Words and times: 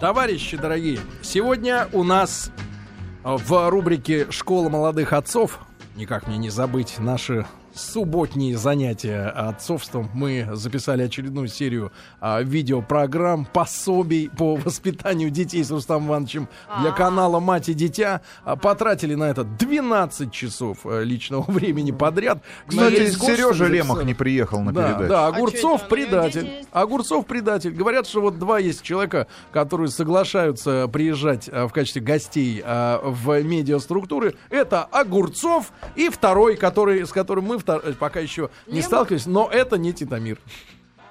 Товарищи 0.00 0.56
дорогие, 0.56 0.98
сегодня 1.22 1.88
у 1.92 2.02
нас 2.02 2.50
в 3.22 3.70
рубрике 3.70 4.30
«Школа 4.30 4.68
молодых 4.68 5.12
отцов» 5.12 5.60
никак 5.96 6.26
мне 6.26 6.38
не 6.38 6.50
забыть 6.50 6.98
наши 6.98 7.46
субботние 7.74 8.56
занятия 8.56 9.26
отцовством 9.26 10.10
мы 10.14 10.48
записали 10.52 11.02
очередную 11.02 11.48
серию 11.48 11.92
а, 12.20 12.42
видеопрограмм, 12.42 13.46
пособий 13.46 14.30
по 14.30 14.56
воспитанию 14.64 15.30
детей 15.30 15.64
с 15.64 15.70
Рустам 15.70 16.06
Ивановичем 16.08 16.48
для 16.80 16.90
а. 16.90 16.92
канала 16.92 17.40
«Мать 17.40 17.68
и 17.68 17.74
дитя». 17.74 18.20
А, 18.44 18.56
потратили 18.56 19.14
на 19.14 19.24
это 19.24 19.44
12 19.44 20.30
часов 20.32 20.78
а, 20.84 21.02
личного 21.02 21.42
времени 21.50 21.90
подряд. 21.90 22.42
Кстати, 22.66 23.10
Сережа 23.10 23.66
Лемах 23.66 24.04
не 24.04 24.14
приехал 24.14 24.60
на 24.60 24.72
да, 24.72 24.88
передачу. 24.88 25.08
Да, 25.08 25.26
Огурцов 25.26 25.82
а 25.84 25.88
предатель. 25.88 26.66
Огурцов 26.72 27.26
предатель. 27.26 27.72
Говорят, 27.72 28.06
что 28.06 28.20
вот 28.20 28.38
два 28.38 28.58
есть 28.58 28.82
человека, 28.82 29.26
которые 29.52 29.88
соглашаются 29.88 30.88
приезжать 30.92 31.48
а, 31.50 31.68
в 31.68 31.72
качестве 31.72 32.02
гостей 32.02 32.62
а, 32.64 33.00
в 33.02 33.42
медиаструктуры. 33.42 34.34
Это 34.50 34.84
Огурцов 34.84 35.72
и 35.96 36.08
второй, 36.08 36.56
который, 36.56 37.06
с 37.06 37.10
которым 37.12 37.46
мы 37.46 37.61
Э, 37.68 37.92
пока 37.98 38.20
еще 38.20 38.50
не 38.66 38.76
Лема? 38.76 38.86
сталкивались, 38.86 39.26
но 39.26 39.48
это 39.50 39.78
не 39.78 39.92
Титамир. 39.92 40.38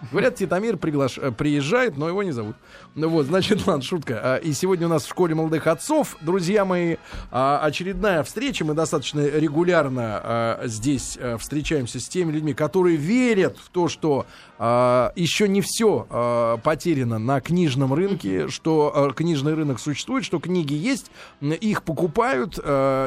Говорят, 0.10 0.36
Титамир 0.36 0.78
приглаш... 0.78 1.18
Э, 1.18 1.32
приезжает, 1.32 1.96
но 1.98 2.08
его 2.08 2.24
не 2.24 2.32
зовут. 2.32 2.56
Ну 2.96 3.10
вот, 3.10 3.28
значит, 3.28 3.66
ладно, 3.68 3.84
шутка. 3.84 4.20
А, 4.24 4.38
и 4.38 4.52
сегодня 4.54 4.88
у 4.88 4.90
нас 4.90 5.04
в 5.04 5.10
школе 5.10 5.36
молодых 5.36 5.68
отцов, 5.68 6.18
друзья 6.22 6.66
мои, 6.66 6.96
а, 7.30 7.60
очередная 7.64 8.24
встреча. 8.24 8.66
Мы 8.66 8.74
достаточно 8.74 9.20
регулярно 9.20 10.22
а, 10.24 10.62
здесь 10.66 11.20
встречаемся 11.40 12.00
с 12.00 12.08
теми 12.08 12.32
людьми, 12.32 12.54
которые 12.54 12.98
верят 12.98 13.58
в 13.58 13.70
то, 13.70 13.88
что 13.88 14.26
еще 14.62 15.48
не 15.48 15.62
все 15.62 16.60
потеряно 16.64 17.18
на 17.18 17.42
книжном 17.42 17.94
рынке, 17.94 18.48
что 18.48 19.12
книжный 19.16 19.54
рынок 19.54 19.80
существует, 19.80 20.24
что 20.24 20.40
книги 20.40 20.74
есть, 20.74 21.12
их 21.42 21.84
покупают, 21.84 22.56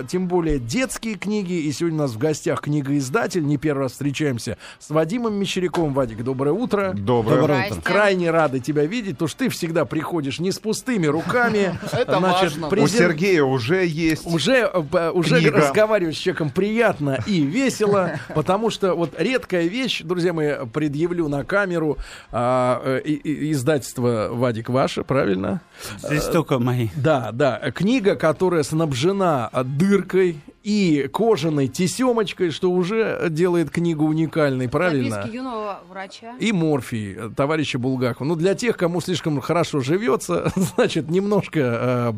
тем 0.09 0.27
более 0.27 0.59
детские 0.59 1.15
книги. 1.15 1.53
И 1.53 1.73
сегодня 1.73 1.99
у 1.99 2.03
нас 2.03 2.13
в 2.13 2.19
гостях 2.19 2.61
книгоиздатель. 2.61 3.45
Не 3.45 3.57
первый 3.57 3.83
раз 3.83 3.93
встречаемся 3.93 4.59
с 4.79 4.91
Вадимом 4.91 5.35
Мещеряковым. 5.35 5.95
Вадик, 5.95 6.25
доброе 6.25 6.53
утро. 6.53 6.93
Доброе, 6.95 7.41
доброе 7.41 7.71
утро. 7.71 7.81
Крайне 7.83 8.31
рады 8.31 8.61
тебя 8.61 8.85
видеть, 8.85 9.13
потому 9.13 9.29
что 9.29 9.39
ты 9.41 9.49
всегда 9.49 9.85
приходишь 9.85 10.41
не 10.41 10.51
с 10.51 10.59
пустыми 10.59 11.07
руками. 11.07 11.79
Это 11.93 12.19
Значит, 12.19 12.57
важно. 12.57 12.69
Презент... 12.69 12.91
У 12.91 12.99
Сергея 12.99 13.45
уже 13.45 13.87
есть 13.87 14.27
Уже, 14.27 14.71
э, 14.73 15.11
уже 15.11 15.51
разговаривать 15.51 16.17
с 16.17 16.19
человеком 16.19 16.51
приятно 16.51 17.19
и 17.27 17.43
весело, 17.43 18.19
потому 18.35 18.71
что 18.71 18.95
вот 18.95 19.15
редкая 19.19 19.67
вещь, 19.67 20.03
друзья 20.03 20.33
мои, 20.33 20.53
предъявлю 20.73 21.29
на 21.29 21.44
камеру, 21.45 21.99
а, 22.33 22.81
э, 22.85 23.01
издательство 23.05 24.29
«Вадик 24.31 24.69
ваше», 24.69 25.05
правильно? 25.05 25.61
Здесь 25.99 26.25
только 26.25 26.59
мои. 26.59 26.89
Да, 26.97 27.31
да. 27.33 27.59
Книга, 27.75 28.17
которая 28.17 28.63
снабжена 28.63 29.51
дыркой 29.65 30.39
и 30.65 31.11
кожаной 31.13 31.69
тесемочкой, 31.69 32.51
что 32.51 32.71
уже 32.71 33.27
делает 33.29 33.71
книгу 33.71 34.07
уникальной, 34.07 34.67
правильно? 34.67 35.17
Записки 35.17 35.37
юного 35.37 35.81
врача. 35.91 36.35
И 36.41 36.53
морфий 36.53 37.19
товарища 37.37 37.79
Булгакова. 37.79 38.27
Ну, 38.27 38.35
для 38.35 38.55
тех, 38.55 38.79
кому 38.79 39.03
слишком 39.03 39.41
хорошо 39.43 39.81
живется, 39.81 40.51
значит, 40.57 41.11
немножко... 41.11 41.61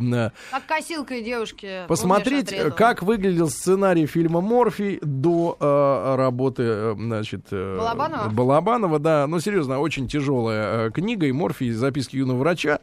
Э, 0.00 0.30
как 0.52 0.66
косилкой 0.66 1.22
девушки. 1.22 1.86
Посмотреть, 1.88 2.55
как 2.77 3.02
выглядел 3.02 3.50
сценарий 3.50 4.06
фильма 4.06 4.40
«Морфий» 4.40 5.00
до 5.02 5.56
э, 5.58 6.14
работы, 6.16 6.62
э, 6.62 6.94
значит... 6.96 7.46
Э, 7.50 7.78
Балабанова? 7.78 8.28
Балабанова, 8.28 8.98
да. 9.00 9.16
Ну, 9.27 9.41
серьезно, 9.41 9.81
очень 9.81 10.09
тяжелая 10.09 10.89
э, 10.89 10.91
книга, 10.91 11.27
и 11.27 11.33
«Морфий», 11.33 11.70
записки 11.70 12.17
юного 12.17 12.39
врача. 12.39 12.81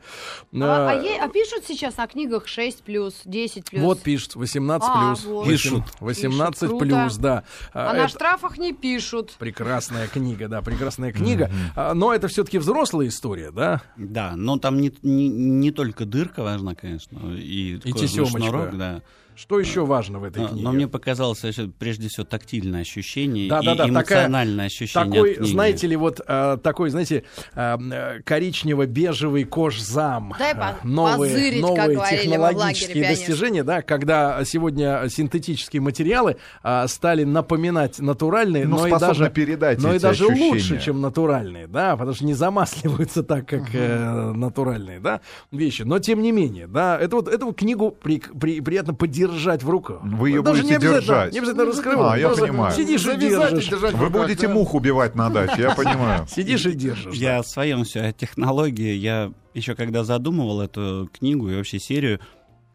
А, 0.54 0.90
а, 0.90 0.94
е- 0.94 1.20
а 1.22 1.28
пишут 1.30 1.66
сейчас 1.68 2.00
о 2.00 2.08
книгах 2.08 2.48
6+, 2.48 2.82
10+. 3.26 3.80
Вот 3.80 4.02
пишут, 4.02 4.36
18+. 4.36 4.80
А, 4.82 5.16
вот 5.26 5.48
пишут. 5.48 5.84
18 6.00 6.60
пишут. 6.62 6.80
плюс, 6.80 7.18
да. 7.18 7.44
А, 7.74 7.92
а 7.92 7.94
на 7.94 8.08
штрафах 8.08 8.58
не 8.58 8.74
пишут. 8.74 9.36
Прекрасная 9.38 10.08
книга, 10.08 10.48
да, 10.48 10.62
прекрасная 10.62 11.12
книга. 11.12 11.52
Mm-hmm. 11.76 11.94
Но 11.94 12.14
это 12.14 12.28
все-таки 12.28 12.58
взрослая 12.58 13.08
история, 13.08 13.52
да? 13.52 13.82
Да, 13.98 14.34
но 14.36 14.58
там 14.58 14.80
не, 14.80 14.94
не, 15.02 15.30
не 15.30 15.72
только 15.72 16.06
дырка 16.06 16.44
важна, 16.44 16.76
конечно, 16.76 17.20
и, 17.36 17.80
и 17.84 17.94
тесемочка. 17.94 18.40
Шнурок, 18.40 18.78
да. 18.78 19.02
Что 19.36 19.60
еще 19.60 19.86
важно 19.86 20.20
в 20.20 20.24
этой 20.24 20.44
но, 20.44 20.48
книге? 20.50 20.64
Но 20.64 20.72
мне 20.72 20.88
показалось, 20.88 21.44
прежде 21.80 22.08
всего, 22.08 22.26
тактильное 22.26 22.82
ощущение 22.82 23.50
да, 23.50 23.60
и 23.60 23.66
да, 23.66 23.76
да, 23.76 23.90
эмоциональное 23.90 24.56
такая, 24.56 24.68
ощущение 24.68 25.12
такой, 25.12 25.32
от 25.32 25.38
книги. 25.38 25.52
знаете 25.52 25.88
ли, 25.88 25.96
вот 25.96 26.22
э, 26.26 26.58
такой, 26.62 26.90
знаете, 26.90 27.24
э, 27.56 28.20
коричнево-бежевый 28.24 29.46
кожзам. 29.46 30.36
Дай 30.38 30.54
э, 30.54 30.76
новые, 30.84 31.62
новые 31.62 32.00
технологические 32.10 33.08
достижения, 33.08 33.64
да, 33.64 33.82
когда 33.82 34.44
сегодня 34.46 35.10
синтетические 35.10 35.82
материалы 35.82 36.38
э, 36.64 36.88
стали 36.88 37.24
напоминать 37.24 38.00
натуральные, 38.00 38.66
но, 38.68 38.78
но 38.78 38.88
и 38.88 39.00
даже 39.00 39.30
передать 39.30 39.82
но 39.82 39.94
и 39.94 40.00
даже 40.00 40.26
ощущения. 40.26 40.52
лучше, 40.52 40.80
чем 40.80 41.02
натуральные, 41.02 41.68
да, 41.68 41.98
потому 41.98 42.14
что 42.16 42.26
не 42.26 42.34
замасливаются 42.34 43.24
так, 43.24 43.48
как 43.48 43.64
э, 43.74 44.32
натуральные, 44.36 45.00
да, 45.00 45.22
вещи. 45.52 45.82
Но 45.82 46.00
тем 46.00 46.22
не 46.22 46.32
менее, 46.32 46.68
да, 46.68 47.00
это 47.00 47.16
вот 47.16 47.28
эту 47.28 47.52
книгу 47.54 47.92
при, 47.92 48.20
при, 48.20 48.62
приятно 48.62 48.94
поддержать 48.94 49.23
держать 49.28 49.64
в 49.64 49.70
руках. 49.70 50.00
Вы 50.04 50.30
ее 50.30 50.42
Даже 50.42 50.62
будете 50.62 50.76
не 50.76 50.82
держать. 50.82 51.34
Не 51.34 51.40
обязательно 51.40 51.66
раскрывать. 51.66 52.14
А, 52.14 52.18
я 52.18 52.30
понимаю. 52.30 52.74
Сидишь 52.74 53.06
и 53.06 53.18
держишь. 53.18 53.72
Вы 53.72 54.10
будете 54.10 54.48
мух 54.48 54.74
убивать 54.74 55.16
на 55.16 55.30
даче, 55.30 55.64
я 55.64 55.76
понимаю. 55.76 56.28
Сидишь 56.30 56.66
и 56.66 56.74
держишь. 56.74 57.14
Я 57.14 57.42
в 57.42 57.48
своем 57.48 57.84
все 57.84 58.02
о 58.02 58.12
технологии. 58.14 58.94
Я 58.94 59.32
еще 59.54 59.76
когда 59.76 60.04
задумывал 60.04 60.62
эту 60.62 61.10
книгу 61.14 61.50
и 61.50 61.56
вообще 61.56 61.80
серию, 61.80 62.20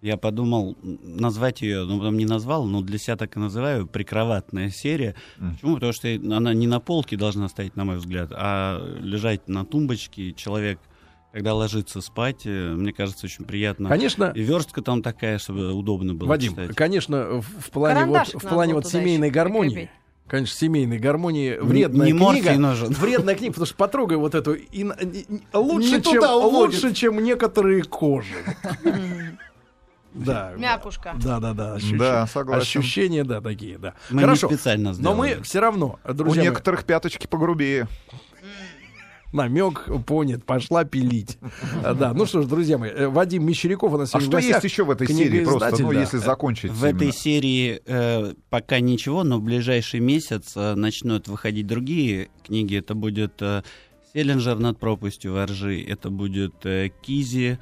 я 0.00 0.16
подумал 0.16 0.76
назвать 0.82 1.60
ее, 1.62 1.84
ну 1.84 1.98
потом 1.98 2.16
не 2.16 2.24
назвал, 2.24 2.64
но 2.66 2.82
для 2.82 2.98
себя 2.98 3.16
так 3.16 3.36
и 3.36 3.40
называю, 3.40 3.86
прикроватная 3.86 4.70
серия. 4.70 5.16
Mm. 5.38 5.52
Почему? 5.52 5.74
Потому 5.74 5.92
что 5.92 6.08
она 6.08 6.54
не 6.54 6.68
на 6.68 6.78
полке 6.78 7.16
должна 7.16 7.48
стоять, 7.48 7.74
на 7.74 7.84
мой 7.84 7.96
взгляд, 7.96 8.30
а 8.32 8.80
лежать 9.00 9.48
на 9.48 9.64
тумбочке. 9.64 10.32
Человек 10.34 10.78
когда 11.32 11.54
ложиться 11.54 12.00
спать, 12.00 12.46
э, 12.46 12.74
мне 12.74 12.92
кажется, 12.92 13.26
очень 13.26 13.44
приятно. 13.44 13.88
Конечно. 13.88 14.32
И 14.34 14.42
верстка 14.42 14.82
там 14.82 15.02
такая, 15.02 15.38
чтобы 15.38 15.72
удобно 15.72 16.14
было 16.14 16.28
Вадим, 16.28 16.52
читать. 16.52 16.74
конечно, 16.74 17.42
в 17.42 17.70
плане 17.70 18.06
вот, 18.06 18.28
в 18.34 18.48
плане 18.48 18.74
вот 18.74 18.86
семейной 18.86 19.30
гармонии. 19.30 19.74
Прикрепить. 19.74 19.90
Конечно, 20.28 20.56
семейной 20.58 20.98
гармонии 20.98 21.56
вредная 21.58 22.10
не 22.10 22.12
книга. 22.12 22.54
нужен. 22.58 22.88
Вредная 22.92 23.34
книга, 23.34 23.52
потому 23.52 23.66
что 23.66 23.76
потрогай 23.76 24.18
вот 24.18 24.34
эту 24.34 24.52
и, 24.52 24.82
и, 24.82 24.86
лучше, 25.54 26.02
чем, 26.02 26.22
лучше, 26.22 26.92
чем 26.92 27.22
некоторые 27.24 27.82
кожи. 27.82 28.34
Да. 30.12 30.52
Мякушка. 30.56 31.14
Да, 31.22 31.38
да, 31.40 31.54
да. 31.54 31.74
Ощущ... 31.74 31.96
Да, 31.98 32.26
согласен. 32.26 32.80
Ощущения, 32.80 33.24
да, 33.24 33.40
такие, 33.40 33.78
да. 33.78 33.94
Мы 34.10 34.22
Хорошо. 34.22 34.48
специально 34.48 34.92
сделали. 34.92 35.14
Но 35.14 35.22
мы 35.22 35.42
все 35.42 35.60
равно, 35.60 35.98
друзья 36.04 36.42
У 36.42 36.44
некоторых 36.44 36.84
пяточки 36.84 37.26
погрубее 37.26 37.88
намек 39.32 39.88
понят, 40.06 40.44
пошла 40.44 40.84
пилить. 40.84 41.38
Да, 41.98 42.12
ну 42.14 42.26
что 42.26 42.42
ж, 42.42 42.46
друзья 42.46 42.78
мои, 42.78 42.90
э, 42.90 43.08
Вадим 43.08 43.46
Мещеряков 43.46 43.92
у 43.92 43.98
нас 43.98 44.14
А 44.14 44.20
что 44.20 44.38
есть 44.38 44.64
еще 44.64 44.84
в 44.84 44.90
этой 44.90 45.06
серии 45.06 45.44
просто, 45.44 45.82
ну, 45.82 45.92
если 45.92 46.18
закончить? 46.18 46.70
В 46.70 46.84
этой 46.84 47.12
серии 47.12 47.80
э, 47.84 48.34
пока 48.50 48.80
ничего, 48.80 49.24
но 49.24 49.38
в 49.38 49.42
ближайший 49.42 50.00
месяц 50.00 50.52
э, 50.56 50.74
начнут 50.74 51.28
выходить 51.28 51.66
другие 51.66 52.28
книги. 52.44 52.76
Это 52.76 52.94
будет 52.94 53.40
э, 53.40 53.62
Селлинджер 54.12 54.58
над 54.58 54.78
пропастью 54.78 55.34
воржи, 55.34 55.82
это 55.82 56.10
будет 56.10 56.64
э, 56.64 56.90
Кизи, 57.02 57.58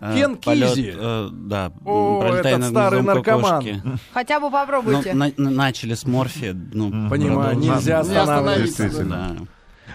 Кен 0.00 0.36
полет, 0.36 0.74
Кизи. 0.74 0.94
Э, 0.96 1.28
да, 1.32 1.72
О, 1.84 2.22
этот 2.22 2.66
старый 2.66 3.02
наркоман. 3.02 3.64
Кокошки. 3.64 3.82
Хотя 4.12 4.38
бы 4.40 4.50
попробуйте. 4.50 5.12
Ну, 5.12 5.32
на, 5.36 5.50
начали 5.50 5.94
с 5.94 6.06
морфия. 6.06 6.54
Ну, 6.54 7.08
Понимаю, 7.10 7.58
нельзя 7.58 8.00
останавливаться. 8.00 9.04
Да. 9.04 9.36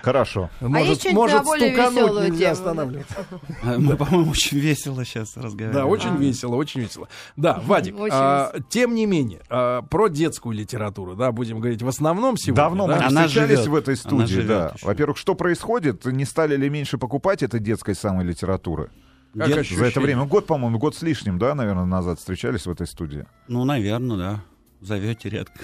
Хорошо. 0.01 0.49
А 0.59 0.67
может, 0.67 1.03
есть 1.03 1.13
может 1.13 1.41
стукануть, 1.45 2.29
нельзя 2.29 2.51
останавливаться. 2.51 3.25
Мы, 3.63 3.95
по-моему, 3.95 4.31
очень 4.31 4.57
весело 4.57 5.05
сейчас 5.05 5.35
разговариваем. 5.37 5.73
Да, 5.73 5.85
очень 5.85 6.09
а. 6.09 6.17
весело, 6.17 6.55
очень 6.55 6.81
весело. 6.81 7.07
Да, 7.35 7.61
Вадик, 7.65 7.95
а, 8.11 8.53
тем 8.69 8.95
не 8.95 9.05
менее, 9.05 9.41
а, 9.49 9.81
про 9.83 10.07
детскую 10.07 10.55
литературу, 10.55 11.15
да, 11.15 11.31
будем 11.31 11.59
говорить 11.59 11.81
в 11.81 11.87
основном 11.87 12.37
сегодня. 12.37 12.63
Давно 12.63 12.87
да? 12.87 12.95
мы 12.95 13.15
не 13.15 13.27
встречались 13.27 13.67
в 13.67 13.75
этой 13.75 13.95
студии, 13.95 14.41
да. 14.41 14.73
Во-первых, 14.81 15.17
что 15.17 15.35
происходит? 15.35 16.05
Не 16.05 16.25
стали 16.25 16.55
ли 16.55 16.69
меньше 16.69 16.97
покупать 16.97 17.43
этой 17.43 17.59
детской 17.59 17.95
самой 17.95 18.25
литературы? 18.25 18.89
Как 19.35 19.47
Дет... 19.47 19.67
За 19.67 19.85
это 19.85 19.99
время, 19.99 20.25
год, 20.25 20.45
по-моему, 20.45 20.77
год 20.77 20.95
с 20.95 21.01
лишним, 21.01 21.39
да, 21.39 21.55
наверное, 21.55 21.85
назад 21.85 22.19
встречались 22.19 22.67
в 22.67 22.71
этой 22.71 22.85
студии? 22.85 23.25
Ну, 23.47 23.63
наверное, 23.65 24.17
да 24.17 24.43
зовете 24.83 25.29
редко. 25.29 25.59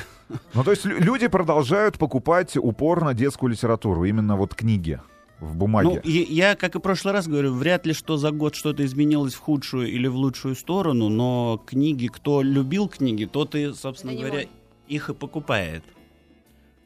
Ну, 0.53 0.63
то 0.63 0.71
есть 0.71 0.85
люди 0.85 1.27
продолжают 1.27 1.97
покупать 1.97 2.55
упорно 2.57 3.13
детскую 3.13 3.51
литературу, 3.51 4.05
именно 4.05 4.35
вот 4.35 4.53
книги 4.55 4.99
в 5.39 5.55
бумаге. 5.55 6.01
Ну, 6.03 6.09
я, 6.09 6.55
как 6.55 6.75
и 6.75 6.79
в 6.79 6.81
прошлый 6.81 7.13
раз 7.13 7.27
говорю, 7.27 7.53
вряд 7.53 7.85
ли 7.85 7.93
что 7.93 8.17
за 8.17 8.31
год 8.31 8.55
что-то 8.55 8.85
изменилось 8.85 9.33
в 9.33 9.39
худшую 9.39 9.87
или 9.87 10.07
в 10.07 10.15
лучшую 10.15 10.55
сторону, 10.55 11.09
но 11.09 11.61
книги, 11.65 12.07
кто 12.07 12.41
любил 12.41 12.87
книги, 12.87 13.25
тот 13.25 13.55
и, 13.55 13.73
собственно 13.73 14.13
говоря, 14.13 14.45
их 14.87 15.09
и 15.09 15.13
покупает. 15.13 15.83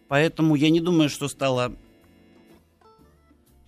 Поэтому 0.08 0.56
я 0.56 0.70
не 0.70 0.80
думаю, 0.80 1.10
что 1.10 1.28
стало 1.28 1.74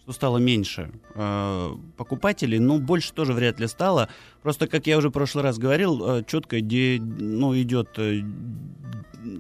что 0.06 0.14
стало 0.14 0.38
меньше 0.38 0.92
э, 1.16 1.70
покупателей, 1.98 2.60
но 2.60 2.78
больше 2.78 3.12
тоже 3.12 3.34
вряд 3.34 3.60
ли 3.60 3.68
стало. 3.68 4.08
Просто, 4.44 4.68
как 4.68 4.86
я 4.86 5.00
уже 5.00 5.10
в 5.10 5.12
прошлый 5.12 5.44
раз 5.44 5.58
говорил, 5.58 6.18
э, 6.20 6.24
четко 6.28 6.62
де, 6.62 7.00
ну, 7.02 7.60
идет 7.60 7.98
э, 7.98 8.22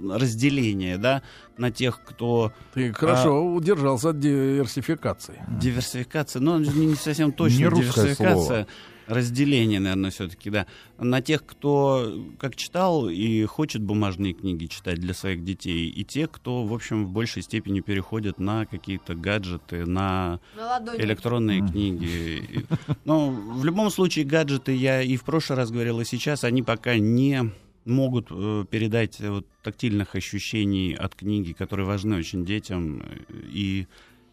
разделение, 0.10 0.98
да, 0.98 1.22
на 1.58 1.70
тех, 1.70 2.02
кто... 2.04 2.52
Ты 2.74 2.92
хорошо 2.94 3.36
а, 3.36 3.42
удержался 3.42 4.10
от 4.10 4.20
диверсификации. 4.20 5.40
Диверсификация, 5.62 6.40
ну, 6.40 6.58
не 6.58 6.96
совсем 6.96 7.32
точно 7.32 7.66
не 7.66 7.82
диверсификация. 7.82 8.16
Слово 8.16 8.68
разделение, 9.08 9.80
наверное, 9.80 10.12
все-таки, 10.12 10.50
да, 10.50 10.66
на 10.98 11.22
тех, 11.22 11.46
кто 11.46 12.26
как 12.40 12.56
читал 12.56 13.10
и 13.10 13.44
хочет 13.46 13.82
бумажные 13.82 14.34
книги 14.34 14.66
читать 14.66 15.00
для 15.00 15.14
своих 15.14 15.44
детей, 15.44 15.90
и 15.90 16.04
те, 16.04 16.28
кто, 16.28 16.64
в 16.66 16.74
общем, 16.74 17.06
в 17.06 17.10
большей 17.10 17.42
степени 17.42 17.82
переходят 17.82 18.40
на 18.40 18.66
какие-то 18.66 19.16
гаджеты, 19.16 19.86
на, 19.86 20.40
на 20.56 20.80
электронные 20.98 21.62
mm. 21.62 21.72
книги. 21.72 22.66
Но 23.06 23.30
в 23.30 23.64
любом 23.66 23.90
случае 23.90 24.26
гаджеты, 24.26 24.76
я 24.76 25.02
и 25.02 25.16
в 25.18 25.24
прошлый 25.24 25.58
раз 25.58 25.72
говорил, 25.72 26.00
и 26.00 26.06
сейчас, 26.06 26.44
они 26.44 26.64
пока 26.64 26.98
не 26.98 27.52
могут 27.86 28.28
э, 28.32 28.66
передать 28.70 29.20
вот, 29.20 29.46
тактильных 29.62 30.16
ощущений 30.16 30.96
от 30.96 31.16
книги, 31.16 31.54
которые 31.54 31.86
важны 31.86 32.18
очень 32.18 32.46
детям, 32.46 33.04
и 33.30 33.88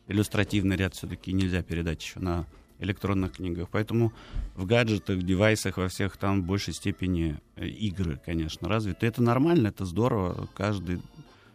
иллюстративный 0.08 0.76
ряд 0.76 0.94
все-таки 0.94 1.32
нельзя 1.32 1.62
передать 1.62 2.02
еще 2.02 2.18
на 2.20 2.46
электронных 2.82 3.32
книгах. 3.32 3.68
Поэтому 3.70 4.12
в 4.54 4.66
гаджетах, 4.66 5.22
девайсах, 5.22 5.76
во 5.76 5.88
всех 5.88 6.16
там 6.16 6.42
в 6.42 6.46
большей 6.46 6.74
степени 6.74 7.38
э, 7.56 7.66
игры, 7.66 8.20
конечно, 8.24 8.68
развиты. 8.68 9.06
Это 9.06 9.22
нормально, 9.22 9.68
это 9.68 9.84
здорово. 9.84 10.48
Каждый 10.54 11.00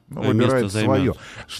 ну, 0.10 0.22
выбирает 0.22 0.72
свое. 0.72 1.14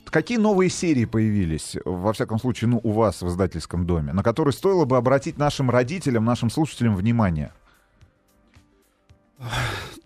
Какие 0.06 0.38
новые 0.38 0.70
серии 0.70 1.06
появились, 1.06 1.76
во 1.86 2.14
всяком 2.14 2.40
случае, 2.40 2.70
ну, 2.70 2.80
у 2.84 2.92
вас 2.92 3.22
в 3.22 3.28
издательском 3.28 3.86
доме, 3.86 4.14
на 4.14 4.24
которые 4.24 4.54
стоило 4.54 4.86
бы 4.86 4.98
обратить 4.98 5.38
нашим 5.38 5.70
родителям, 5.70 6.26
нашим 6.26 6.50
слушателям 6.50 6.96
внимание? 6.96 7.52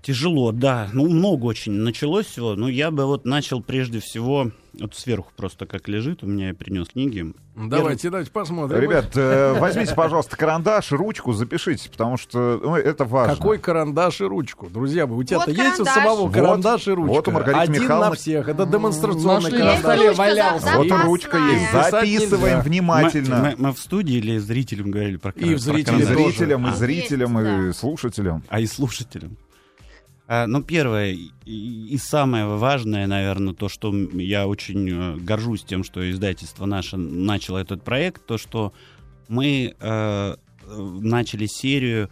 Тяжело, 0.02 0.52
да. 0.52 0.90
Ну, 0.94 1.08
много 1.08 1.46
очень 1.46 1.74
началось 1.74 2.26
всего. 2.26 2.56
Но 2.56 2.68
я 2.68 2.92
бы 2.92 3.06
вот 3.06 3.26
начал 3.26 3.62
прежде 3.62 4.00
всего... 4.00 4.52
Вот 4.80 4.96
сверху 4.96 5.34
просто 5.36 5.66
как 5.66 5.90
лежит, 5.90 6.24
у 6.24 6.28
меня 6.28 6.48
я 6.48 6.54
принес 6.54 6.88
книги. 6.88 7.34
Давайте, 7.58 8.08
я... 8.08 8.12
давайте 8.12 8.32
посмотрим. 8.32 8.80
Ребят, 8.80 9.08
э, 9.16 9.54
возьмите, 9.60 9.94
пожалуйста, 9.94 10.38
карандаш, 10.38 10.94
ручку, 10.94 11.34
запишите, 11.34 11.90
потому 11.90 12.16
что 12.16 12.58
ну, 12.64 12.78
это 12.78 13.04
важно. 13.04 13.36
Какой 13.36 13.58
карандаш 13.58 14.22
и 14.22 14.24
ручку? 14.24 14.70
Друзья, 14.70 15.06
у 15.06 15.24
тебя-то 15.24 15.52
вот 15.52 15.58
есть 15.58 15.80
у 15.82 15.84
самого 15.86 16.22
вот, 16.22 16.34
карандаш 16.34 16.88
и 16.88 16.92
ручка? 16.92 17.12
Вот 17.12 17.28
у 17.28 17.32
Маргариты 17.32 17.64
Один 17.64 17.84
Михайловны... 17.84 18.10
на 18.12 18.16
всех, 18.16 18.48
это 18.48 18.66
демонстрационный 18.66 19.52
карандаш. 19.52 20.18
валялся. 20.18 20.78
Вот 20.78 20.92
ручка 21.04 21.38
есть, 21.38 21.92
записываем 21.92 22.62
внимательно. 22.62 23.40
Мы, 23.40 23.56
мы, 23.58 23.68
мы 23.68 23.74
в 23.74 23.78
студии 23.78 24.16
или 24.16 24.38
зрителям 24.38 24.90
говорили 24.90 25.18
про 25.18 25.34
карандаш? 25.34 25.54
И 25.54 25.62
зрителям, 25.62 26.00
и 26.00 26.04
зрителям, 26.04 26.68
и 26.68 26.76
зрителям, 26.76 27.40
и 27.70 27.74
слушателям. 27.74 28.44
А 28.48 28.62
и 28.62 28.66
слушателям. 28.66 29.36
А, 30.34 30.48
ну, 30.48 30.64
первое 30.64 31.18
и 31.44 31.98
самое 31.98 32.46
важное, 32.46 33.06
наверное, 33.06 33.54
то, 33.54 33.68
что 33.68 33.94
я 34.14 34.48
очень 34.48 34.90
э, 34.90 35.18
горжусь 35.18 35.66
тем, 35.66 35.84
что 35.84 36.10
издательство 36.10 36.66
наше 36.66 36.96
начало 36.96 37.58
этот 37.58 37.84
проект, 37.84 38.26
то, 38.26 38.38
что 38.38 38.72
мы 39.28 39.76
э, 39.78 40.36
начали 40.66 41.48
серию, 41.48 42.10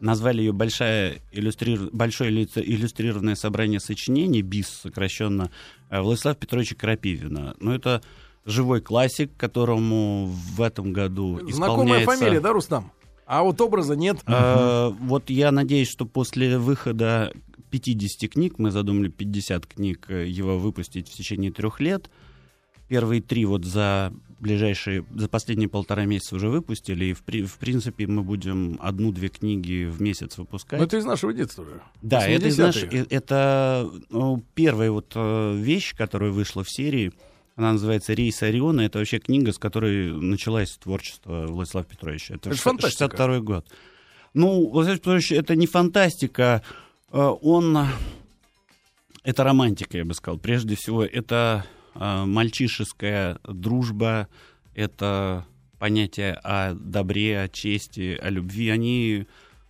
назвали 0.00 0.40
ее 0.40 0.52
большая 0.52 1.20
иллюстрир... 1.32 1.90
большое 1.92 2.32
иллюстрированное 2.32 3.34
собрание 3.34 3.78
сочинений, 3.78 4.40
БИС 4.40 4.80
сокращенно, 4.84 5.50
э, 5.90 6.00
Владислава 6.00 6.36
Петровича 6.36 6.76
Крапивина. 6.76 7.56
Ну, 7.60 7.72
это 7.72 8.00
живой 8.46 8.80
классик, 8.80 9.36
которому 9.36 10.32
в 10.56 10.62
этом 10.62 10.94
году 10.94 11.40
Знакомая 11.40 11.50
исполняется... 11.50 11.56
Знакомая 11.56 12.06
фамилия, 12.06 12.40
да, 12.40 12.52
Рустам? 12.54 12.90
А 13.30 13.44
вот 13.44 13.60
образа 13.60 13.94
нет. 13.94 14.18
А, 14.26 14.88
вот 14.88 15.30
я 15.30 15.52
надеюсь, 15.52 15.88
что 15.88 16.04
после 16.04 16.58
выхода 16.58 17.32
50 17.70 18.30
книг, 18.30 18.58
мы 18.58 18.70
задумали 18.70 19.08
50 19.08 19.66
книг 19.66 20.06
э, 20.08 20.26
его 20.26 20.58
выпустить 20.58 21.08
в 21.08 21.12
течение 21.12 21.52
трех 21.52 21.80
лет. 21.80 22.10
Первые 22.88 23.22
три 23.22 23.44
вот 23.44 23.64
за 23.64 24.12
ближайшие, 24.40 25.04
за 25.14 25.28
последние 25.28 25.68
полтора 25.68 26.06
месяца 26.06 26.34
уже 26.34 26.48
выпустили, 26.48 27.06
и 27.06 27.12
в, 27.12 27.20
в 27.20 27.58
принципе 27.58 28.06
мы 28.06 28.22
будем 28.22 28.78
одну-две 28.80 29.28
книги 29.28 29.84
в 29.84 30.00
месяц 30.02 30.38
выпускать. 30.38 30.80
Но 30.80 30.86
это 30.86 30.96
из 30.96 31.04
нашего 31.04 31.32
детства 31.32 31.62
уже. 31.62 31.80
Да, 32.02 32.26
это 32.26 32.48
из 32.48 32.58
наш, 32.58 32.82
э, 32.82 33.06
это 33.10 33.88
ну, 34.08 34.42
первая 34.54 34.90
вот 34.90 35.12
э, 35.14 35.54
вещь, 35.56 35.94
которая 35.94 36.30
вышла 36.30 36.64
в 36.64 36.70
серии. 36.70 37.12
Она 37.56 37.72
называется 37.72 38.14
«Рейс 38.14 38.42
Ориона». 38.42 38.80
Это 38.80 38.98
вообще 38.98 39.18
книга, 39.18 39.52
с 39.52 39.58
которой 39.58 40.12
началось 40.12 40.78
творчество 40.78 41.46
Владислава 41.46 41.84
Петровича. 41.84 42.36
Это, 42.36 42.50
это 42.50 42.58
62 42.58 43.40
год. 43.40 43.66
Ну, 44.32 44.70
Владислав 44.70 44.98
Петрович, 45.00 45.32
это 45.32 45.56
не 45.56 45.66
фантастика, 45.66 46.62
он... 47.10 47.78
Это 49.22 49.44
романтика, 49.44 49.98
я 49.98 50.04
бы 50.04 50.14
сказал. 50.14 50.38
Прежде 50.38 50.76
всего, 50.76 51.04
это 51.04 51.66
э, 51.94 52.24
мальчишеская 52.24 53.38
дружба, 53.44 54.28
это 54.74 55.46
понятие 55.78 56.34
о 56.42 56.74
добре, 56.74 57.40
о 57.40 57.48
чести, 57.48 58.18
о 58.20 58.30
любви. 58.30 58.70
Они, 58.70 59.26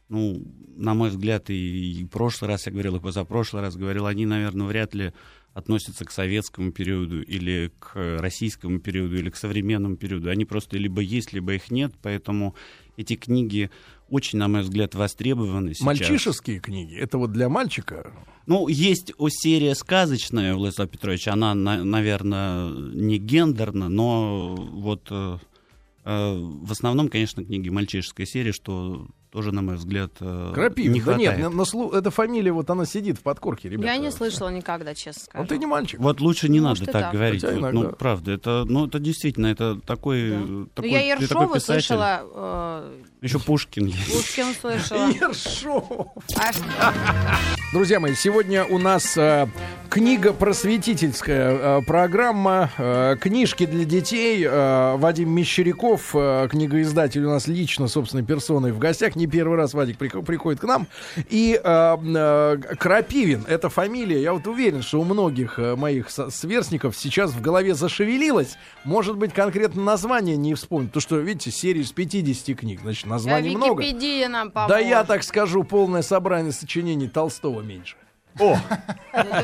ну, 0.08 0.40
на 0.76 0.94
мой 0.94 1.10
взгляд, 1.10 1.50
и, 1.50 2.00
и 2.00 2.04
прошлый 2.04 2.48
раз 2.48 2.66
я 2.66 2.72
говорил, 2.72 2.96
и 2.96 3.00
позапрошлый 3.00 3.62
раз 3.62 3.76
говорил, 3.76 4.06
они, 4.06 4.24
наверное, 4.24 4.66
вряд 4.66 4.94
ли 4.94 5.12
относятся 5.52 6.04
к 6.04 6.10
советскому 6.10 6.72
периоду 6.72 7.22
или 7.22 7.72
к 7.78 8.18
российскому 8.20 8.78
периоду 8.78 9.16
или 9.16 9.30
к 9.30 9.36
современному 9.36 9.96
периоду. 9.96 10.30
Они 10.30 10.44
просто 10.44 10.78
либо 10.78 11.00
есть, 11.00 11.32
либо 11.32 11.54
их 11.54 11.70
нет, 11.70 11.92
поэтому 12.02 12.54
эти 12.96 13.16
книги 13.16 13.70
очень, 14.10 14.38
на 14.38 14.48
мой 14.48 14.62
взгляд, 14.62 14.94
востребованы 14.94 15.74
сейчас. 15.74 15.86
Мальчишеские 15.86 16.60
книги? 16.60 16.94
Это 16.96 17.18
вот 17.18 17.32
для 17.32 17.48
мальчика? 17.48 18.12
Ну, 18.46 18.68
есть 18.68 19.12
серия 19.28 19.74
сказочная 19.74 20.54
Владислав 20.54 20.90
Петрович. 20.90 21.28
Она, 21.28 21.54
на, 21.54 21.84
наверное, 21.84 22.68
не 22.68 23.18
гендерна, 23.18 23.88
но 23.88 24.56
вот 24.56 25.06
э, 25.10 25.38
э, 26.04 26.34
в 26.34 26.72
основном, 26.72 27.08
конечно, 27.08 27.44
книги 27.44 27.68
мальчишеской 27.68 28.26
серии, 28.26 28.52
что 28.52 29.06
тоже, 29.30 29.52
на 29.52 29.62
мой 29.62 29.76
взгляд, 29.76 30.10
э, 30.20 30.52
Крапивин, 30.54 30.92
не 30.92 31.00
хватает. 31.00 31.30
да 31.30 31.36
нет, 31.36 31.50
на, 31.50 31.56
на 31.56 31.64
слу... 31.64 31.90
эта 31.92 32.10
фамилия, 32.10 32.52
вот 32.52 32.68
она 32.68 32.84
сидит 32.84 33.18
в 33.18 33.22
подкорке, 33.22 33.68
ребята. 33.68 33.88
Я 33.88 33.96
не 33.96 34.10
слышала 34.10 34.48
никогда, 34.48 34.94
честно 34.94 35.22
скажу. 35.22 35.42
Вот 35.42 35.48
ты 35.48 35.58
не 35.58 35.66
мальчик. 35.66 36.00
Вот 36.00 36.20
лучше 36.20 36.48
не 36.48 36.60
Может, 36.60 36.86
надо 36.86 36.92
так, 36.92 37.02
так 37.02 37.12
говорить. 37.14 37.42
Вот, 37.44 37.72
ну, 37.72 37.92
правда, 37.92 38.32
это, 38.32 38.64
ну, 38.66 38.86
это 38.86 38.98
действительно, 38.98 39.46
это 39.46 39.80
такой... 39.80 40.30
Да. 40.30 40.66
такой 40.74 40.90
ну, 40.90 40.96
я 40.96 41.14
Ершова 41.14 41.58
слышала... 41.58 42.22
Э... 42.34 43.02
Еще 43.22 43.38
Пушкин 43.38 43.86
есть. 43.86 44.12
Пушкин 44.12 44.54
слышала. 44.54 45.08
Ершов. 45.10 46.08
Друзья 47.72 48.00
мои, 48.00 48.14
сегодня 48.14 48.64
у 48.64 48.78
нас 48.78 49.16
э, 49.16 49.46
книга 49.90 50.32
просветительская 50.32 51.78
э, 51.78 51.82
программа, 51.82 52.70
э, 52.78 53.16
книжки 53.20 53.66
для 53.66 53.84
детей. 53.84 54.46
Э, 54.48 54.96
Вадим 54.96 55.30
Мещеряков, 55.30 56.12
книгоиздатель 56.12 57.24
у 57.24 57.30
нас 57.30 57.48
лично, 57.48 57.88
собственной 57.88 58.24
персоной 58.24 58.72
в 58.72 58.78
гостях 58.78 59.16
не 59.16 59.26
первый 59.26 59.56
раз 59.56 59.74
Вадик 59.74 59.98
приходит 59.98 60.60
к 60.60 60.64
нам. 60.64 60.86
И 61.28 61.60
Крапивин, 61.62 63.44
это 63.48 63.68
фамилия, 63.68 64.22
я 64.22 64.32
вот 64.32 64.46
уверен, 64.46 64.82
что 64.82 65.00
у 65.00 65.04
многих 65.04 65.58
моих 65.58 66.08
сверстников 66.10 66.96
сейчас 66.96 67.32
в 67.32 67.40
голове 67.40 67.74
зашевелилось. 67.74 68.56
Может 68.84 69.16
быть, 69.16 69.32
конкретно 69.32 69.82
название 69.82 70.36
не 70.36 70.54
вспомнить. 70.54 70.90
Потому 70.90 71.02
что, 71.02 71.18
видите, 71.18 71.50
серия 71.50 71.80
из 71.80 71.90
50 71.90 72.56
книг, 72.56 72.80
значит, 72.82 73.06
названий 73.06 73.56
много. 73.56 73.82
нам 74.28 74.52
Да 74.68 74.78
я 74.78 75.04
так 75.04 75.24
скажу, 75.24 75.64
полное 75.64 76.02
собрание 76.02 76.52
сочинений 76.52 77.08
Толстого 77.08 77.60
меньше. 77.62 77.96
О, 78.38 78.56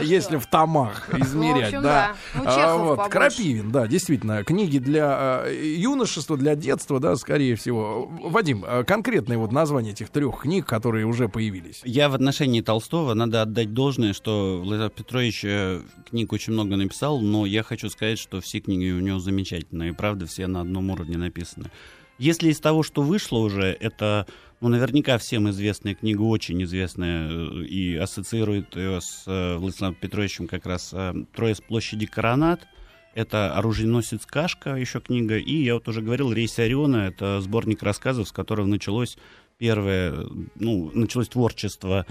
если 0.02 0.36
в 0.36 0.46
томах 0.46 1.08
измерять, 1.14 1.72
ну, 1.72 1.82
да. 1.82 2.14
Ну, 2.34 2.42
а, 2.46 2.76
вот, 2.76 3.08
Крапивин, 3.08 3.70
да, 3.70 3.86
действительно, 3.86 4.44
книги 4.44 4.78
для 4.78 5.42
э, 5.46 5.74
юношества, 5.76 6.36
для 6.36 6.54
детства, 6.54 7.00
да, 7.00 7.16
скорее 7.16 7.56
всего. 7.56 8.06
Вадим, 8.22 8.64
а 8.66 8.84
конкретное 8.84 9.38
вот 9.38 9.52
название 9.52 9.92
этих 9.92 10.10
трех 10.10 10.40
книг, 10.40 10.66
которые 10.66 11.04
уже 11.04 11.28
появились. 11.28 11.80
Я 11.84 12.08
в 12.08 12.14
отношении 12.14 12.60
Толстого 12.60 13.14
надо 13.14 13.42
отдать 13.42 13.74
должное, 13.74 14.12
что 14.12 14.60
Владимир 14.62 14.90
Петрович 14.90 15.44
э, 15.44 15.80
книг 16.08 16.32
очень 16.32 16.52
много 16.52 16.76
написал, 16.76 17.20
но 17.20 17.44
я 17.46 17.62
хочу 17.62 17.90
сказать, 17.90 18.18
что 18.18 18.40
все 18.40 18.60
книги 18.60 18.90
у 18.90 19.00
него 19.00 19.18
замечательные, 19.18 19.90
и 19.90 19.92
правда 19.92 20.26
все 20.26 20.46
на 20.46 20.60
одном 20.60 20.90
уровне 20.90 21.16
написаны. 21.16 21.70
Если 22.18 22.48
из 22.48 22.60
того, 22.60 22.82
что 22.82 23.02
вышло 23.02 23.38
уже, 23.38 23.76
это 23.78 24.26
ну, 24.60 24.68
наверняка 24.68 25.18
всем 25.18 25.50
известная 25.50 25.94
книга, 25.94 26.22
очень 26.22 26.62
известная, 26.64 27.28
э, 27.30 27.64
и 27.64 27.96
ассоциирует 27.96 28.74
ее 28.76 29.00
с 29.00 29.24
э, 29.26 29.56
Владиславом 29.56 29.94
Петровичем 29.94 30.46
как 30.46 30.66
раз 30.66 30.90
э, 30.92 31.14
«Трое 31.34 31.54
с 31.54 31.60
площади 31.60 32.06
Коронат». 32.06 32.66
Это 33.14 33.54
«Оруженосец 33.54 34.26
Кашка» 34.26 34.74
еще 34.74 35.00
книга. 35.00 35.36
И 35.36 35.62
я 35.62 35.74
вот 35.74 35.88
уже 35.88 36.02
говорил, 36.02 36.32
«Рейс 36.32 36.58
Ориона»— 36.58 36.96
это 37.08 37.40
сборник 37.40 37.82
рассказов, 37.82 38.28
с 38.28 38.32
которого 38.32 38.66
началось 38.66 39.18
первое, 39.58 40.26
ну, 40.54 40.90
началось 40.92 41.28
творчество 41.28 42.06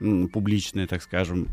угу. 0.00 0.28
публичное, 0.28 0.86
так 0.86 1.02
скажем, 1.02 1.48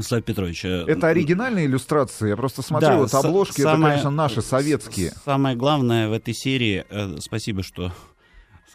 Слав 0.00 0.22
Петрович. 0.22 0.64
Это 0.64 1.08
оригинальные 1.08 1.66
иллюстрации? 1.66 2.28
Я 2.28 2.36
просто 2.36 2.62
смотрю, 2.62 2.88
да, 2.88 2.96
вот 2.98 3.14
обложки, 3.14 3.60
самое, 3.62 3.76
это, 3.76 4.02
конечно, 4.04 4.10
наши, 4.10 4.42
советские. 4.42 5.12
Самое 5.24 5.56
главное 5.56 6.08
в 6.08 6.12
этой 6.12 6.34
серии, 6.34 6.84
э, 6.88 7.16
спасибо, 7.18 7.62
что 7.62 7.92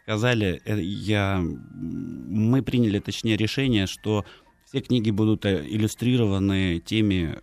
сказали, 0.04 0.62
э, 0.66 0.80
я, 0.82 1.44
мы 1.74 2.62
приняли, 2.62 3.00
точнее, 3.00 3.36
решение, 3.38 3.88
что 3.88 4.26
все 4.66 4.82
книги 4.82 5.12
будут 5.12 5.46
иллюстрированы 5.46 6.80
теми 6.80 7.38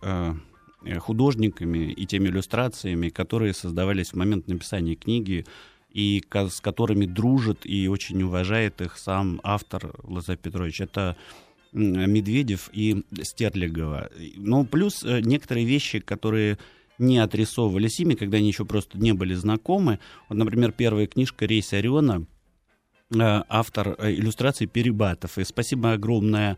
художниками 0.99 1.91
и 1.91 2.07
теми 2.07 2.29
иллюстрациями, 2.29 3.09
которые 3.09 3.53
создавались 3.53 4.09
в 4.09 4.15
момент 4.15 4.47
написания 4.47 4.95
книги, 4.95 5.45
и 5.93 6.23
с 6.33 6.61
которыми 6.61 7.05
дружит 7.05 7.59
и 7.65 7.87
очень 7.87 8.21
уважает 8.23 8.81
их 8.81 8.97
сам 8.97 9.39
автор 9.43 9.93
Лазарь 10.03 10.37
Петрович. 10.37 10.81
Это 10.81 11.17
Медведев 11.73 12.69
и 12.73 13.03
Стерлигова. 13.21 14.09
Ну, 14.35 14.65
плюс 14.65 15.03
э, 15.03 15.21
некоторые 15.21 15.65
вещи, 15.65 15.99
которые 15.99 16.57
не 16.97 17.17
отрисовывались 17.17 17.99
ими, 17.99 18.15
когда 18.15 18.37
они 18.37 18.47
еще 18.47 18.65
просто 18.65 18.97
не 18.97 19.13
были 19.13 19.33
знакомы. 19.33 19.99
Вот, 20.27 20.37
например, 20.37 20.71
первая 20.73 21.07
книжка 21.07 21.45
«Рейс 21.45 21.71
Ориона», 21.73 22.21
э, 22.21 22.25
автор 23.19 23.95
э, 23.97 24.13
иллюстрации 24.13 24.65
Перебатов. 24.65 25.37
И 25.37 25.43
спасибо 25.43 25.93
огромное 25.93 26.57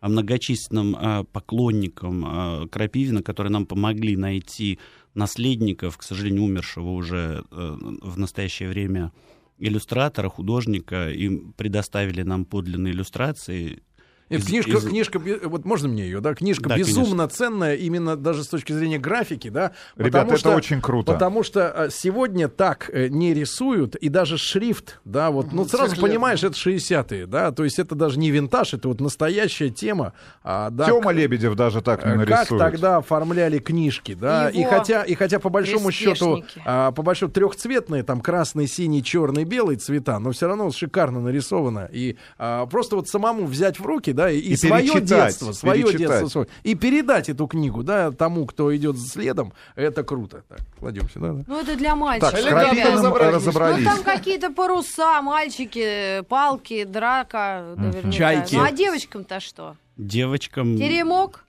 многочисленным 0.00 1.26
поклонникам 1.32 2.68
Крапивина, 2.70 3.20
которые 3.20 3.52
нам 3.52 3.66
помогли 3.66 4.16
найти 4.16 4.78
наследников, 5.14 5.98
к 5.98 6.04
сожалению, 6.04 6.44
умершего 6.44 6.90
уже 6.90 7.42
в 7.50 8.16
настоящее 8.16 8.68
время 8.68 9.12
иллюстратора, 9.58 10.28
художника, 10.28 11.10
им 11.10 11.52
предоставили 11.52 12.22
нам 12.22 12.44
подлинные 12.44 12.92
иллюстрации. 12.92 13.82
Из, 14.28 14.44
книжка, 14.46 14.72
из... 14.72 14.84
книжка, 14.84 15.20
вот 15.44 15.64
можно 15.64 15.88
мне 15.88 16.04
ее, 16.04 16.20
да? 16.20 16.34
Книжка 16.34 16.68
да, 16.68 16.76
безумно 16.76 17.08
конечно. 17.08 17.28
ценная, 17.28 17.74
именно 17.76 18.16
даже 18.16 18.44
с 18.44 18.48
точки 18.48 18.72
зрения 18.72 18.98
графики, 18.98 19.48
да? 19.48 19.72
Ребята, 19.96 20.26
это 20.28 20.38
что, 20.38 20.50
очень 20.54 20.82
круто. 20.82 21.12
Потому 21.12 21.42
что 21.42 21.70
а, 21.70 21.90
сегодня 21.90 22.48
так 22.48 22.90
э, 22.92 23.08
не 23.08 23.32
рисуют, 23.32 23.96
и 23.96 24.08
даже 24.08 24.36
шрифт, 24.36 25.00
да, 25.04 25.30
вот, 25.30 25.52
ну, 25.52 25.64
сразу 25.64 25.92
Цветленно. 25.92 26.08
понимаешь, 26.08 26.44
это 26.44 26.54
60-е, 26.54 27.26
да, 27.26 27.52
то 27.52 27.64
есть 27.64 27.78
это 27.78 27.94
даже 27.94 28.18
не 28.18 28.30
винтаж, 28.30 28.74
это 28.74 28.88
вот 28.88 29.00
настоящая 29.00 29.70
тема. 29.70 30.12
А, 30.42 30.68
да, 30.70 30.86
Тёма 30.86 31.10
Лебедев 31.12 31.54
даже 31.54 31.80
так 31.80 32.04
не 32.04 32.14
нарисует. 32.14 32.48
Как 32.48 32.58
тогда 32.58 32.98
оформляли 32.98 33.58
книжки, 33.58 34.14
да, 34.14 34.50
Его 34.50 34.60
и 34.60 34.64
хотя, 34.64 35.04
и 35.04 35.14
хотя 35.14 35.38
по 35.38 35.48
большому 35.48 35.90
счету, 35.90 36.44
а, 36.66 36.92
по 36.92 37.02
большому 37.02 37.32
трехцветные, 37.32 38.02
там 38.02 38.20
красный, 38.20 38.66
синий, 38.66 39.02
черный, 39.02 39.44
белый 39.44 39.76
цвета, 39.76 40.18
но 40.18 40.32
все 40.32 40.48
равно 40.48 40.70
шикарно 40.70 41.20
нарисовано, 41.20 41.88
и 41.90 42.16
а, 42.38 42.66
просто 42.66 42.96
вот 42.96 43.08
самому 43.08 43.46
взять 43.46 43.80
в 43.80 43.86
руки, 43.86 44.12
да, 44.18 44.30
и, 44.30 44.38
и 44.40 44.56
свое 44.56 45.00
детство, 45.00 45.52
свое 45.52 45.84
перечитать. 45.84 46.22
детство, 46.22 46.46
и 46.64 46.74
передать 46.74 47.28
эту 47.28 47.46
книгу, 47.46 47.84
да, 47.84 48.10
тому, 48.10 48.46
кто 48.46 48.74
идет 48.76 48.98
следом, 48.98 49.52
это 49.76 50.02
круто. 50.02 50.42
Так, 50.48 50.58
кладемся, 50.80 51.20
да, 51.20 51.32
да. 51.34 51.44
Ну, 51.46 51.60
это 51.60 51.76
для 51.76 51.94
мальчиков. 51.94 52.32
Так, 52.32 52.40
с 52.40 52.44
разобрались. 52.44 53.84
Ну, 53.84 53.90
там 53.90 54.02
какие-то 54.02 54.50
паруса, 54.50 55.22
мальчики, 55.22 56.22
палки, 56.24 56.82
драка, 56.82 57.74
наверняка. 57.76 58.10
Чайки. 58.10 58.56
Ну, 58.56 58.64
а 58.64 58.72
девочкам-то 58.72 59.38
что? 59.38 59.76
Девочкам... 59.96 60.76
Теремок? 60.76 61.44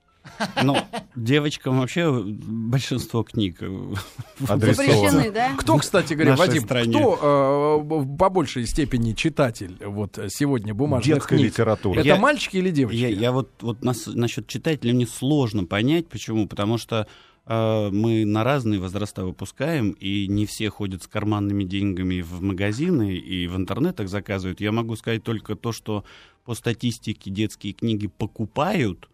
Ну, 0.64 0.78
девочкам 1.16 1.80
вообще 1.80 2.12
большинство 2.12 3.24
книг 3.24 3.60
запрещены, 4.40 5.32
да? 5.32 5.56
Кто, 5.58 5.78
кстати 5.78 6.14
говоря, 6.14 6.36
Вадим, 6.36 6.64
стране. 6.64 6.92
кто 6.92 7.84
э, 7.84 8.18
по 8.18 8.30
большей 8.30 8.66
степени 8.66 9.14
читатель 9.14 9.78
вот 9.84 10.20
сегодня 10.30 10.74
бумажных 10.74 11.16
Детской 11.16 11.38
книг? 11.38 11.52
литературы. 11.52 12.00
Это 12.00 12.08
я, 12.08 12.16
мальчики 12.18 12.58
или 12.58 12.72
девочки? 12.72 12.98
Я, 12.98 13.10
я 13.10 13.32
вот, 13.32 13.50
вот 13.62 13.84
нас, 13.84 14.08
насчет 14.08 14.48
читателя 14.48 14.94
мне 14.94 15.08
сложно 15.08 15.66
понять, 15.66 16.08
почему, 16.08 16.48
потому 16.48 16.78
что 16.78 17.08
э, 17.46 17.90
мы 17.92 18.26
на 18.26 18.44
разные 18.44 18.80
возраста 18.80 19.26
выпускаем, 19.26 19.92
и 19.92 20.28
не 20.28 20.46
все 20.46 20.70
ходят 20.70 21.04
с 21.04 21.08
карманными 21.08 21.64
деньгами 21.64 22.22
в 22.22 22.42
магазины 22.42 23.16
и 23.16 23.48
в 23.48 23.56
интернетах 23.56 24.10
заказывают. 24.10 24.62
Я 24.62 24.72
могу 24.72 24.96
сказать 24.96 25.24
только 25.24 25.56
то, 25.56 25.72
что 25.72 26.04
по 26.46 26.56
статистике 26.56 27.30
детские 27.30 27.74
книги 27.74 28.08
покупают, 28.08 29.10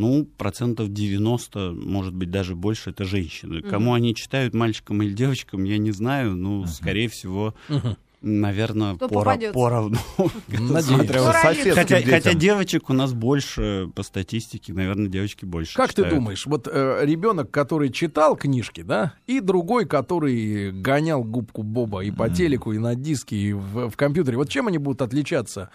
ну, 0.00 0.24
процентов 0.24 0.88
90, 0.88 1.72
может 1.72 2.14
быть, 2.14 2.30
даже 2.30 2.56
больше, 2.56 2.90
это 2.90 3.04
женщины. 3.04 3.60
Угу. 3.60 3.68
Кому 3.68 3.92
они 3.92 4.14
читают, 4.14 4.54
мальчикам 4.54 5.02
или 5.02 5.12
девочкам, 5.12 5.64
я 5.64 5.76
не 5.76 5.90
знаю, 5.90 6.34
ну, 6.34 6.60
угу. 6.60 6.66
скорее 6.66 7.08
всего... 7.08 7.54
Угу. 7.68 7.96
Наверное, 8.22 8.96
Кто 8.96 9.08
пора, 9.08 9.38
поровну. 9.54 9.96
хотя, 11.32 12.02
хотя 12.02 12.34
девочек 12.34 12.90
у 12.90 12.92
нас 12.92 13.14
больше 13.14 13.88
по 13.94 14.02
статистике, 14.02 14.74
наверное, 14.74 15.08
девочки 15.08 15.46
больше. 15.46 15.74
Как 15.74 15.88
читают. 15.88 16.10
ты 16.10 16.16
думаешь, 16.16 16.44
вот 16.44 16.68
э, 16.70 16.98
ребенок, 17.00 17.50
который 17.50 17.88
читал 17.88 18.36
книжки, 18.36 18.82
да, 18.82 19.14
и 19.26 19.40
другой, 19.40 19.86
который 19.86 20.70
гонял 20.70 21.24
губку 21.24 21.62
Боба 21.62 22.04
и 22.04 22.10
по 22.10 22.28
mm. 22.28 22.34
телеку, 22.34 22.72
и 22.74 22.78
на 22.78 22.94
диске, 22.94 23.36
и 23.36 23.52
в, 23.54 23.88
в 23.88 23.96
компьютере, 23.96 24.36
вот 24.36 24.50
чем 24.50 24.68
они 24.68 24.76
будут 24.76 25.00
отличаться 25.00 25.70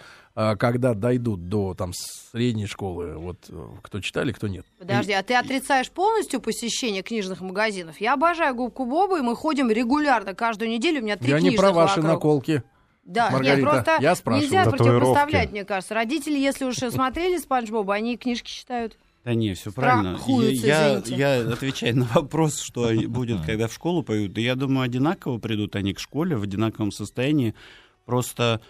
когда 0.56 0.92
дойдут 0.92 1.48
до 1.48 1.72
там 1.72 1.92
средней 1.94 2.66
школы, 2.66 3.16
вот 3.16 3.38
э, 3.48 3.68
кто 3.82 4.00
читали, 4.00 4.32
кто 4.32 4.48
нет. 4.48 4.66
Подожди, 4.78 5.12
а 5.12 5.22
ты 5.22 5.34
отрицаешь 5.34 5.90
полностью 5.90 6.40
посещение 6.40 7.02
книжных 7.02 7.40
магазинов? 7.40 7.98
Я 8.00 8.12
обожаю 8.12 8.54
губку 8.54 8.84
Бобу, 8.84 9.16
и 9.16 9.22
мы 9.22 9.34
ходим 9.34 9.70
регулярно, 9.70 10.34
каждую 10.34 10.70
неделю, 10.70 11.00
у 11.00 11.04
меня 11.04 11.16
три 11.16 11.30
Я 11.30 11.40
не 11.40 11.52
про 11.52 11.72
ваши 11.72 12.00
вокруг. 12.00 12.14
наколки. 12.14 12.62
Да, 13.04 13.30
Маргарита, 13.30 13.56
нет, 13.56 13.70
просто 13.70 13.96
я 14.00 14.14
спрашиваю. 14.14 14.50
нельзя 14.50 14.70
противопоставлять, 14.70 15.52
мне 15.52 15.64
кажется. 15.64 15.94
Родители, 15.94 16.38
если 16.38 16.64
уж 16.64 16.76
смотрели 16.76 17.38
Спанч 17.38 17.70
Боба, 17.70 17.94
они 17.94 18.16
книжки 18.18 18.50
читают. 18.50 18.98
Да 19.24 19.34
не, 19.34 19.54
все 19.54 19.72
правильно. 19.72 20.18
Я, 20.28 21.02
я, 21.06 21.36
я 21.36 21.52
отвечаю 21.52 21.96
на 21.96 22.04
вопрос, 22.04 22.60
что 22.60 22.92
будет, 23.08 23.40
когда 23.46 23.68
в 23.68 23.72
школу 23.72 24.02
поют. 24.02 24.36
Я 24.38 24.54
думаю, 24.54 24.84
одинаково 24.84 25.38
придут 25.38 25.76
они 25.76 25.94
к 25.94 25.98
школе 25.98 26.36
в 26.36 26.42
одинаковом 26.42 26.92
состоянии. 26.92 27.54
Просто 28.04 28.60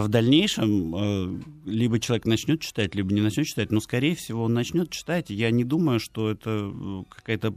в 0.00 0.08
дальнейшем 0.08 0.94
э, 0.94 1.40
либо 1.64 1.98
человек 2.00 2.26
начнет 2.26 2.60
читать, 2.60 2.94
либо 2.94 3.12
не 3.12 3.20
начнет 3.20 3.46
читать, 3.46 3.70
но, 3.70 3.80
скорее 3.80 4.14
всего, 4.14 4.44
он 4.44 4.54
начнет 4.54 4.90
читать. 4.90 5.30
Я 5.30 5.50
не 5.50 5.64
думаю, 5.64 6.00
что 6.00 6.30
это 6.30 6.72
э, 6.72 7.02
какая-то 7.08 7.54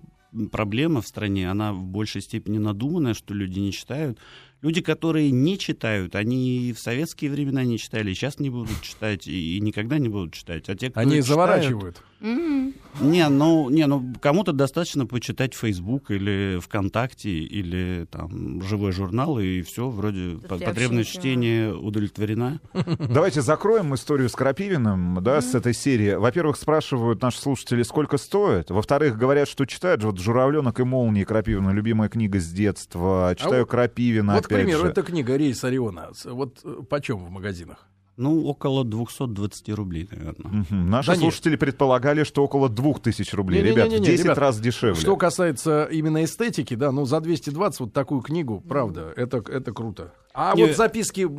проблема 0.51 1.01
в 1.01 1.07
стране, 1.07 1.49
она 1.49 1.73
в 1.73 1.83
большей 1.83 2.21
степени 2.21 2.57
надуманная, 2.57 3.13
что 3.13 3.33
люди 3.33 3.59
не 3.59 3.71
читают. 3.71 4.19
Люди, 4.61 4.81
которые 4.81 5.31
не 5.31 5.57
читают, 5.57 6.15
они 6.15 6.73
в 6.75 6.79
советские 6.79 7.31
времена 7.31 7.63
не 7.63 7.77
читали, 7.77 8.13
сейчас 8.13 8.39
не 8.39 8.49
будут 8.49 8.81
читать 8.81 9.25
и, 9.25 9.57
и 9.57 9.59
никогда 9.61 9.97
не 9.99 10.09
будут 10.09 10.33
читать. 10.33 10.69
А 10.69 10.75
те, 10.75 10.89
кто 10.89 10.99
они 10.99 11.11
читают, 11.11 11.25
заворачивают. 11.27 12.03
Mm-hmm. 12.21 12.73
Не, 13.01 13.29
ну, 13.29 13.69
не, 13.69 13.87
ну 13.87 14.13
кому-то 14.19 14.51
достаточно 14.51 15.05
почитать 15.05 15.53
Facebook 15.53 16.11
или 16.11 16.59
ВКонтакте 16.59 17.29
или 17.29 18.07
там 18.11 18.61
живой 18.61 18.91
журнал 18.91 19.39
и 19.39 19.61
все, 19.61 19.89
вроде 19.89 20.37
Тут 20.37 20.65
потребность 20.65 21.11
чтения 21.11 21.71
удовлетворена. 21.71 22.59
Давайте 22.99 23.41
закроем 23.41 23.95
историю 23.95 24.27
с 24.27 24.33
Крапивиным, 24.33 25.19
да, 25.21 25.37
mm-hmm. 25.37 25.41
с 25.41 25.55
этой 25.55 25.73
серии. 25.73 26.15
Во-первых, 26.15 26.57
спрашивают 26.57 27.21
наши 27.21 27.39
слушатели, 27.39 27.83
сколько 27.83 28.17
стоит. 28.17 28.69
Во-вторых, 28.69 29.17
говорят, 29.17 29.47
что 29.47 29.65
читают. 29.65 30.03
Вот 30.03 30.19
«Журавленок 30.19 30.79
и 30.79 30.83
молнии» 30.83 31.23
Крапивина, 31.23 31.71
любимая 31.71 32.09
книга 32.09 32.39
с 32.39 32.49
детства. 32.51 33.33
Читаю 33.37 33.63
а 33.63 33.65
Крапивина, 33.65 34.35
вот, 34.35 34.45
к 34.45 34.49
примеру, 34.49 34.83
же. 34.83 34.89
эта 34.89 35.03
книга 35.03 35.37
«Рейс 35.37 35.63
Ориона». 35.63 36.09
Вот 36.25 36.59
э, 36.65 36.81
почем 36.89 37.17
в 37.17 37.29
магазинах? 37.29 37.87
Ну, 38.19 38.43
около 38.47 38.83
220 38.83 39.69
рублей, 39.69 40.05
наверное. 40.11 40.63
Угу. 40.63 40.75
Наши 40.75 41.11
да 41.11 41.15
слушатели 41.15 41.51
нет. 41.51 41.61
предполагали, 41.61 42.25
что 42.25 42.43
около 42.43 42.67
2000 42.67 43.33
рублей. 43.33 43.61
Не, 43.61 43.69
ребят, 43.69 43.87
не, 43.87 43.93
не, 43.93 43.99
не, 43.99 44.05
в 44.07 44.09
10 44.09 44.23
ребят, 44.25 44.37
раз 44.37 44.59
дешевле. 44.59 44.99
Что 44.99 45.15
касается 45.15 45.85
именно 45.85 46.25
эстетики, 46.25 46.73
да, 46.73 46.91
ну, 46.91 47.05
за 47.05 47.21
220 47.21 47.79
вот 47.79 47.93
такую 47.93 48.19
книгу, 48.19 48.59
правда, 48.59 49.13
это, 49.15 49.37
это 49.37 49.71
круто. 49.71 50.11
А 50.33 50.53
не, 50.53 50.65
вот 50.65 50.75
записки 50.75 51.29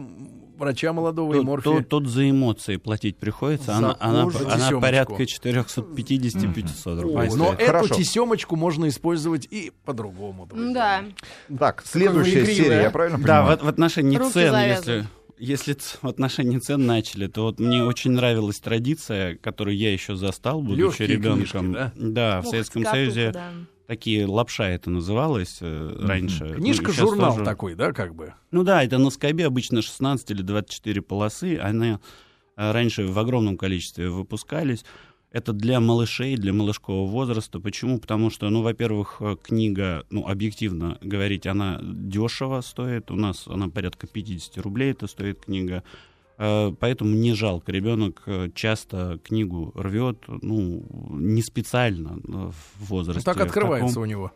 врача 0.57 0.95
молодого 0.95 1.35
тут, 1.35 1.43
и 1.43 1.47
морфия. 1.47 1.73
Тут, 1.79 1.89
тут 1.89 2.09
за 2.09 2.31
эмоции 2.31 2.77
платить 2.77 3.19
приходится. 3.19 3.77
Она, 3.77 3.95
она, 4.01 4.29
она 4.51 4.81
порядка 4.81 5.23
450-500 5.23 7.01
рублей. 7.01 7.29
О, 7.29 7.37
но 7.37 7.57
Хорошо. 7.59 7.87
эту 7.87 7.95
тесемочку 7.97 8.57
можно 8.57 8.89
использовать 8.89 9.47
и 9.51 9.71
по-другому. 9.85 10.49
Да. 10.51 11.05
Так, 11.59 11.83
следующая 11.85 12.47
серия, 12.47 12.83
я 12.83 12.91
правильно 12.91 13.19
понимаю? 13.19 13.49
Да, 13.49 13.57
в, 13.57 13.65
в 13.65 13.69
отношении 13.69 14.17
Руки 14.17 14.33
цен, 14.33 14.55
если 14.55 15.07
если 15.41 15.75
в 16.03 16.07
отношении 16.07 16.59
цен 16.59 16.87
начали, 16.87 17.27
то 17.27 17.43
вот 17.43 17.59
мне 17.59 17.83
очень 17.83 18.13
нравилась 18.13 18.61
традиция, 18.61 19.37
которую 19.37 19.77
я 19.77 19.93
еще 19.93 20.15
застал, 20.15 20.63
будучи 20.63 21.03
ребенком. 21.03 21.73
да, 21.73 21.93
да 21.97 22.41
в 22.43 22.47
Советском 22.47 22.85
Союзе 22.85 23.31
да. 23.33 23.51
такие 23.87 24.27
лапша 24.27 24.69
это 24.69 24.91
называлось 24.91 25.59
э, 25.63 25.97
раньше. 25.99 26.45
Ну, 26.45 26.57
Книжка-журнал 26.57 27.33
тоже... 27.33 27.45
такой, 27.45 27.75
да, 27.75 27.93
как 27.93 28.15
бы? 28.15 28.35
Ну 28.51 28.63
да, 28.63 28.85
это 28.85 28.99
на 28.99 29.11
скобе 29.11 29.47
обычно 29.47 29.81
16 29.81 30.31
или 30.31 30.43
24 30.43 31.01
полосы. 31.01 31.57
Они 31.57 31.93
э, 31.93 31.97
раньше 32.57 33.07
в 33.07 33.19
огромном 33.19 33.57
количестве 33.57 34.11
выпускались. 34.11 34.85
Это 35.33 35.53
для 35.53 35.79
малышей, 35.79 36.37
для 36.37 36.53
малышкового 36.53 37.07
возраста. 37.09 37.61
Почему? 37.61 38.01
Потому 38.01 38.31
что, 38.31 38.49
ну, 38.51 38.63
во-первых, 38.63 39.19
э, 39.21 39.37
книга, 39.41 40.05
ну, 40.11 40.27
объективно 40.27 40.99
говорить, 41.01 41.47
она 41.47 41.79
дешево 41.83 42.61
стоит. 42.63 43.11
У 43.13 43.17
нас 43.17 43.47
она 43.47 43.69
порядка 43.69 44.09
50 44.09 44.59
рублей, 44.59 44.91
это 44.91 45.07
стоит 45.07 45.45
книга. 45.45 45.85
Э, 46.37 46.73
Поэтому 46.81 47.15
не 47.15 47.33
жалко. 47.35 47.71
Ребенок 47.71 48.23
э, 48.27 48.51
часто 48.57 49.21
книгу 49.23 49.71
рвет, 49.77 50.25
ну, 50.27 50.85
не 51.11 51.43
специально 51.43 52.19
в 52.25 52.55
возрасте. 52.89 53.23
Так 53.25 53.37
в 53.37 53.43
открывается 53.43 53.89
таком- 53.89 54.03
у 54.03 54.07
него. 54.07 54.33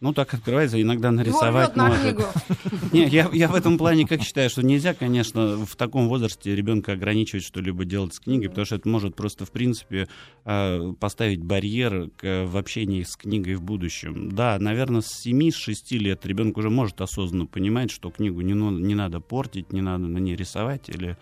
Ну, 0.00 0.12
так 0.12 0.32
открывается, 0.32 0.80
иногда 0.80 1.10
нарисовать 1.10 1.74
может. 1.74 2.00
книгу. 2.00 2.22
Не, 2.92 3.08
я, 3.08 3.28
я 3.32 3.48
в 3.48 3.54
этом 3.56 3.76
плане 3.78 4.06
как 4.06 4.22
считаю, 4.22 4.48
что 4.48 4.62
нельзя, 4.62 4.94
конечно, 4.94 5.66
в 5.66 5.74
таком 5.74 6.08
возрасте 6.08 6.54
ребенка 6.54 6.92
ограничивать 6.92 7.44
что-либо 7.44 7.84
делать 7.84 8.14
с 8.14 8.20
книгой, 8.20 8.48
потому 8.48 8.64
что 8.64 8.76
это 8.76 8.88
может 8.88 9.16
просто, 9.16 9.44
в 9.44 9.50
принципе, 9.50 10.08
э, 10.44 10.92
поставить 11.00 11.42
барьер 11.42 12.10
к- 12.16 12.44
в 12.46 12.56
общении 12.56 13.02
с 13.02 13.16
книгой 13.16 13.56
в 13.56 13.62
будущем. 13.62 14.30
Да, 14.30 14.56
наверное, 14.60 15.00
с 15.00 15.20
7-6 15.26 15.98
лет 15.98 16.24
ребенок 16.24 16.56
уже 16.58 16.70
может 16.70 17.00
осознанно 17.00 17.46
понимать, 17.46 17.90
что 17.90 18.10
книгу 18.10 18.40
не, 18.40 18.52
не 18.52 18.94
надо 18.94 19.18
портить, 19.18 19.72
не 19.72 19.80
надо 19.80 20.06
на 20.06 20.18
ней 20.18 20.36
рисовать 20.36 20.88
или 20.88 21.16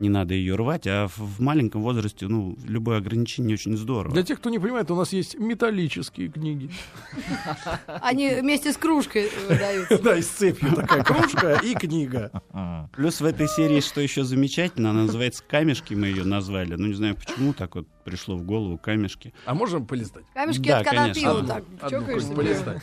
не 0.00 0.08
надо 0.08 0.34
ее 0.34 0.56
рвать, 0.56 0.86
а 0.86 1.06
в, 1.08 1.18
в 1.18 1.40
маленьком 1.40 1.82
возрасте, 1.82 2.26
ну, 2.26 2.56
любое 2.66 2.98
ограничение 2.98 3.54
очень 3.54 3.76
здорово. 3.76 4.12
Для 4.12 4.22
тех, 4.24 4.38
кто 4.40 4.50
не 4.50 4.58
понимает, 4.58 4.90
у 4.90 4.96
нас 4.96 5.12
есть 5.12 5.38
металлические 5.38 6.28
книги. 6.28 6.70
Они 7.86 8.28
вместе 8.28 8.72
с 8.72 8.76
кружкой 8.76 9.30
выдаются. 9.48 10.02
Да, 10.02 10.16
и 10.16 10.22
с 10.22 10.28
цепью 10.28 10.72
такая 10.72 11.04
кружка 11.04 11.60
и 11.62 11.74
книга. 11.74 12.30
Плюс 12.92 13.20
в 13.20 13.24
этой 13.24 13.48
серии, 13.48 13.80
что 13.80 14.00
еще 14.00 14.24
замечательно, 14.24 14.90
она 14.90 15.02
называется 15.02 15.44
«Камешки», 15.44 15.94
мы 15.94 16.08
ее 16.08 16.24
назвали. 16.24 16.74
Ну, 16.74 16.86
не 16.88 16.94
знаю, 16.94 17.14
почему 17.16 17.52
так 17.52 17.74
вот 17.76 17.86
пришло 18.04 18.36
в 18.36 18.42
голову 18.42 18.76
«Камешки». 18.78 19.32
А 19.46 19.54
можем 19.54 19.86
полистать? 19.86 20.24
Камешки, 20.34 20.68
Да, 20.68 20.80
это 20.80 20.90
когда 20.90 21.02
конечно. 21.02 21.30
Одну- 21.30 21.46
так 21.48 21.64
одну 21.80 22.34
полистать. 22.34 22.82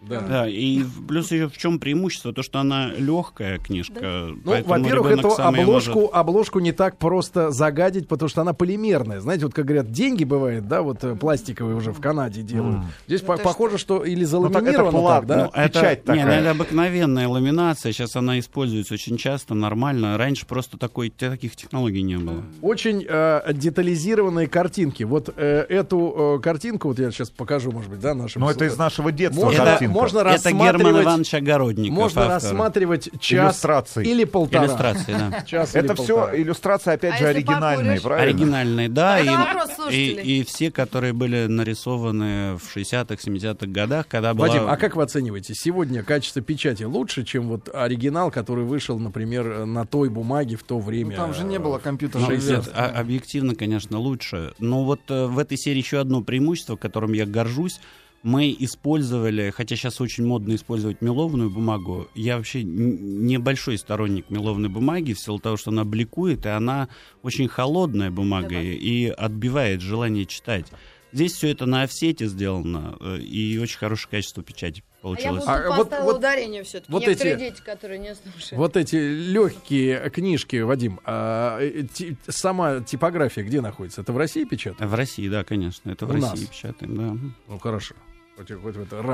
Да. 0.00 0.20
Да, 0.20 0.48
и 0.48 0.82
плюс 1.08 1.30
ее 1.32 1.48
в 1.48 1.56
чем 1.56 1.78
преимущество? 1.78 2.32
То, 2.32 2.42
что 2.42 2.58
она 2.60 2.90
легкая 2.96 3.58
книжка. 3.58 4.28
Ну, 4.28 4.36
поэтому 4.44 4.74
во-первых, 4.84 5.18
эту 5.18 5.28
обложку, 5.40 5.94
может- 6.00 6.10
обложку 6.14 6.58
не 6.60 6.72
так 6.72 6.98
просто 6.98 7.50
загадить, 7.50 8.06
потому 8.08 8.28
что 8.28 8.42
она 8.42 8.52
полимерная. 8.52 9.20
Знаете, 9.20 9.46
вот 9.46 9.54
как 9.54 9.64
говорят, 9.64 9.90
деньги 9.90 10.24
бывают, 10.24 10.68
да, 10.68 10.82
вот 10.82 11.02
э, 11.02 11.16
пластиковые 11.16 11.76
уже 11.76 11.92
в 11.92 12.00
Канаде 12.00 12.42
делают. 12.42 12.80
Здесь 13.06 13.22
по- 13.22 13.36
ты 13.36 13.42
похоже, 13.42 13.78
что 13.78 14.04
или 14.04 14.16
так 14.16 14.22
это 14.22 14.30
заламинировано 14.30 14.92
так, 14.92 15.00
плат- 15.00 15.26
да? 15.26 15.44
ну, 15.54 15.64
печать 15.68 16.00
это, 16.02 16.12
не, 16.12 16.20
такая. 16.20 16.40
это 16.40 16.50
обыкновенная 16.50 17.28
ламинация. 17.28 17.92
Сейчас 17.92 18.16
она 18.16 18.38
используется 18.38 18.94
очень 18.94 19.16
часто, 19.16 19.54
нормально. 19.54 20.16
Раньше 20.18 20.46
просто 20.46 20.76
такой, 20.78 21.10
таких 21.10 21.56
технологий 21.56 22.02
не 22.02 22.16
было. 22.18 22.42
Очень 22.62 23.04
э, 23.08 23.52
детализированные 23.52 24.46
картинки. 24.46 25.02
Вот 25.04 25.32
э, 25.36 25.66
эту 25.68 26.36
э, 26.38 26.42
картинку, 26.42 26.88
вот 26.88 26.98
я 26.98 27.10
сейчас 27.10 27.30
покажу, 27.30 27.70
может 27.72 27.90
быть, 27.90 28.00
да, 28.00 28.14
нашим... 28.14 28.40
Но 28.40 28.46
Ну, 28.46 28.52
это 28.52 28.64
из 28.66 28.76
нашего 28.76 29.10
детства 29.12 29.44
Можно, 29.46 29.64
картинка. 29.94 30.02
можно 30.02 30.18
Это 30.20 30.50
Герман 30.50 30.66
рассматривать... 30.74 31.04
Иванович 31.04 31.34
Огородников. 31.34 31.96
Можно 31.98 32.20
автор. 32.22 32.34
рассматривать 32.34 33.08
час 33.20 33.44
Иллюстрации. 33.54 34.06
или 34.06 34.24
полтора. 34.24 34.64
Иллюстрации, 34.66 35.12
да. 35.12 35.42
Час 35.46 35.74
или 35.74 35.84
Это 35.84 35.94
все 35.94 36.16
полтора. 36.16 36.36
иллюстрации, 36.40 36.92
опять 36.94 37.14
А 37.14 37.18
же, 37.18 37.26
оригинальные, 37.26 37.78
покуришь? 37.84 38.02
правильно? 38.02 38.30
Оригинальные, 38.30 38.88
да. 38.88 39.20
И, 39.20 39.28
вопрос 39.28 39.70
и, 39.92 40.10
и 40.12 40.44
все, 40.44 40.70
которые 40.70 41.12
были 41.12 41.46
нарисованы 41.46 42.56
в 42.56 42.76
60-х, 42.76 43.14
70-х 43.14 43.66
годах, 43.66 44.08
когда 44.08 44.34
была... 44.34 44.48
Вадим, 44.48 44.68
а 44.68 44.76
как 44.76 44.96
вы 44.96 45.02
оцениваете? 45.02 45.54
Сегодня 45.54 46.02
качество 46.02 46.42
печати 46.42 46.82
лучше, 46.84 47.24
чем 47.24 47.48
вот 47.48 47.68
оригинал, 47.72 48.30
который 48.30 48.64
вышел, 48.64 48.98
например, 48.98 49.64
на 49.66 49.86
той 49.86 50.08
бумаге 50.08 50.56
в 50.56 50.62
то 50.62 50.78
время? 50.78 51.10
Ну, 51.10 51.16
там 51.16 51.34
же 51.34 51.44
не 51.44 51.58
было 51.58 51.74
Ну, 51.74 51.80
компьютерной 51.80 52.26
Шесть 52.26 52.48
версии. 52.48 52.66
лет. 52.68 52.74
а- 52.76 53.00
объективно, 53.00 53.54
конечно, 53.54 53.98
лучше. 53.98 54.52
Но 54.58 54.84
вот 54.84 55.00
э, 55.08 55.26
в 55.26 55.38
этой 55.38 55.56
серии 55.56 55.78
еще 55.78 55.98
одно 56.00 56.22
преимущество, 56.22 56.76
которым 56.76 57.12
я 57.12 57.26
горжусь. 57.26 57.80
Мы 58.26 58.56
использовали, 58.58 59.50
хотя 59.50 59.76
сейчас 59.76 60.00
очень 60.00 60.26
модно 60.26 60.56
использовать 60.56 61.00
мелованную 61.00 61.48
бумагу, 61.48 62.08
я 62.16 62.38
вообще 62.38 62.64
небольшой 62.64 63.78
сторонник 63.78 64.30
мелованной 64.30 64.68
бумаги, 64.68 65.12
в 65.12 65.20
силу 65.20 65.38
того, 65.38 65.56
что 65.56 65.70
она 65.70 65.84
бликует, 65.84 66.44
и 66.44 66.48
она 66.48 66.88
очень 67.22 67.46
холодная 67.46 68.10
бумага, 68.10 68.48
Да-да. 68.48 68.60
и 68.62 69.06
отбивает 69.06 69.80
желание 69.80 70.26
читать. 70.26 70.66
Здесь 71.12 71.34
все 71.34 71.50
это 71.52 71.66
на 71.66 71.82
офсете 71.82 72.26
сделано, 72.26 72.96
э, 73.00 73.18
и 73.20 73.56
очень 73.58 73.78
хорошее 73.78 74.10
качество 74.10 74.42
печати 74.42 74.82
А 74.82 74.96
я 74.96 75.02
получилось. 75.02 75.44
А, 75.46 75.68
вот- 75.68 75.84
поставила 75.84 76.04
вот- 76.06 76.18
ударение 76.18 76.64
все-таки. 76.64 76.90
вот 76.92 77.06
Некоторые 77.06 77.34
эти- 77.36 77.40
дети, 77.44 77.62
которые 77.64 77.98
не 78.00 78.12
слушают. 78.16 78.52
Вот 78.58 78.76
эти 78.76 78.96
легкие 78.96 80.10
книжки, 80.10 80.56
Вадим, 80.56 80.98
а, 81.04 81.60
э, 81.60 81.84
ти- 81.94 82.16
сама 82.26 82.80
типография 82.80 83.44
где 83.44 83.60
находится? 83.60 84.00
Это 84.00 84.12
в 84.12 84.16
России 84.18 84.42
печатают? 84.42 84.90
В 84.90 84.94
России, 84.96 85.28
да, 85.28 85.44
конечно, 85.44 85.90
это 85.90 86.06
в 86.06 86.10
У 86.10 86.12
России 86.12 86.26
нас. 86.28 86.40
печатаем, 86.40 86.96
да. 86.96 87.16
Ну 87.46 87.58
хорошо. 87.60 87.94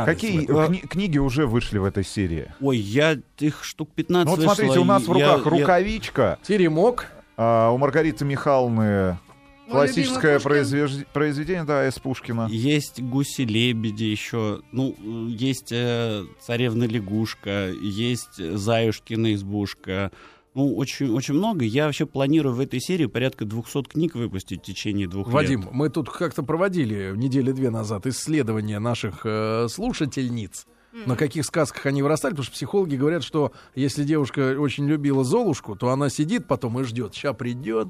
Какие 0.05 0.43
э, 0.45 0.67
кни- 0.69 0.87
книги 0.87 1.19
уже 1.19 1.47
вышли 1.47 1.79
в 1.79 1.85
этой 1.85 2.05
серии? 2.05 2.53
Ой, 2.61 2.77
я 2.79 3.19
их 3.39 3.65
штук 3.65 3.91
15 3.95 4.25
Ну 4.27 4.31
вот 4.33 4.39
вышло, 4.41 4.55
смотрите, 4.55 4.79
у 4.81 4.85
нас 4.85 5.03
в 5.05 5.17
я- 5.17 5.35
руках 5.37 5.45
я- 5.53 5.61
рукавичка, 5.61 6.39
Теремок. 6.43 7.07
а 7.37 7.71
у 7.71 7.79
Маргариты 7.79 8.25
Михайловны 8.25 9.19
Мой 9.67 9.71
классическое 9.71 10.39
произвеж- 10.39 11.07
произведение, 11.13 11.65
да, 11.65 11.87
из 11.89 11.99
Пушкина. 11.99 12.49
Есть 12.51 13.01
гуси-лебеди 13.01 14.05
еще, 14.05 14.61
ну, 14.73 14.95
э, 14.99 15.27
есть 15.31 15.71
э, 15.73 16.25
царевна-лягушка, 16.47 17.71
есть 17.81 18.37
Заюшкина 18.37 19.35
избушка. 19.35 20.11
Ну, 20.55 20.77
очень, 20.77 21.11
очень 21.11 21.35
много. 21.35 21.65
Я 21.65 21.87
вообще 21.87 22.05
планирую 22.05 22.55
в 22.55 22.61
этой 22.61 22.81
серии 22.81 23.07
порядка 23.07 23.45
200 23.45 23.85
книг 23.85 24.15
выпустить 24.15 24.61
в 24.61 24.65
течение 24.65 25.09
двух 25.09 25.29
Вадим, 25.29 25.63
лет. 25.63 25.71
мы 25.73 25.89
тут 25.89 26.11
как-то 26.11 26.43
проводили 26.43 27.13
недели 27.17 27.53
две 27.53 27.71
назад 27.71 28.07
исследование 28.07 28.79
наших 28.79 29.23
э, 29.25 29.69
слушательниц. 29.69 30.67
На 31.07 31.17
каких 31.17 31.47
сказках 31.47 31.87
они 31.87 32.03
вырастали, 32.03 32.33
потому 32.33 32.45
что 32.45 32.53
психологи 32.53 32.97
говорят, 32.97 33.23
что 33.23 33.53
если 33.75 34.05
девушка 34.05 34.55
очень 34.59 34.87
любила 34.87 35.25
Золушку, 35.25 35.75
то 35.75 35.89
она 35.89 36.11
сидит 36.11 36.47
потом 36.47 36.79
и 36.81 36.85
ждет, 36.85 37.15
сейчас 37.15 37.35
придет, 37.35 37.89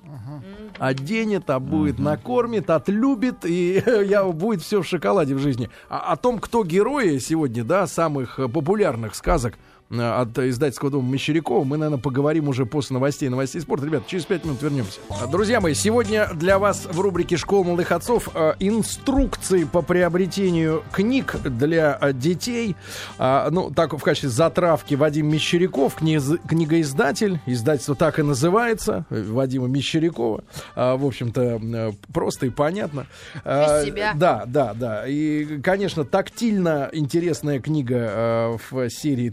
оденет, 0.78 1.50
а 1.50 1.58
будет 1.58 1.98
накормит, 1.98 2.70
отлюбит, 2.70 3.44
и 3.44 3.82
я, 4.06 4.24
будет 4.24 4.62
все 4.62 4.82
в 4.82 4.86
шоколаде 4.86 5.34
в 5.34 5.40
жизни. 5.40 5.68
А 5.88 6.12
о 6.12 6.16
том, 6.16 6.38
кто 6.38 6.62
герои 6.62 7.18
сегодня, 7.18 7.64
да, 7.64 7.88
самых 7.88 8.38
э, 8.38 8.48
популярных 8.48 9.16
сказок 9.16 9.58
от 9.92 10.38
издательского 10.38 10.90
дома 10.90 11.10
Мещерякова, 11.10 11.64
мы, 11.64 11.76
наверное, 11.76 12.00
поговорим 12.00 12.48
уже 12.48 12.66
после 12.66 12.94
новостей, 12.94 13.28
новостей 13.28 13.60
спорта. 13.60 13.86
Ребята, 13.86 14.04
через 14.08 14.24
пять 14.24 14.44
минут 14.44 14.62
вернемся. 14.62 15.00
А, 15.10 15.26
Друзья 15.26 15.60
мои, 15.60 15.74
сегодня 15.74 16.28
для 16.34 16.58
вас 16.58 16.86
в 16.90 17.00
рубрике 17.00 17.36
«Школа 17.36 17.64
молодых 17.64 17.92
отцов» 17.92 18.28
э, 18.34 18.54
инструкции 18.58 19.64
по 19.64 19.82
приобретению 19.82 20.82
книг 20.92 21.36
для 21.44 21.98
э, 22.00 22.12
детей. 22.12 22.76
Ну, 23.18 23.70
так 23.70 23.92
в 23.92 24.02
качестве 24.02 24.30
затравки 24.30 24.94
Вадим 24.94 25.28
Мещеряков, 25.28 25.94
книгоиздатель. 25.94 27.40
Издательство 27.46 27.94
так 27.94 28.18
и 28.18 28.22
называется, 28.22 29.04
э, 29.10 29.22
Вадима 29.22 29.66
Мещерякова. 29.68 30.44
В 30.74 31.06
общем-то, 31.06 31.60
э, 31.62 31.92
просто 32.12 32.46
и 32.46 32.50
понятно. 32.50 33.06
Себя. 33.44 34.12
Да, 34.14 34.44
да, 34.46 34.74
да. 34.74 35.06
И, 35.06 35.60
конечно, 35.60 36.04
тактильно 36.04 36.88
интересная 36.92 37.60
книга 37.60 37.96
э, 37.96 38.58
в 38.70 38.90
серии 38.90 39.30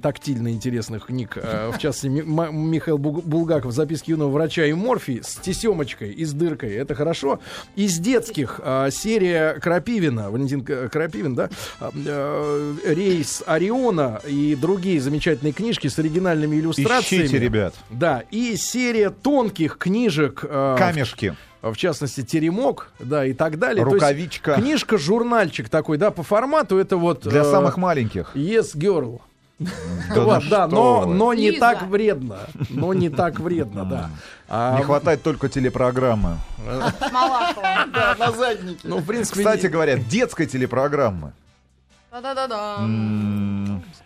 тактильно 0.49 0.55
интересных 0.55 1.05
книг. 1.05 1.33
э, 1.35 1.71
в 1.73 1.77
частности, 1.77 2.07
Михаил 2.07 2.97
Булгаков 2.97 3.71
«Записки 3.71 4.11
юного 4.11 4.29
врача 4.29 4.65
и 4.65 4.73
морфий» 4.73 5.21
с 5.23 5.35
тесемочкой 5.35 6.11
и 6.11 6.25
с 6.25 6.33
дыркой. 6.33 6.73
Это 6.73 6.95
хорошо. 6.95 7.39
Из 7.75 7.97
детских 7.99 8.59
э, 8.63 8.89
серия 8.91 9.53
Крапивина, 9.59 10.31
Валентин 10.31 10.63
Крапивин, 10.63 11.35
да, 11.35 11.49
э, 11.79 12.75
«Рейс 12.85 13.43
Ориона» 13.45 14.21
и 14.27 14.55
другие 14.55 14.99
замечательные 14.99 15.53
книжки 15.53 15.87
с 15.87 15.99
оригинальными 15.99 16.57
иллюстрациями. 16.57 17.25
Ищите, 17.25 17.39
ребят. 17.39 17.75
Да, 17.89 18.23
и 18.31 18.55
серия 18.55 19.09
тонких 19.09 19.77
книжек. 19.77 20.41
Камешки, 20.41 21.35
в 21.61 21.75
частности, 21.75 22.23
теремок, 22.23 22.91
да, 22.99 23.25
и 23.25 23.33
так 23.33 23.59
далее. 23.59 23.83
То 23.83 23.91
есть 23.91 24.01
рукавичка 24.01 24.53
Книжка, 24.53 24.97
журнальчик 24.97 25.69
такой, 25.69 25.97
да, 25.97 26.11
по 26.11 26.23
формату 26.23 26.77
это 26.77 26.97
вот... 26.97 27.27
для 27.27 27.41
э, 27.41 27.51
самых 27.51 27.77
маленьких. 27.77 28.31
Yes, 28.33 28.75
girl. 28.75 29.21
Да 29.59 30.21
вот, 30.21 30.43
да, 30.49 30.67
что 30.67 30.75
но, 30.75 30.99
вы. 31.01 31.15
но 31.15 31.33
не 31.33 31.51
Лиза. 31.51 31.59
так 31.59 31.83
вредно. 31.83 32.37
Но 32.69 32.93
не 32.93 33.09
так 33.09 33.39
вредно, 33.39 33.83
да. 33.85 34.09
А, 34.47 34.77
Не 34.77 34.83
хватает 34.83 35.21
только 35.21 35.49
телепрограммы. 35.49 36.37
Малахова. 37.11 37.85
На 38.17 38.31
заднике. 38.31 38.79
Ну, 38.83 38.97
в 38.99 39.05
принципе... 39.05 39.39
Кстати 39.39 39.63
не- 39.63 39.69
говоря, 39.69 39.97
детской 39.97 40.45
телепрограммы. 40.45 41.33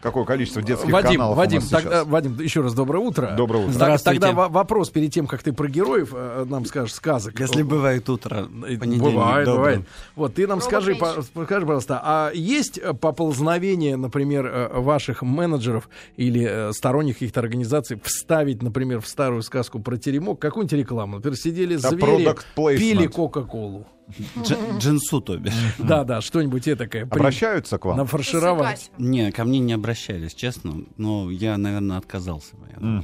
Какое 0.01 0.25
количество 0.25 0.61
детских 0.61 0.91
Вадим, 0.91 1.11
каналов 1.11 1.37
у 1.37 1.39
Вадим, 1.39 1.61
нас 1.61 1.69
тогда, 1.69 1.89
сейчас? 2.01 2.07
Вадим, 2.07 2.37
еще 2.39 2.61
раз 2.61 2.73
доброе 2.73 2.99
утро. 2.99 3.33
Доброе 3.37 3.59
утро. 3.63 3.71
Здравствуйте. 3.71 4.19
Тогда 4.19 4.35
во- 4.35 4.49
вопрос 4.49 4.89
перед 4.89 5.13
тем, 5.13 5.25
как 5.25 5.41
ты 5.41 5.53
про 5.53 5.69
героев 5.69 6.09
э, 6.13 6.45
нам 6.49 6.65
скажешь 6.65 6.93
сказок. 6.93 7.39
Если 7.39 7.61
бывает 7.63 8.09
утро, 8.09 8.43
понедельник 8.61 9.01
Бывает, 9.01 9.45
добрым. 9.45 9.55
бывает. 9.61 9.81
Вот, 10.17 10.33
ты 10.35 10.45
нам 10.47 10.59
скажи, 10.59 10.95
по- 10.95 11.21
скажи, 11.21 11.65
пожалуйста, 11.65 12.01
а 12.03 12.31
есть 12.33 12.77
э, 12.77 12.93
поползновение, 12.93 13.95
например, 13.95 14.45
э, 14.47 14.79
ваших 14.79 15.21
менеджеров 15.21 15.87
или 16.17 16.73
сторонних 16.73 17.15
каких-то 17.15 17.39
организаций 17.39 17.97
вставить, 18.03 18.61
например, 18.61 18.99
в 18.99 19.07
старую 19.07 19.41
сказку 19.43 19.79
про 19.79 19.95
теремок 19.97 20.39
какую-нибудь 20.39 20.73
рекламу? 20.77 21.15
Например, 21.17 21.37
сидели 21.37 21.77
Да, 21.77 21.89
звери, 21.89 22.35
пили 22.77 23.07
Кока-Колу. 23.07 23.87
Дж- 24.37 24.77
Джинсу, 24.79 25.21
то 25.21 25.37
бишь. 25.37 25.53
Да-да, 25.79 26.21
что-нибудь 26.21 26.67
этакое. 26.67 27.03
Обращаются 27.03 27.77
к 27.77 27.85
вам? 27.85 27.97
Нафаршировать. 27.97 28.91
Не, 28.97 29.31
ко 29.31 29.43
мне 29.43 29.59
не 29.59 29.73
обращались, 29.73 30.33
честно. 30.33 30.85
Но 30.97 31.31
я, 31.31 31.57
наверное, 31.57 31.97
отказался 31.97 32.55
бы. 32.57 33.03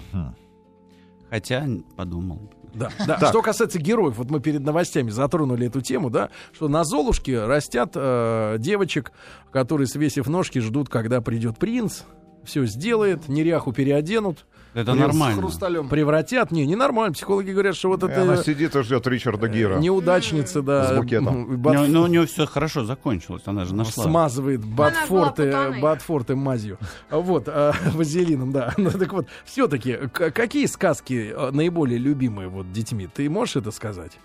Хотя 1.29 1.67
подумал. 1.95 2.51
Да, 2.73 2.91
да. 3.05 3.29
Что 3.29 3.41
касается 3.41 3.79
героев, 3.79 4.17
вот 4.17 4.29
мы 4.29 4.39
перед 4.39 4.61
новостями 4.61 5.09
затронули 5.09 5.67
эту 5.67 5.81
тему, 5.81 6.09
да, 6.09 6.29
что 6.53 6.67
на 6.67 6.83
Золушке 6.83 7.45
растят 7.45 7.93
э, 7.95 8.57
девочек, 8.59 9.11
которые, 9.51 9.87
свесив 9.87 10.27
ножки, 10.27 10.59
ждут, 10.59 10.87
когда 10.89 11.19
придет 11.21 11.57
принц, 11.57 12.01
все 12.43 12.65
сделает, 12.65 13.27
неряху 13.27 13.73
переоденут. 13.73 14.45
Это 14.73 14.93
нормально. 14.93 15.37
С 15.37 15.39
хрусталем. 15.39 15.89
Превратят. 15.89 16.51
Не, 16.51 16.65
ненормально. 16.65 17.13
Психологи 17.13 17.51
говорят, 17.51 17.75
что 17.75 17.89
вот 17.89 18.03
И 18.03 18.07
это 18.07 18.21
она 18.21 18.37
сидит 18.37 18.75
и 18.75 18.83
ждет 18.83 19.05
Ричарда 19.07 19.47
Гира. 19.47 19.77
неудачница, 19.77 20.61
да. 20.61 20.93
С 20.93 20.97
букетом. 20.97 21.57
бат- 21.61 21.75
нее, 21.75 21.87
ну, 21.87 22.03
у 22.03 22.07
нее 22.07 22.25
все 22.25 22.45
хорошо 22.45 22.85
закончилось, 22.85 23.43
она 23.45 23.65
же 23.65 23.73
нашла. 23.73 24.03
смазывает 24.03 24.63
батфорты, 24.63 25.79
батфорты 25.81 26.35
мазью. 26.35 26.77
Вот, 27.09 27.47
а, 27.47 27.73
вазелином, 27.93 28.51
да. 28.51 28.73
Ну, 28.77 28.91
так 28.99 29.11
вот, 29.13 29.27
все-таки, 29.45 29.97
какие 30.13 30.65
сказки 30.65 31.33
а, 31.35 31.51
наиболее 31.51 31.97
любимые 31.97 32.49
вот 32.49 32.71
детьми? 32.71 33.07
Ты 33.11 33.29
можешь 33.29 33.55
это 33.55 33.71
сказать? 33.71 34.19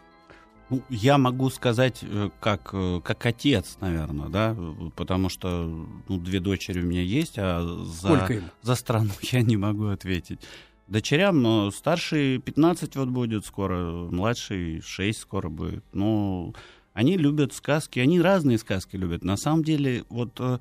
Ну, 0.70 0.82
я 0.88 1.18
могу 1.18 1.50
сказать, 1.50 2.00
э, 2.02 2.30
как, 2.40 2.70
э, 2.72 3.00
как 3.04 3.26
отец, 3.26 3.76
наверное, 3.80 4.28
да, 4.28 4.56
потому 4.96 5.28
что 5.28 5.66
ну, 6.08 6.18
две 6.18 6.40
дочери 6.40 6.80
у 6.80 6.86
меня 6.86 7.02
есть, 7.02 7.34
а 7.38 7.62
за, 7.84 8.42
за 8.62 8.74
страну 8.74 9.10
я 9.22 9.42
не 9.42 9.56
могу 9.56 9.86
ответить. 9.86 10.40
Дочерям, 10.86 11.42
но 11.42 11.70
старший 11.70 12.38
15 12.38 12.96
вот 12.96 13.08
будет 13.08 13.46
скоро, 13.46 14.08
младший 14.10 14.80
6 14.82 15.18
скоро 15.18 15.48
будет. 15.48 15.84
Ну, 15.92 16.54
они 16.92 17.16
любят 17.16 17.52
сказки, 17.52 17.98
они 17.98 18.20
разные 18.20 18.58
сказки 18.58 18.96
любят. 18.96 19.24
На 19.24 19.36
самом 19.36 19.64
деле, 19.64 20.04
вот 20.08 20.38
э, 20.40 20.58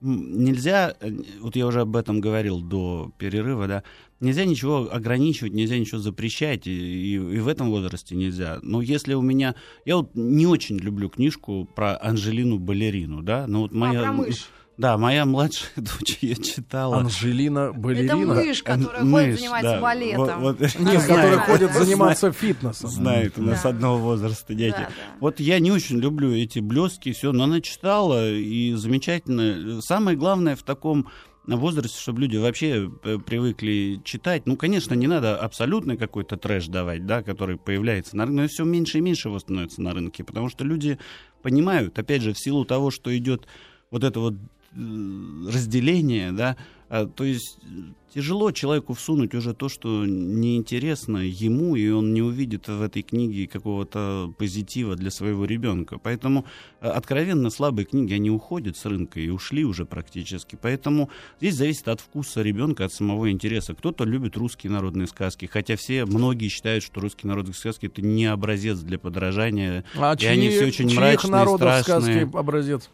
нельзя, 0.00 0.94
э, 1.00 1.10
вот 1.40 1.56
я 1.56 1.66
уже 1.66 1.80
об 1.82 1.96
этом 1.96 2.20
говорил 2.20 2.60
до 2.60 3.12
перерыва, 3.18 3.66
да, 3.66 3.82
нельзя 4.20 4.44
ничего 4.44 4.88
ограничивать, 4.92 5.52
нельзя 5.52 5.78
ничего 5.78 5.98
запрещать, 6.00 6.66
и, 6.66 6.70
и- 6.72 7.14
и 7.14 7.38
в 7.38 7.48
этом 7.48 7.70
возрасте 7.70 8.14
нельзя. 8.14 8.58
Но 8.62 8.80
если 8.82 9.14
у 9.14 9.22
меня... 9.22 9.54
Я 9.84 9.96
вот 9.96 10.10
не 10.14 10.46
очень 10.46 10.78
люблю 10.78 11.08
книжку 11.08 11.68
про 11.74 11.98
Анжелину 12.00 12.58
Балерину, 12.58 13.22
да, 13.22 13.46
но 13.46 13.62
вот 13.62 13.72
А, 13.72 13.76
моя... 13.76 14.02
про 14.02 14.12
мышь. 14.12 14.46
Да, 14.76 14.98
моя 14.98 15.24
младшая 15.24 15.70
дочь 15.76 16.18
ее 16.20 16.34
читала. 16.36 16.96
Анжелина 16.98 17.70
Это 17.70 17.78
Балерина. 17.78 18.16
мышь, 18.34 18.62
которая 18.62 19.04
Мышь, 19.04 19.22
ходит, 19.24 19.38
занимается 19.38 19.70
да. 19.72 19.80
балетом. 19.80 20.40
Вот- 20.40 20.60
вот- 20.60 20.60
Нет, 20.60 20.78
не 20.80 20.84
который 20.84 21.00
знаю. 21.04 21.40
ходит 21.40 21.72
заниматься 21.74 22.32
фитнесом. 22.32 22.90
Знает, 22.90 23.38
у 23.38 23.42
нас 23.42 23.62
Да. 23.62 23.68
одного 23.68 23.98
возраста 23.98 24.52
дети. 24.54 24.72
Да, 24.76 24.88
да. 24.88 25.16
Вот 25.20 25.38
я 25.40 25.58
не 25.60 25.70
очень 25.70 25.98
люблю 25.98 26.32
эти 26.34 26.58
блески, 26.58 27.12
все, 27.12 27.32
но 27.32 27.44
она 27.44 27.60
читала 27.60 28.30
и 28.32 28.72
замечательно. 28.74 29.80
Самое 29.80 30.16
главное 30.16 30.56
в 30.56 30.62
таком 30.62 31.08
возрасте, 31.46 32.00
чтобы 32.00 32.22
люди 32.22 32.36
вообще 32.38 32.90
э, 33.04 33.18
привыкли 33.18 34.00
читать. 34.02 34.46
Ну, 34.46 34.56
конечно, 34.56 34.94
не 34.94 35.06
надо 35.06 35.36
абсолютно 35.36 35.96
какой-то 35.96 36.36
трэш 36.36 36.66
давать, 36.68 37.04
да, 37.06 37.22
который 37.22 37.58
появляется 37.58 38.16
на 38.16 38.24
рынке, 38.24 38.40
но 38.42 38.48
все 38.48 38.64
меньше 38.64 38.98
и 38.98 39.00
меньше 39.02 39.28
его 39.28 39.38
становится 39.38 39.82
на 39.82 39.92
рынке, 39.92 40.24
потому 40.24 40.48
что 40.48 40.64
люди 40.64 40.98
понимают, 41.42 41.98
опять 41.98 42.22
же, 42.22 42.32
в 42.32 42.38
силу 42.38 42.64
того, 42.64 42.90
что 42.90 43.14
идет 43.16 43.46
вот 43.90 44.02
это 44.04 44.18
вот 44.20 44.34
разделение, 44.76 46.32
да, 46.32 46.56
а, 46.88 47.06
то 47.06 47.24
есть 47.24 47.58
э, 47.62 47.66
тяжело 48.14 48.52
человеку 48.52 48.94
всунуть 48.94 49.34
уже 49.34 49.54
то, 49.54 49.68
что 49.68 50.06
неинтересно 50.06 51.18
ему, 51.18 51.74
и 51.74 51.88
он 51.88 52.12
не 52.14 52.22
увидит 52.22 52.68
в 52.68 52.82
этой 52.82 53.02
книге 53.02 53.48
какого-то 53.48 54.32
позитива 54.38 54.94
для 54.94 55.10
своего 55.10 55.44
ребенка. 55.44 55.98
Поэтому 55.98 56.44
э, 56.80 56.88
откровенно 56.88 57.50
слабые 57.50 57.86
книги, 57.86 58.12
они 58.12 58.30
уходят 58.30 58.76
с 58.76 58.84
рынка 58.84 59.18
и 59.18 59.28
ушли 59.28 59.64
уже 59.64 59.86
практически. 59.86 60.56
Поэтому 60.60 61.10
здесь 61.40 61.56
зависит 61.56 61.88
от 61.88 62.00
вкуса 62.00 62.42
ребенка, 62.42 62.84
от 62.84 62.92
самого 62.92 63.30
интереса. 63.30 63.74
Кто-то 63.74 64.04
любит 64.04 64.36
русские 64.36 64.70
народные 64.70 65.08
сказки, 65.08 65.46
хотя 65.46 65.76
все, 65.76 66.04
многие 66.04 66.48
считают, 66.48 66.84
что 66.84 67.00
русские 67.00 67.30
народные 67.30 67.54
сказки 67.54 67.86
это 67.86 68.02
не 68.02 68.26
образец 68.26 68.78
для 68.78 68.98
подражания. 68.98 69.84
А 69.96 70.14
И 70.20 70.26
они 70.26 70.50
все 70.50 70.66
очень 70.66 70.88
чьих 70.88 71.00
мрачные, 71.00 71.30
народов 71.32 71.82
страшные. 71.82 72.26
сказки 72.26 72.36
образец? 72.36 72.90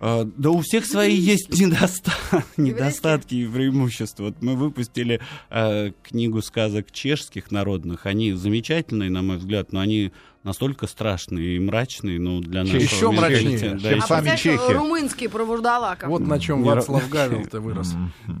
А, 0.00 0.24
Да 0.36 0.50
у 0.50 0.60
всех 0.60 0.86
свои 0.86 1.14
есть 1.14 1.50
недоста- 1.60 2.44
недостатки 2.56 3.34
и 3.34 3.46
преимущества. 3.46 4.24
Вот 4.24 4.42
мы 4.42 4.54
выпустили 4.56 5.20
э, 5.50 5.92
книгу 6.02 6.42
сказок 6.42 6.92
чешских 6.92 7.50
народных. 7.50 8.06
Они 8.06 8.32
замечательные, 8.32 9.10
на 9.10 9.22
мой 9.22 9.38
взгляд, 9.38 9.72
но 9.72 9.80
они 9.80 10.12
настолько 10.44 10.86
страшные 10.86 11.56
и 11.56 11.58
мрачные, 11.58 12.18
ну, 12.18 12.40
для 12.40 12.62
нашего 12.62 12.80
Еще 12.80 13.10
мрачнее. 13.10 13.74
Да, 13.82 13.90
чем 13.90 14.00
А 14.02 14.06
сами 14.06 14.36
чехи. 14.36 14.72
румынский 14.72 15.28
про 15.28 15.44
вурдалаков. 15.44 16.08
Вот 16.08 16.20
на 16.20 16.38
чем 16.38 16.62
Вацлав 16.62 17.06
ра- 17.06 17.10
Гавел-то 17.10 17.60
вырос. 17.60 17.94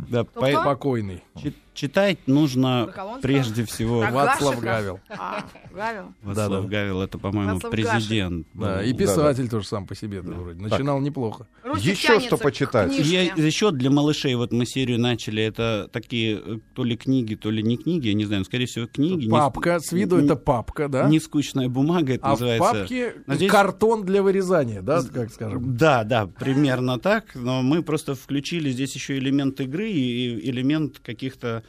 да, 0.08 0.24
по- 0.24 0.62
Покойный. 0.64 1.22
чи- 1.42 1.54
читать 1.74 2.18
нужно 2.26 2.92
прежде 3.22 3.64
всего... 3.64 4.00
Вацлав 4.00 4.58
Гашика? 4.60 4.60
Гавел. 4.60 5.00
А, 5.10 5.44
Гавел. 5.74 6.04
Вацлав. 6.22 6.66
Гавел, 6.68 7.02
это, 7.02 7.18
по-моему, 7.18 7.60
президент. 7.60 8.46
Да, 8.54 8.82
и 8.82 8.92
писатель 8.94 9.48
тоже 9.48 9.66
сам 9.66 9.86
по 9.86 9.94
себе 9.94 10.22
да, 10.22 10.32
вроде. 10.32 10.60
Начинал 10.60 11.00
неплохо. 11.00 11.46
Еще 11.76 12.20
что 12.20 12.36
почитать? 12.36 12.96
еще 12.98 13.70
для 13.70 13.90
малышей, 13.90 14.34
вот 14.34 14.52
мы 14.52 14.64
серию 14.66 14.98
начали, 14.98 15.42
это 15.42 15.88
такие 15.92 16.40
э, 16.44 16.58
то 16.74 16.84
ли 16.84 16.96
книги, 16.96 17.34
то 17.34 17.50
ли 17.50 17.62
не 17.62 17.76
книги, 17.76 18.08
я 18.08 18.14
не 18.14 18.24
знаю, 18.24 18.44
скорее 18.44 18.66
всего 18.66 18.86
книги. 18.86 19.28
Папка, 19.28 19.78
с 19.80 19.92
виду 19.92 20.16
это 20.16 20.36
папка, 20.36 20.88
да? 20.88 21.08
Не 21.08 21.20
скучная 21.20 21.68
бумага, 21.68 21.87
это 21.96 22.24
А 22.24 22.28
в 22.36 22.40
называется. 22.40 22.72
папке 22.80 23.14
Но 23.26 23.34
здесь- 23.34 23.50
картон 23.50 24.04
для 24.04 24.22
вырезания, 24.22 24.82
да, 24.82 25.02
как 25.12 25.30
скажем. 25.32 25.76
Да, 25.76 26.04
да, 26.04 26.26
примерно 26.26 26.98
так, 26.98 27.34
но 27.34 27.62
мы 27.62 27.82
просто 27.82 28.14
включили 28.14 28.70
здесь 28.70 28.94
еще 28.94 29.18
элемент 29.18 29.60
игры 29.60 29.88
и 29.90 30.50
элемент 30.50 30.98
каких-то... 30.98 31.62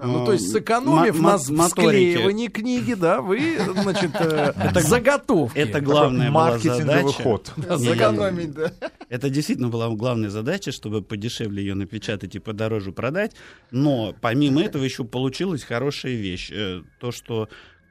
Ну, 0.00 0.22
э, 0.22 0.26
то 0.26 0.32
есть, 0.32 0.52
сэкономив 0.52 1.18
на 1.20 1.38
склеивании 1.38 2.46
книги, 2.46 2.94
да, 2.94 3.20
вы, 3.20 3.58
значит, 3.82 4.12
э, 4.20 4.52
заготовки. 4.80 5.58
Это 5.58 5.80
главная 5.80 6.30
была 6.30 6.50
Маркетинговый 6.50 6.84
задача. 7.02 7.22
ход. 7.24 7.52
Сэкономить, 7.80 8.52
да. 8.54 8.72
Это 9.08 9.28
действительно 9.28 9.70
была 9.70 9.88
главная 9.90 10.30
задача, 10.30 10.70
чтобы 10.70 11.02
подешевле 11.02 11.62
ее 11.64 11.74
напечатать 11.74 12.36
и 12.36 12.38
подороже 12.38 12.92
продать. 12.92 13.32
Но 13.72 14.14
помимо 14.20 14.62
этого 14.62 14.84
еще 14.84 15.02
получилась 15.02 15.64
хорошая 15.64 16.12
вещь. 16.14 16.52
Э, 16.52 16.82
То, 17.00 17.10
что 17.10 17.48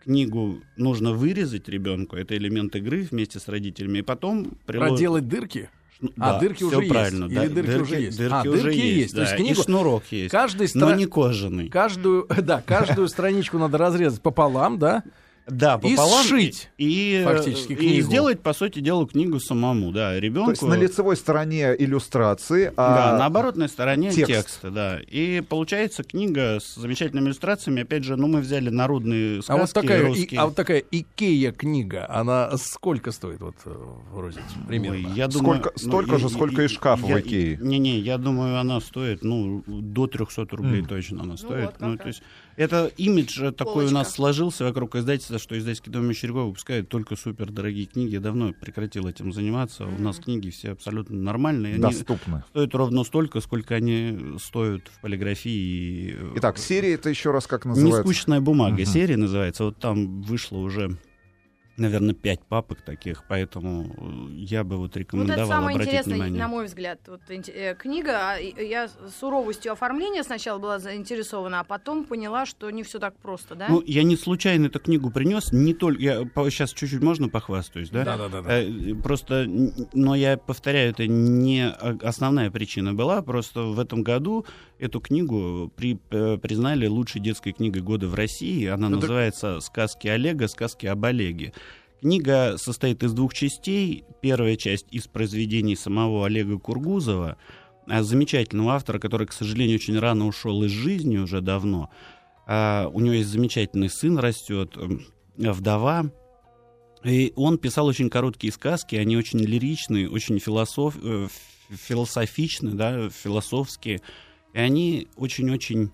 книгу 0.08 0.62
нужно 0.78 1.12
вырезать 1.12 1.68
ребенку, 1.70 2.16
это 2.16 2.36
элемент 2.38 2.76
игры 2.76 3.08
вместе 3.12 3.40
с 3.40 3.48
родителями, 3.48 4.00
и 4.00 4.02
потом 4.02 4.58
прилож- 4.66 4.88
Проделать 4.90 5.28
дырки. 5.28 5.70
Ну, 6.00 6.12
А, 6.18 6.34
да, 6.34 6.40
дырки 6.40 6.64
уже 6.64 6.78
есть? 6.78 6.90
правильно, 6.90 7.26
Или 7.26 7.34
да. 7.36 7.48
дырки 7.48 7.82
уже 7.82 7.96
есть? 8.02 8.18
Дырки 8.18 8.34
А, 8.34 8.42
уже 8.50 8.62
дырки 8.62 8.78
есть, 8.78 8.98
есть. 8.98 9.16
То 9.16 9.22
есть 9.22 9.32
да, 9.34 9.38
книгу- 9.38 9.60
и 9.60 9.64
шнурок 9.64 10.04
есть. 10.12 10.32
Каждый 10.32 10.70
Но 10.76 10.92
стра- 10.92 10.96
не 10.96 11.06
кожаный. 11.08 11.70
Каждую, 11.70 12.28
да, 12.44 12.62
каждую 12.66 13.08
страничку 13.08 13.58
надо 13.58 13.78
разрезать 13.78 14.22
пополам, 14.22 14.78
да? 14.80 15.04
Да, 15.50 15.80
И 15.82 15.92
пополам. 15.96 16.24
сшить 16.26 16.70
и, 16.78 17.22
фактически 17.24 17.72
и 17.72 17.76
книгу. 17.76 18.08
сделать, 18.08 18.42
по 18.42 18.54
сути 18.54 18.80
дела, 18.80 19.08
книгу 19.08 19.40
самому, 19.40 19.92
да, 19.92 20.20
ребенку. 20.20 20.48
То 20.48 20.52
есть 20.52 20.62
на 20.64 20.74
лицевой 20.74 21.16
стороне 21.16 21.74
иллюстрации, 21.78 22.74
Да, 22.76 23.14
а 23.16 23.18
на 23.18 23.26
оборотной 23.28 23.70
стороне 23.70 24.12
текст. 24.12 24.28
текста, 24.28 24.72
да. 24.72 25.00
И 25.08 25.42
получается 25.42 26.04
книга 26.04 26.60
с 26.62 26.76
замечательными 26.76 27.28
иллюстрациями. 27.28 27.84
Опять 27.84 28.04
же, 28.04 28.18
ну 28.18 28.28
мы 28.28 28.42
взяли 28.42 28.70
народные 28.70 29.42
сказки 29.42 29.52
А 29.52 29.62
вот 29.62 29.74
такая, 29.74 30.02
и- 30.02 30.06
русские. 30.06 30.40
а 30.42 30.46
вот 30.48 30.56
такая 30.56 30.84
Икея 30.92 31.52
книга, 31.52 32.06
она 32.10 32.56
сколько 32.58 33.12
стоит 33.12 33.40
вот 33.40 33.56
э, 33.66 33.70
в 34.12 34.20
рознице 34.20 34.48
примерно? 34.68 34.98
Ой, 35.08 35.14
я 35.16 35.30
Сколько- 35.32 35.72
ну, 35.82 35.90
столько 35.90 36.12
я- 36.14 36.18
же, 36.20 36.30
сколько 36.30 36.62
и 36.64 36.68
шкаф 36.68 37.02
в 37.02 37.08
я- 37.08 37.20
Икее. 37.20 37.58
Не-не, 37.62 38.00
я 38.00 38.18
думаю, 38.18 38.60
она 38.60 38.82
стоит, 38.82 39.24
ну, 39.24 39.64
до 39.66 40.08
300 40.08 40.56
рублей 40.58 40.82
Мгм. 40.82 40.90
точно 40.90 41.24
она 41.24 41.38
стоит. 41.38 41.66
вот 41.80 41.80
Ну, 41.80 41.98
то 41.98 42.08
есть 42.08 42.22
это 42.58 42.92
имидж 42.98 43.42
э, 43.42 43.52
такой 43.52 43.86
у 43.86 43.92
нас 43.92 44.08
Полочка. 44.08 44.16
сложился 44.16 44.64
вокруг 44.66 44.96
издательства, 44.96 45.38
что 45.38 45.58
издательский 45.58 45.92
дом 45.92 46.06
Мещерякова 46.08 46.46
выпускает 46.48 46.90
только 46.90 47.16
супер 47.16 47.52
дорогие 47.52 47.86
книги. 47.86 48.16
Я 48.16 48.20
давно 48.20 48.52
прекратил 48.52 49.08
этим 49.08 49.32
заниматься. 49.32 49.86
У 49.86 50.02
нас 50.02 50.18
книги 50.18 50.50
все 50.50 50.72
абсолютно 50.72 51.16
нормальные. 51.16 51.76
Они 51.76 51.82
доступны. 51.82 52.44
стоят 52.50 52.74
ровно 52.74 53.04
столько, 53.04 53.42
сколько 53.42 53.76
они 53.76 54.38
стоят 54.40 54.82
в 54.88 55.02
полиграфии. 55.02 55.52
и, 55.52 56.16
э, 56.18 56.34
Итак, 56.38 56.58
серия 56.58 56.94
это 56.94 57.10
еще 57.10 57.32
раз 57.32 57.46
как 57.46 57.66
называется? 57.66 58.00
Нескучная 58.00 58.42
бумага. 58.42 58.74
Мгм. 58.82 58.86
Серия 58.86 59.18
называется. 59.18 59.66
Вот 59.66 59.78
там 59.78 60.22
вышло 60.24 60.58
уже, 60.58 60.98
наверное, 61.78 62.14
пять 62.14 62.42
папок 62.44 62.82
таких, 62.82 63.24
поэтому 63.28 64.30
э, 64.32 64.34
я 64.34 64.64
бы 64.64 64.78
вот 64.78 64.88
Вот 64.92 64.98
рекомендовал 64.98 65.40
это 65.46 65.48
самое 65.48 65.76
обратить 65.76 65.94
интересное, 65.94 66.14
внимание. 66.16 66.40
на 66.40 66.48
мой 66.48 66.66
взгляд, 66.66 67.00
вот, 67.08 67.22
э, 67.30 67.76
книга. 67.76 68.34
а, 68.34 68.38
Я 68.38 68.88
с 68.88 68.96
суровостью 69.20 69.72
оформления 69.72 70.24
сначала 70.24 70.60
была 70.60 70.80
заинтересована, 70.80 71.60
а 71.60 71.64
потом 71.64 72.04
поняла, 72.06 72.46
что 72.46 72.70
не 72.72 72.84
все 72.84 73.00
так 73.00 73.16
просто, 73.18 73.56
да? 73.56 73.68
Ну, 73.70 73.82
я 73.86 74.04
не 74.04 74.16
случайно 74.18 74.66
эту 74.68 74.80
книгу 74.80 75.12
принес, 75.12 75.52
не 75.52 75.74
только... 75.74 76.02
Я 76.02 76.26
сейчас 76.50 76.72
чуть-чуть 76.74 77.02
можно 77.02 77.30
похвастаюсь, 77.30 77.90
да? 77.90 78.04
Да-да-да. 78.04 78.44
Э, 78.52 78.96
Просто, 79.04 79.46
но 79.94 80.16
я 80.16 80.38
повторяю, 80.38 80.92
это 80.92 81.08
не 81.08 81.70
основная 81.70 82.52
причина 82.52 82.94
была. 82.94 83.22
Просто 83.22 83.62
в 83.62 83.80
этом 83.80 84.04
году 84.04 84.46
эту 84.80 85.00
книгу 85.00 85.72
при, 85.76 86.00
э, 86.12 86.38
признали 86.38 86.88
лучшей 86.88 87.22
детской 87.22 87.52
книгой 87.54 87.82
года 87.82 88.08
в 88.08 88.14
России. 88.16 88.66
Она 88.66 88.90
Ну 88.90 88.96
так- 88.98 89.02
называется 89.04 89.60
«Сказки 89.60 90.08
Олега. 90.08 90.48
Сказки 90.48 90.86
об 90.86 91.04
Олеге». 91.06 91.54
Книга 92.02 92.56
состоит 92.58 93.02
из 93.04 93.14
двух 93.14 93.34
частей. 93.34 94.04
Первая 94.22 94.56
часть 94.56 94.86
из 94.92 95.08
произведений 95.08 95.76
самого 95.76 96.26
Олега 96.28 96.60
Кургузова, 96.60 97.38
а, 97.88 98.04
замечательного 98.04 98.74
автора, 98.74 99.00
который, 99.00 99.26
к 99.28 99.34
сожалению, 99.34 99.76
очень 99.78 99.98
рано 99.98 100.28
ушел 100.28 100.64
из 100.64 100.72
жизни 100.72 101.18
уже 101.18 101.42
давно. 101.42 101.90
А, 102.46 102.90
у 102.94 103.00
него 103.00 103.16
есть 103.16 103.30
замечательный 103.30 103.90
сын 103.90 104.18
растет, 104.20 104.78
вдова. 105.38 106.12
И 107.04 107.32
он 107.36 107.58
писал 107.58 107.86
очень 107.88 108.10
короткие 108.10 108.52
сказки, 108.54 108.96
они 108.96 109.18
очень 109.18 109.40
лиричные, 109.40 110.10
очень 110.10 110.40
философ, 110.40 110.96
э, 111.02 111.26
ф- 111.26 111.80
философичны, 111.80 112.72
да, 112.72 113.10
философские. 113.10 114.02
И 114.58 114.60
они 114.60 115.08
очень-очень 115.18 115.92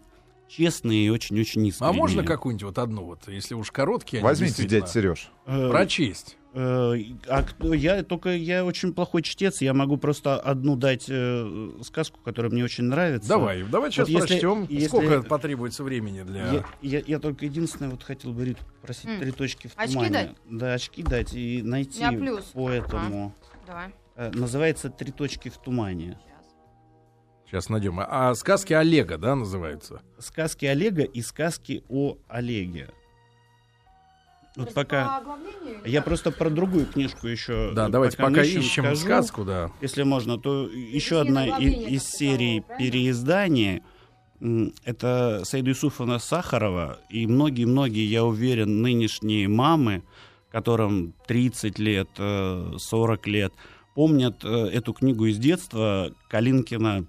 честные 0.47 1.08
и 1.08 1.10
очень-очень 1.10 1.65
искренние. 1.67 1.89
А 1.89 1.93
можно 1.93 2.23
какую-нибудь 2.23 2.63
вот 2.63 2.78
одну 2.78 3.04
вот, 3.04 3.28
если 3.28 3.56
уж 3.56 3.71
короткие, 3.71 4.19
они 4.19 4.23
Возьмите, 4.23 4.63
дядя 4.65 4.88
Сереж. 4.88 5.30
Э, 5.45 5.69
Прочесть. 5.69 6.38
Э, 6.54 6.93
А 7.28 7.43
кто 7.43 7.73
я 7.73 8.04
только 8.04 8.30
я 8.30 8.63
очень 8.63 8.93
плохой 8.93 9.21
чтец, 9.21 9.60
я 9.60 9.73
могу 9.73 9.97
просто 9.97 10.39
одну 10.39 10.78
дать 10.78 11.08
э, 11.10 11.71
сказку, 11.84 12.21
которая 12.23 12.54
мне 12.54 12.63
очень 12.63 12.86
нравится. 12.86 13.28
Давай, 13.28 13.63
давай 13.63 13.91
сейчас 13.91 14.08
если- 14.08 14.28
прочтем. 14.28 14.65
если- 14.69 14.88
Сколько 14.88 15.23
потребуется 15.23 15.84
времени 15.84 16.21
для... 16.23 16.45
Я, 16.54 16.63
я- 16.82 17.04
я 17.06 17.19
только 17.19 17.43
единственное 17.43 17.91
вот 17.91 18.02
хотел 18.04 18.32
бы 18.32 18.45
Риту 18.45 18.63
попросить 18.80 19.08
М. 19.10 19.19
три 19.19 19.32
точки 19.32 19.67
в 19.67 19.73
Очки 19.76 19.93
тумане. 19.95 20.10
дать? 20.12 20.32
Да, 20.49 20.73
очки 20.73 21.04
дать 21.04 21.34
и 21.34 21.62
найти 21.63 22.02
по 22.54 22.69
этому. 22.69 23.36
Давай. 23.67 23.88
Э, 24.15 24.32
Называется 24.34 24.89
три 24.89 25.12
точки 25.12 25.49
в 25.49 25.58
тумане. 25.58 26.17
Сейчас 27.47 27.69
найдем. 27.69 27.99
А, 27.99 28.34
сказки 28.36 28.73
Олега, 28.73 29.17
да, 29.17 29.36
называются? 29.36 30.01
Сказки 30.17 30.65
Олега 30.65 31.03
и 31.03 31.21
сказки 31.21 31.84
о 31.89 32.17
Олеге. 32.27 32.89
Вот 34.56 34.73
пока. 34.73 35.23
Я 35.86 36.01
просто 36.01 36.32
про 36.32 36.49
другую 36.49 36.86
книжку 36.86 37.27
еще. 37.27 37.71
Да, 37.73 37.88
э, 37.88 37.89
давайте 37.89 38.17
пока 38.17 38.29
пока 38.29 38.43
ищем, 38.43 38.60
ищем 38.60 38.84
скажу. 38.84 39.01
сказку, 39.01 39.43
да. 39.45 39.71
Если 39.82 40.03
можно, 40.03 40.38
то 40.38 40.67
еще 40.67 41.21
одна 41.21 41.58
из 41.58 42.03
серии 42.03 42.60
правильно? 42.60 42.91
переиздания. 42.91 43.82
Это 44.84 45.41
Саида 45.45 45.69
Юсуфовна 45.69 46.19
Сахарова. 46.19 46.99
И 47.10 47.25
многие-многие, 47.25 48.06
я 48.06 48.25
уверен, 48.25 48.82
нынешние 48.82 49.47
мамы, 49.47 50.03
которым 50.51 51.13
30 51.27 51.79
лет, 51.79 52.10
э, 52.17 52.73
40 52.77 53.27
лет, 53.27 53.53
помнят 53.95 54.43
э, 54.43 54.47
эту 54.47 54.93
книгу 54.93 55.25
из 55.25 55.38
детства 55.38 56.12
Калинкина 56.29 57.06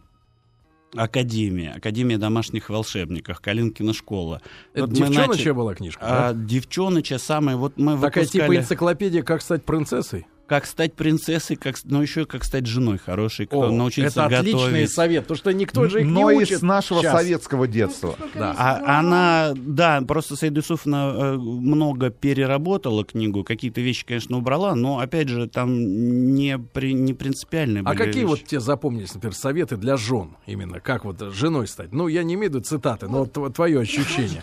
Академия, 0.97 1.73
Академия 1.77 2.19
домашних 2.19 2.71
волшебников, 2.71 3.41
Калинкина 3.41 3.93
школа. 3.93 4.41
Это 4.73 4.87
Вот 4.87 4.93
девчоночья 4.93 5.27
начали- 5.29 5.51
была 5.53 5.75
книжка, 5.75 6.01
да? 6.01 6.29
А, 6.29 6.35
девчоночья 6.35 7.19
самая, 7.19 7.57
вот 7.57 7.77
мы 7.77 7.95
Такая 8.01 8.25
выпускали... 8.25 8.43
типа 8.53 8.57
энциклопедия 8.57 9.23
«Как 9.23 9.43
стать 9.43 9.65
принцессой». 9.65 10.27
Как 10.47 10.67
стать 10.67 10.93
принцессой, 10.93 11.57
как, 11.57 11.77
но 11.85 12.03
еще 12.03 12.27
как 12.27 12.45
стать 12.45 12.67
женой 12.67 12.99
хорошей, 12.99 13.47
кто 13.47 13.63
О, 13.63 13.71
научиться 13.71 14.25
это 14.27 14.37
отличный 14.39 14.65
готовить. 14.67 14.91
совет, 14.93 15.23
потому 15.23 15.39
что 15.39 15.53
никто 15.55 15.89
же 15.89 16.03
их 16.03 16.07
Но 16.07 16.31
не 16.31 16.43
из 16.43 16.49
учит. 16.51 16.63
нашего 16.63 17.01
Щас. 17.01 17.13
советского 17.13 17.67
детства. 17.67 18.15
Да. 18.35 18.55
А 18.59 18.99
она, 18.99 19.55
да, 19.57 20.03
просто 20.07 20.37
Саида 20.37 20.61
Юсуфовна 20.61 21.13
э, 21.17 21.37
много 21.39 22.11
переработала 22.11 23.05
книгу, 23.07 23.43
какие-то 23.43 23.81
вещи, 23.81 24.05
конечно, 24.05 24.37
убрала, 24.37 24.75
но, 24.75 24.99
опять 24.99 25.29
же, 25.29 25.49
там 25.49 25.73
не, 26.35 26.59
при, 26.59 26.93
не 26.93 27.15
принципиальные 27.15 27.81
А 27.83 27.95
были 27.95 27.97
какие 28.05 28.25
вот 28.25 28.39
вещи. 28.41 28.51
тебе 28.51 28.61
запомнились, 28.61 29.15
например, 29.15 29.35
советы 29.35 29.79
для 29.79 29.97
жен 29.97 30.37
именно? 30.47 30.79
Как 30.79 31.07
вот 31.07 31.21
женой 31.33 31.67
стать? 31.69 31.93
Ну, 31.93 32.07
я 32.07 32.23
не 32.23 32.35
имею 32.35 32.51
в 32.51 32.55
виду 32.57 32.65
цитаты, 32.65 33.09
но 33.09 33.25
тв- 33.25 33.51
твое 33.51 33.81
ощущение. 33.81 34.43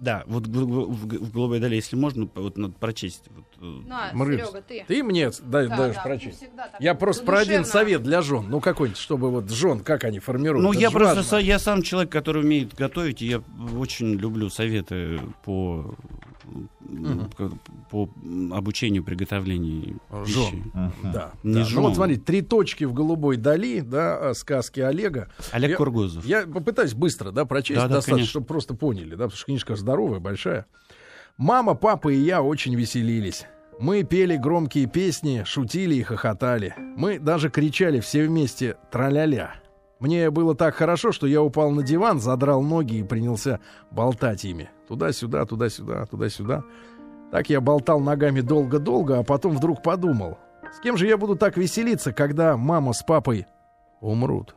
Да, 0.00 0.24
вот 0.26 0.46
в, 0.46 0.50
в- 0.50 0.92
в- 0.94 1.24
в 1.26 1.30
«Голубой 1.32 1.60
доле», 1.60 1.76
если 1.76 1.94
можно, 1.94 2.26
вот 2.34 2.56
надо 2.56 2.72
прочесть. 2.80 3.24
Вот, 3.36 3.44
э, 3.60 3.86
На, 3.86 4.10
Мрыц, 4.14 4.40
Серега, 4.48 4.62
ты. 4.62 4.84
Ты 4.88 5.02
мне 5.02 5.30
дай- 5.42 5.68
Да, 5.68 5.76
даешь 5.76 5.94
да, 5.96 6.02
прочесть. 6.02 6.42
Я 6.80 6.94
просто 6.94 7.24
про 7.26 7.40
один 7.40 7.66
совет 7.66 8.02
для 8.02 8.22
жен. 8.22 8.46
Ну, 8.48 8.60
какой-нибудь, 8.60 8.98
чтобы 8.98 9.30
вот 9.30 9.50
жен, 9.50 9.80
как 9.80 10.04
они 10.04 10.18
формируют. 10.18 10.64
Ну, 10.64 10.72
Это 10.72 10.80
я 10.80 10.90
просто, 10.90 11.16
важно. 11.16 11.36
са- 11.36 11.42
я 11.42 11.58
сам 11.58 11.82
человек, 11.82 12.10
который 12.10 12.42
умеет 12.42 12.74
готовить, 12.74 13.20
и 13.20 13.26
я 13.26 13.42
очень 13.76 14.14
люблю 14.14 14.48
советы 14.48 15.20
по, 15.44 15.94
к- 17.36 17.50
по 17.90 18.08
обучению 18.52 19.04
приготовлению 19.04 20.00
Жен. 20.10 20.24
пищи. 20.26 20.62
Мгм. 20.74 21.12
Да, 21.12 21.32
Не 21.42 21.54
да. 21.54 21.60
Ну 21.60 21.64
жен. 21.64 21.82
вот 21.82 21.94
смотри, 21.94 22.16
три 22.16 22.42
точки 22.42 22.84
в 22.84 22.92
голубой 22.92 23.36
дали, 23.36 23.80
да, 23.80 24.30
а, 24.30 24.34
сказки 24.34 24.80
Олега. 24.80 25.28
Олег 25.52 25.70
Я- 25.70 25.76
Кургузов. 25.76 26.24
Я 26.24 26.46
попытаюсь 26.46 26.94
быстро, 26.94 27.30
да, 27.30 27.44
прочесть 27.44 27.76
Да, 27.80 27.82
да, 27.88 27.94
достаточно, 27.96 28.12
конечно. 28.14 28.30
чтобы 28.30 28.46
просто 28.46 28.74
поняли, 28.74 29.10
да, 29.10 29.24
потому 29.24 29.36
что 29.36 29.44
книжка 29.46 29.76
здоровая, 29.76 30.20
большая. 30.20 30.66
Мама, 31.36 31.74
папа 31.74 32.08
и 32.10 32.16
я 32.18 32.42
очень 32.42 32.74
веселились. 32.74 33.46
Мы 33.78 34.02
пели 34.02 34.36
громкие 34.36 34.86
песни, 34.86 35.42
шутили 35.46 35.94
и 35.94 36.02
хохотали. 36.02 36.74
Мы 36.96 37.18
даже 37.18 37.48
кричали 37.48 38.00
все 38.00 38.26
вместе 38.26 38.76
«траля-ля». 38.90 39.54
Мне 40.00 40.30
было 40.30 40.54
так 40.54 40.74
хорошо, 40.74 41.12
что 41.12 41.26
я 41.26 41.42
упал 41.42 41.70
на 41.70 41.82
диван, 41.82 42.20
задрал 42.20 42.62
ноги 42.62 42.96
и 42.96 43.02
принялся 43.02 43.60
болтать 43.90 44.44
ими. 44.44 44.70
Туда-сюда, 44.90 45.46
туда-сюда, 45.46 46.04
туда-сюда. 46.06 46.64
Так 47.30 47.48
я 47.48 47.60
болтал 47.60 48.00
ногами 48.00 48.40
долго-долго, 48.40 49.20
а 49.20 49.22
потом 49.22 49.56
вдруг 49.56 49.84
подумал, 49.84 50.36
с 50.76 50.80
кем 50.80 50.96
же 50.96 51.06
я 51.06 51.16
буду 51.16 51.36
так 51.36 51.56
веселиться, 51.56 52.12
когда 52.12 52.56
мама 52.56 52.92
с 52.92 53.04
папой 53.04 53.46
умрут? 54.00 54.56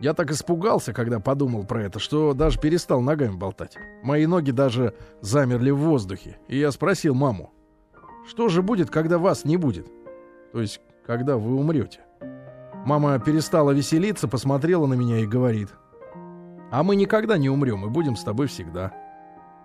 Я 0.00 0.12
так 0.12 0.30
испугался, 0.30 0.92
когда 0.92 1.18
подумал 1.18 1.64
про 1.64 1.84
это, 1.84 1.98
что 1.98 2.34
даже 2.34 2.60
перестал 2.60 3.00
ногами 3.00 3.34
болтать. 3.34 3.78
Мои 4.02 4.26
ноги 4.26 4.50
даже 4.50 4.92
замерли 5.22 5.70
в 5.70 5.78
воздухе. 5.78 6.36
И 6.46 6.58
я 6.58 6.70
спросил 6.70 7.14
маму, 7.14 7.54
что 8.28 8.50
же 8.50 8.60
будет, 8.60 8.90
когда 8.90 9.16
вас 9.16 9.46
не 9.46 9.56
будет? 9.56 9.86
То 10.52 10.60
есть, 10.60 10.82
когда 11.06 11.38
вы 11.38 11.56
умрете? 11.56 12.00
Мама 12.84 13.18
перестала 13.18 13.70
веселиться, 13.70 14.28
посмотрела 14.28 14.84
на 14.84 14.92
меня 14.92 15.20
и 15.20 15.26
говорит, 15.26 15.70
а 16.70 16.82
мы 16.82 16.96
никогда 16.96 17.38
не 17.38 17.48
умрем 17.48 17.86
и 17.86 17.88
будем 17.88 18.14
с 18.14 18.22
тобой 18.22 18.48
всегда. 18.48 18.92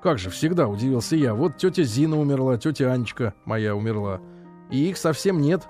Как 0.02 0.18
же 0.18 0.30
всегда, 0.30 0.68
удивился 0.68 1.16
я. 1.16 1.36
Вот 1.36 1.58
тетя 1.58 1.84
Зина 1.84 2.20
умерла, 2.20 2.58
тетя 2.58 2.92
Анечка 2.92 3.34
моя 3.46 3.76
умерла. 3.76 4.20
И 4.72 4.90
их 4.90 4.98
совсем 4.98 5.42
нет. 5.42 5.68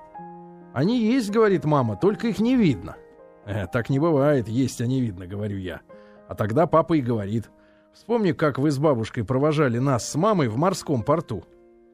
Они 0.73 1.01
есть, 1.01 1.31
говорит 1.31 1.65
мама, 1.65 1.97
только 1.97 2.27
их 2.27 2.39
не 2.39 2.55
видно. 2.55 2.95
«Э, 3.45 3.65
так 3.67 3.89
не 3.89 3.99
бывает, 3.99 4.47
есть, 4.47 4.81
а 4.81 4.85
не 4.85 5.01
видно, 5.01 5.25
говорю 5.25 5.57
я. 5.57 5.81
А 6.27 6.35
тогда 6.35 6.67
папа 6.67 6.93
и 6.93 7.01
говорит. 7.01 7.49
Вспомни, 7.93 8.31
как 8.31 8.57
вы 8.57 8.71
с 8.71 8.77
бабушкой 8.77 9.25
провожали 9.25 9.79
нас 9.79 10.09
с 10.09 10.15
мамой 10.15 10.47
в 10.47 10.57
морском 10.57 11.03
порту. 11.03 11.43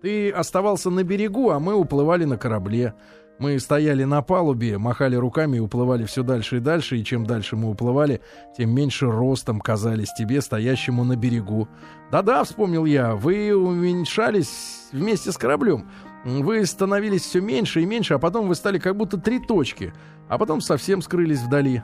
Ты 0.01 0.29
оставался 0.29 0.89
на 0.89 1.03
берегу, 1.03 1.49
а 1.49 1.59
мы 1.59 1.73
уплывали 1.73 2.25
на 2.25 2.37
корабле. 2.37 2.93
Мы 3.39 3.59
стояли 3.59 4.03
на 4.03 4.23
палубе, 4.23 4.79
махали 4.79 5.15
руками 5.15 5.57
и 5.57 5.59
уплывали 5.59 6.05
все 6.05 6.23
дальше 6.23 6.57
и 6.57 6.59
дальше, 6.59 6.97
и 6.97 7.03
чем 7.03 7.25
дальше 7.25 7.55
мы 7.55 7.69
уплывали, 7.69 8.21
тем 8.57 8.71
меньше 8.73 9.05
ростом 9.11 9.59
казались 9.59 10.11
тебе, 10.13 10.41
стоящему 10.41 11.03
на 11.03 11.15
берегу. 11.15 11.67
Да-да, 12.11 12.43
вспомнил 12.43 12.85
я, 12.85 13.15
вы 13.15 13.53
уменьшались 13.53 14.89
вместе 14.91 15.31
с 15.31 15.37
кораблем. 15.37 15.87
Вы 16.25 16.65
становились 16.65 17.21
все 17.21 17.39
меньше 17.39 17.81
и 17.81 17.85
меньше, 17.85 18.15
а 18.15 18.19
потом 18.19 18.47
вы 18.47 18.55
стали 18.55 18.79
как 18.79 18.97
будто 18.97 19.17
три 19.19 19.39
точки, 19.39 19.93
а 20.27 20.39
потом 20.39 20.59
совсем 20.59 21.03
скрылись 21.03 21.41
вдали. 21.41 21.83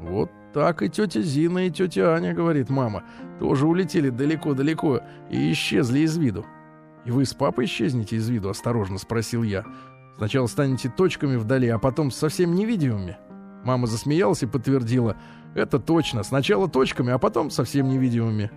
Вот 0.00 0.30
так 0.54 0.82
и 0.82 0.88
тетя 0.88 1.20
Зина, 1.20 1.66
и 1.66 1.70
тетя 1.70 2.14
Аня, 2.14 2.32
говорит 2.32 2.70
мама, 2.70 3.02
тоже 3.40 3.66
улетели 3.66 4.08
далеко-далеко 4.08 5.00
и 5.30 5.50
исчезли 5.50 6.00
из 6.00 6.16
виду. 6.16 6.46
И 7.04 7.10
вы 7.10 7.24
с 7.24 7.34
папой 7.34 7.64
исчезнете 7.64 8.16
из 8.16 8.28
виду, 8.28 8.48
осторожно 8.50 8.98
спросил 8.98 9.42
я. 9.42 9.64
Сначала 10.18 10.46
станете 10.46 10.88
точками 10.88 11.36
вдали, 11.36 11.68
а 11.68 11.78
потом 11.78 12.10
совсем 12.10 12.54
невидимыми. 12.54 13.16
Мама 13.64 13.86
засмеялась 13.86 14.42
и 14.42 14.46
подтвердила. 14.46 15.16
Это 15.54 15.78
точно. 15.78 16.22
Сначала 16.22 16.68
точками, 16.68 17.12
а 17.12 17.18
потом 17.18 17.50
совсем 17.50 17.88
невидимыми. 17.88 18.50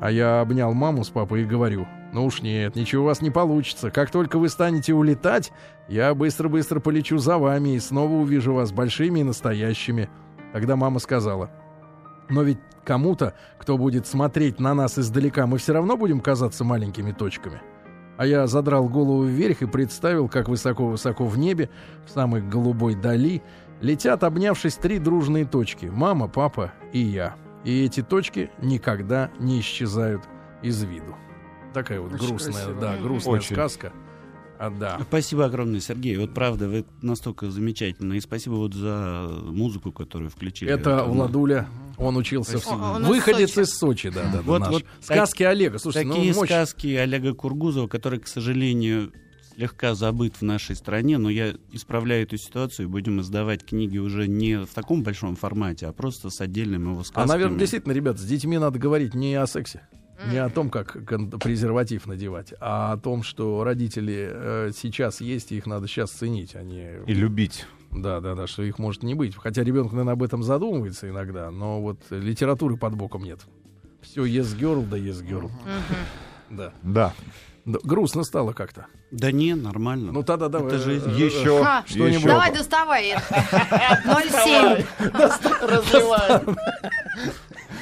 А 0.00 0.10
я 0.10 0.40
обнял 0.40 0.72
маму 0.72 1.04
с 1.04 1.10
папой 1.10 1.42
и 1.42 1.46
говорю. 1.46 1.86
Ну 2.12 2.24
уж 2.24 2.42
нет, 2.42 2.74
ничего 2.74 3.04
у 3.04 3.06
вас 3.06 3.20
не 3.20 3.30
получится. 3.30 3.90
Как 3.90 4.10
только 4.10 4.38
вы 4.38 4.48
станете 4.48 4.94
улетать, 4.94 5.52
я 5.88 6.14
быстро-быстро 6.14 6.80
полечу 6.80 7.18
за 7.18 7.38
вами 7.38 7.76
и 7.76 7.80
снова 7.80 8.12
увижу 8.12 8.54
вас 8.54 8.72
большими 8.72 9.20
и 9.20 9.24
настоящими. 9.24 10.08
Тогда 10.52 10.74
мама 10.76 10.98
сказала. 10.98 11.50
Но 12.28 12.42
ведь 12.42 12.58
кому-то, 12.84 13.34
кто 13.58 13.76
будет 13.76 14.06
смотреть 14.06 14.58
на 14.58 14.74
нас 14.74 14.98
издалека, 14.98 15.46
мы 15.46 15.58
все 15.58 15.72
равно 15.72 15.96
будем 15.96 16.20
казаться 16.20 16.64
маленькими 16.64 17.12
точками. 17.12 17.60
А 18.20 18.26
я 18.26 18.46
задрал 18.46 18.86
голову 18.86 19.24
вверх 19.24 19.62
и 19.62 19.66
представил, 19.66 20.28
как 20.28 20.50
высоко-высоко 20.50 21.24
в 21.24 21.38
небе, 21.38 21.70
в 22.04 22.10
самой 22.10 22.42
голубой 22.42 22.94
дали, 22.94 23.42
летят, 23.80 24.24
обнявшись, 24.24 24.74
три 24.74 24.98
дружные 24.98 25.46
точки— 25.46 25.86
мама, 25.90 26.28
папа 26.28 26.74
и 26.92 26.98
я. 26.98 27.34
И 27.64 27.82
эти 27.82 28.02
точки 28.02 28.50
никогда 28.60 29.30
не 29.38 29.60
исчезают 29.60 30.22
из 30.60 30.82
виду. 30.82 31.16
Такая 31.72 31.98
вот 32.02 32.12
Очень 32.12 32.26
грустная, 32.28 32.52
красиво. 32.52 32.78
да, 32.78 32.96
грустная 32.98 33.32
Очень. 33.32 33.56
сказка. 33.56 33.92
А, 34.58 34.68
да. 34.68 34.98
Спасибо 35.00 35.46
огромное, 35.46 35.80
Сергей. 35.80 36.18
Вот 36.18 36.34
правда, 36.34 36.68
вы 36.68 36.84
настолько 37.00 37.50
замечательно. 37.50 38.12
И 38.12 38.20
спасибо 38.20 38.56
вот 38.56 38.74
за 38.74 39.30
музыку, 39.46 39.92
которую 39.92 40.28
включили. 40.28 40.70
Это 40.70 41.04
Владуля, 41.04 41.66
он 42.00 42.16
учился 42.16 42.58
в... 42.58 42.66
Он- 42.68 43.04
Выходец 43.04 43.56
из 43.58 43.70
Сочи, 43.70 44.10
да, 44.10 44.24
да, 44.24 44.38
да, 44.38 44.42
Вот- 44.42 44.60
наш. 44.60 44.70
вот 44.70 44.84
Сказки 45.00 45.42
Олега, 45.42 45.78
слушайте, 45.78 46.08
Такие 46.08 46.32
ну, 46.32 46.38
мощь. 46.40 46.48
сказки 46.48 46.94
Олега 46.94 47.34
Кургузова, 47.34 47.86
который, 47.88 48.18
к 48.20 48.26
сожалению, 48.26 49.12
слегка 49.54 49.94
забыт 49.94 50.36
в 50.36 50.42
нашей 50.42 50.74
стране, 50.76 51.18
но 51.18 51.28
я 51.30 51.54
исправляю 51.72 52.22
эту 52.22 52.36
ситуацию, 52.38 52.86
и 52.86 52.90
будем 52.90 53.20
издавать 53.20 53.64
книги 53.64 53.98
уже 53.98 54.26
не 54.26 54.64
в 54.64 54.68
таком 54.74 55.02
большом 55.02 55.36
формате, 55.36 55.86
а 55.86 55.92
просто 55.92 56.30
с 56.30 56.40
отдельными 56.40 56.90
его 56.90 57.00
А, 57.00 57.04
сказками. 57.04 57.28
наверное, 57.28 57.58
действительно, 57.58 57.92
ребят, 57.92 58.18
с 58.18 58.24
детьми 58.24 58.56
надо 58.58 58.78
говорить 58.78 59.14
не 59.14 59.34
о 59.34 59.46
сексе. 59.46 59.82
Не 60.30 60.36
о 60.36 60.50
том, 60.50 60.68
как 60.68 60.98
презерватив 61.42 62.06
надевать, 62.06 62.52
а 62.60 62.92
о 62.92 62.98
том, 62.98 63.22
что 63.22 63.64
родители 63.64 64.28
э, 64.30 64.70
сейчас 64.76 65.22
есть, 65.22 65.50
и 65.50 65.56
их 65.56 65.64
надо 65.66 65.88
сейчас 65.88 66.10
ценить, 66.10 66.54
а 66.54 66.62
не... 66.62 66.98
И 67.06 67.14
любить. 67.14 67.64
Да, 67.92 68.20
да, 68.20 68.34
да, 68.34 68.46
что 68.46 68.62
их 68.62 68.78
может 68.78 69.02
не 69.02 69.14
быть. 69.14 69.34
Хотя 69.36 69.62
ребенок, 69.64 69.92
наверное, 69.92 70.12
об 70.12 70.22
этом 70.22 70.42
задумывается 70.42 71.08
иногда, 71.08 71.50
но 71.50 71.80
вот 71.80 71.98
литературы 72.10 72.76
под 72.76 72.94
боком 72.94 73.24
нет. 73.24 73.40
Все 74.00 74.24
yes 74.24 74.56
girl, 74.58 74.86
да 74.88 74.96
yes 74.96 75.22
girl. 75.26 75.50
Да. 76.50 76.72
Да. 76.82 77.12
Да, 77.66 77.78
Грустно 77.84 78.24
стало 78.24 78.52
как-то. 78.52 78.86
Да 79.10 79.30
не, 79.32 79.54
нормально. 79.54 80.12
Ну 80.12 80.22
тогда 80.22 80.48
давай. 80.48 80.68
Это 80.68 80.78
жизнь. 80.78 81.10
э, 81.10 81.14
Еще. 81.26 81.62
Ха, 81.62 81.84
что-нибудь. 81.86 82.24
Давай 82.24 82.52
доставай. 82.52 83.14
0,7. 84.04 85.66
Разливаем. 85.66 86.56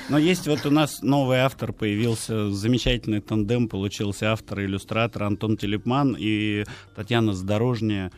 Но 0.09 0.19
есть 0.19 0.49
вот 0.49 0.65
у 0.67 0.71
нас 0.71 1.03
новый 1.03 1.39
автор 1.39 1.73
появился, 1.73 2.51
замечательный 2.51 3.21
тандем 3.21 3.69
получился 3.69 4.33
автор 4.33 4.61
и 4.61 4.65
иллюстратор 4.65 5.23
Антон 5.25 5.57
Телепман 5.57 6.17
и 6.19 6.65
Татьяна 6.97 7.35
Задорожняя. 7.35 8.11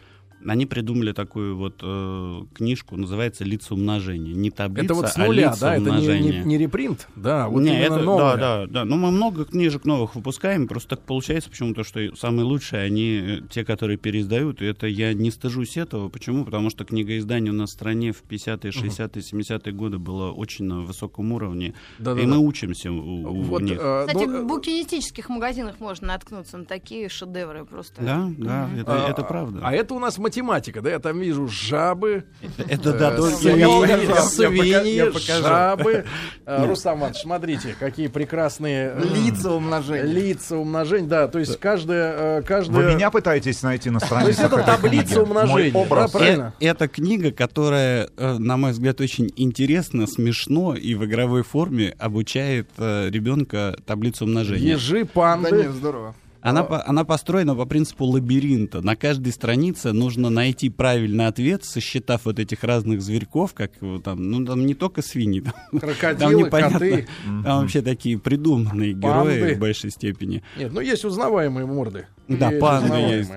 Они 0.47 0.65
придумали 0.67 1.13
такую 1.13 1.57
вот 1.57 1.81
э, 1.83 2.41
книжку, 2.55 2.97
называется 2.97 3.45
«Лица 3.45 3.75
умножения». 3.75 4.33
Не 4.35 4.51
таблица, 4.51 4.85
Это 4.87 4.95
вот 4.95 5.09
с 5.09 5.17
а 5.17 5.27
нуля, 5.27 5.51
лица 5.51 5.61
да? 5.61 5.75
Это 5.75 5.83
не, 5.85 5.89
умножения. 5.91 6.41
не- 6.43 6.47
не 6.49 6.59
репринт, 6.59 7.09
да? 7.17 7.49
Вот 7.49 7.61
Не, 7.63 7.79
это, 7.81 7.99
новое. 7.99 8.37
да, 8.37 8.37
да, 8.37 8.67
да. 8.67 8.85
Ну, 8.85 8.97
мы 8.97 9.11
много 9.11 9.45
книжек 9.45 9.85
новых 9.85 10.15
выпускаем, 10.15 10.67
просто 10.69 10.97
так 10.97 11.05
получается 11.05 11.51
почему-то, 11.51 11.85
что 11.85 12.15
самые 12.17 12.45
лучшие, 12.45 12.83
они 12.83 13.21
э, 13.23 13.41
те, 13.51 13.65
которые 13.65 13.99
переиздают, 13.99 14.63
и 14.63 14.65
это 14.67 14.87
я 14.87 15.13
не 15.13 15.31
стыжусь 15.31 15.77
этого. 15.77 16.09
Почему? 16.09 16.45
Потому 16.45 16.71
что 16.71 16.85
книгоиздание 16.85 17.53
у 17.53 17.57
нас 17.57 17.71
в 17.71 17.73
стране 17.75 18.13
в 18.13 18.23
50-е, 18.29 18.71
60-е, 18.71 19.23
70-е 19.23 19.73
годы 19.73 19.99
было 19.99 20.31
очень 20.33 20.65
на 20.65 20.81
высоком 20.81 21.33
уровне, 21.33 21.75
Да-да-да. 21.99 22.23
и 22.23 22.27
мы 22.27 22.39
учимся 22.39 22.91
у, 22.91 22.97
у 22.97 23.43
Вот, 23.43 23.63
них. 23.63 23.79
э, 23.81 24.07
Кстати, 24.07 24.25
ну, 24.25 24.45
в 24.45 24.47
букинистических 24.47 25.29
магазинах 25.29 25.81
можно 25.81 26.09
наткнуться 26.09 26.57
на 26.59 26.65
такие 26.65 27.09
шедевры 27.09 27.65
просто. 27.65 28.01
Да, 28.03 28.31
да, 28.39 28.71
это, 28.79 29.07
а, 29.07 29.11
это 29.11 29.23
правда. 29.23 29.61
А 29.63 29.73
это 29.73 29.95
у 29.95 29.99
нас 29.99 30.19
математика, 30.31 30.81
да? 30.81 30.91
Я 30.91 30.99
там 31.01 31.19
вижу 31.19 31.49
жабы, 31.49 32.25
это 32.69 32.93
да, 32.93 33.15
э, 33.17 33.31
свиньи, 33.31 35.11
жабы. 35.43 36.05
Э, 36.47 36.67
Рустам 36.67 37.01
Иванович, 37.01 37.19
смотрите, 37.23 37.75
какие 37.79 38.07
прекрасные 38.07 38.93
э, 38.95 39.03
Лица 39.15 39.51
умножения. 39.51 40.05
лица 40.05 40.57
умножения. 40.57 41.09
Да, 41.09 41.27
то 41.29 41.39
есть 41.41 41.59
каждая... 41.59 42.13
э, 42.13 42.37
Вы 42.41 42.47
каждая... 42.47 42.95
меня 42.95 43.11
пытаетесь 43.11 43.63
найти 43.63 43.91
на 43.91 43.99
То 43.99 44.21
есть 44.29 44.39
это 44.41 44.63
таблица 44.63 45.23
умножения, 45.23 45.73
да, 45.89 46.09
правильно? 46.09 46.55
Это 46.61 46.87
книга, 46.87 47.33
которая, 47.33 48.09
на 48.17 48.57
мой 48.57 48.71
взгляд, 48.71 49.01
очень 49.01 49.33
интересно, 49.37 50.07
смешно 50.07 50.75
и 50.77 50.95
в 50.95 51.05
игровой 51.05 51.43
форме 51.43 51.95
обучает 51.99 52.69
ребенка 52.79 53.77
таблицу 53.85 54.25
умножения. 54.27 54.75
Ежи, 54.75 55.05
Да 55.05 55.11
панды. 55.13 55.51
нет, 55.57 55.73
здорово. 55.73 56.15
Она, 56.43 56.63
по- 56.65 56.87
она 56.87 57.05
построена 57.05 57.55
по 57.55 57.67
принципу 57.67 58.05
лабиринта. 58.07 58.81
На 58.81 58.97
каждой 58.97 59.33
странице 59.33 59.93
нужно 59.93 60.31
найти 60.31 60.71
правильный 60.71 61.27
ответ, 61.27 61.65
сосчитав 61.65 62.25
вот 62.25 62.39
этих 62.39 62.65
разных 62.65 63.03
зверьков, 63.03 63.53
как 63.55 63.73
его 63.81 63.99
там, 63.99 64.31
ну 64.31 64.45
там 64.47 64.65
не 64.67 64.75
только 64.75 65.03
свиньи, 65.03 65.41
там, 65.41 65.53
там 65.73 65.81
Крокодилы, 65.81 66.43
непонятно. 66.45 66.79
коты. 66.79 67.07
Там 67.45 67.61
вообще 67.63 67.83
такие 67.83 68.19
придуманные 68.19 68.97
Панды. 68.97 69.37
герои 69.39 69.55
в 69.55 69.59
большей 69.59 69.91
степени. 69.91 70.43
Нет, 70.57 70.73
ну 70.73 70.81
есть 70.81 71.05
узнаваемые 71.05 71.67
морды. 71.67 72.07
Да, 72.29 72.49
Есть 72.49 72.61
панды 72.61 72.85
узнаваемые. 72.87 73.19
есть. 73.19 73.31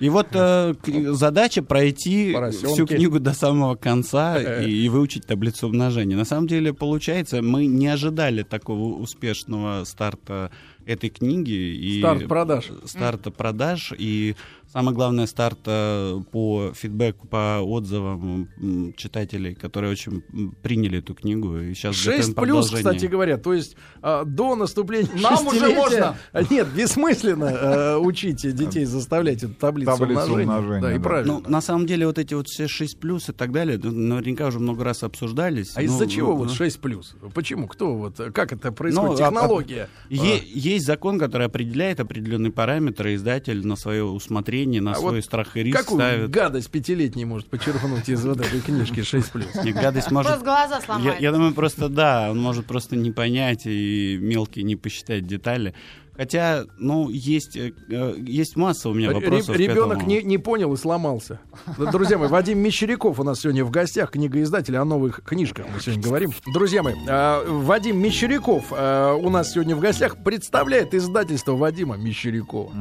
И 0.00 0.08
вот 0.10 0.28
э, 0.32 0.74
к- 0.80 1.12
задача 1.14 1.60
пройти 1.60 2.32
Поросенки. 2.32 2.72
всю 2.72 2.86
книгу 2.86 3.18
до 3.18 3.32
самого 3.34 3.74
конца 3.74 4.38
Э. 4.40 4.64
и, 4.64 4.70
и 4.84 4.88
выучить 4.88 5.26
таблицу 5.26 5.66
умножения. 5.66 6.16
На 6.16 6.24
самом 6.24 6.46
деле, 6.46 6.72
получается, 6.72 7.42
мы 7.42 7.66
не 7.66 7.88
ожидали 7.88 8.44
такого 8.44 8.96
успешного 8.96 9.82
старта 9.84 10.52
этой 10.88 11.10
книги. 11.10 11.52
И 11.52 12.00
Старт 12.00 12.26
продаж. 12.26 12.70
Старта 12.84 13.30
продаж. 13.30 13.92
И 13.96 14.34
самое 14.72 14.94
главное, 14.94 15.26
старта 15.26 16.22
по 16.32 16.72
фидбэку, 16.74 17.26
по 17.26 17.60
отзывам 17.60 18.48
читателей, 18.96 19.54
которые 19.54 19.92
очень 19.92 20.22
приняли 20.62 20.98
эту 20.98 21.14
книгу. 21.14 21.58
И 21.58 21.74
сейчас 21.74 21.96
6 21.96 22.34
плюс, 22.34 22.70
кстати 22.70 23.06
говоря, 23.06 23.36
то 23.38 23.52
есть 23.54 23.76
а, 24.02 24.24
до 24.24 24.54
наступления 24.56 25.10
Нам 25.20 25.46
уже 25.46 25.68
можно. 25.74 26.16
А, 26.32 26.42
Нет, 26.50 26.68
бессмысленно 26.74 27.44
э, 27.44 27.96
учить 27.96 28.42
детей, 28.54 28.84
заставлять 28.84 29.42
эту 29.42 29.54
таблицу, 29.54 29.92
Таблицу 29.92 30.20
умножения. 30.22 30.44
умножения, 30.56 30.80
Да, 30.82 30.94
и 30.94 30.98
правильно. 30.98 31.40
Ну, 31.44 31.48
на 31.50 31.60
самом 31.60 31.86
деле, 31.86 32.06
вот 32.06 32.18
эти 32.18 32.34
вот 32.34 32.48
все 32.48 32.68
6 32.68 32.98
плюс 33.00 33.28
и 33.28 33.32
так 33.32 33.52
далее, 33.52 33.78
ну, 33.82 33.90
наверняка 33.90 34.46
уже 34.46 34.58
много 34.58 34.84
раз 34.84 35.02
обсуждались. 35.02 35.72
а 35.76 35.82
из-за 35.82 36.04
Ну, 36.04 36.10
чего 36.10 36.28
ну, 36.32 36.36
вот 36.38 36.52
6 36.52 36.80
плюс? 36.80 37.14
Почему? 37.34 37.66
Кто 37.66 37.94
вот? 37.96 38.20
э, 38.20 38.30
Как 38.30 38.52
это 38.52 38.72
происходит? 38.72 39.08
Ну, 39.08 39.14
а- 39.14 39.16
Технология. 39.16 39.88
Е- 40.10 40.42
есть 40.44 40.86
закон, 40.86 41.18
который 41.18 41.46
определяет 41.46 42.00
определенные 42.00 42.52
параметры, 42.52 43.14
издатель 43.14 43.66
на 43.66 43.76
свое 43.76 44.04
усмотрение, 44.04 44.58
на 44.80 44.92
А 44.92 44.94
свой 44.96 45.16
вот 45.16 45.24
страх 45.24 45.56
и 45.56 45.62
риск 45.62 45.76
Какую 45.78 45.98
ставит. 46.00 46.30
гадость 46.30 46.70
пятилетний 46.70 47.24
может 47.24 47.48
почерпнуть 47.48 48.08
из 48.08 48.24
вот 48.24 48.40
этой 48.40 48.60
книжки 48.60 49.02
6 49.02 49.32
плюс? 49.32 49.46
Гадость 49.74 50.10
может... 50.10 50.30
Просто 50.30 50.44
глаза 50.44 50.76
Я, 50.76 50.80
сломает. 50.82 51.20
я 51.20 51.32
думаю, 51.32 51.54
просто 51.54 51.88
да, 51.88 52.30
он 52.30 52.38
может 52.40 52.66
просто 52.66 52.94
не 52.94 53.10
понять 53.10 53.62
и 53.64 54.18
мелкие 54.20 54.64
не 54.64 54.76
посчитать 54.76 55.26
детали. 55.26 55.74
Хотя, 56.18 56.64
ну, 56.78 57.10
есть, 57.10 57.56
э, 57.56 57.72
э, 57.88 58.14
есть 58.18 58.56
масса 58.56 58.88
у 58.88 58.92
меня 58.92 59.12
вопросов. 59.12 59.56
Ребенок 59.56 60.04
не, 60.04 60.20
не 60.24 60.36
понял 60.36 60.74
и 60.74 60.76
сломался. 60.76 61.38
Друзья 61.78 62.18
мои, 62.18 62.28
Вадим 62.28 62.58
Мещеряков 62.58 63.20
у 63.20 63.22
нас 63.22 63.38
сегодня 63.42 63.64
в 63.64 63.70
гостях, 63.70 64.10
книгоиздатель 64.10 64.76
о 64.76 64.84
новых 64.84 65.22
книжках 65.22 65.66
мы 65.72 65.80
сегодня 65.80 66.02
говорим. 66.02 66.32
Друзья 66.52 66.82
мои, 66.82 66.96
а, 67.08 67.44
Вадим 67.48 68.02
Мещеряков 68.02 68.72
а, 68.72 69.14
у 69.14 69.30
нас 69.30 69.52
сегодня 69.52 69.76
в 69.76 69.80
гостях 69.80 70.16
представляет 70.24 70.92
издательство 70.92 71.52
Вадима 71.52 71.96
Мещерякова. 71.96 72.72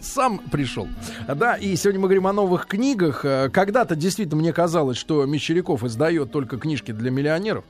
Сам 0.00 0.38
пришел. 0.38 0.86
Да, 1.26 1.56
и 1.56 1.74
сегодня 1.74 2.00
мы 2.00 2.06
говорим 2.06 2.28
о 2.28 2.32
новых 2.32 2.66
книгах. 2.66 3.22
А, 3.24 3.48
Когда-то 3.48 3.96
действительно 3.96 4.40
мне 4.40 4.52
казалось, 4.52 4.96
что 4.96 5.26
Мещеряков 5.26 5.82
издает 5.82 6.30
только 6.30 6.56
книжки 6.56 6.92
для 6.92 7.10
миллионеров. 7.10 7.64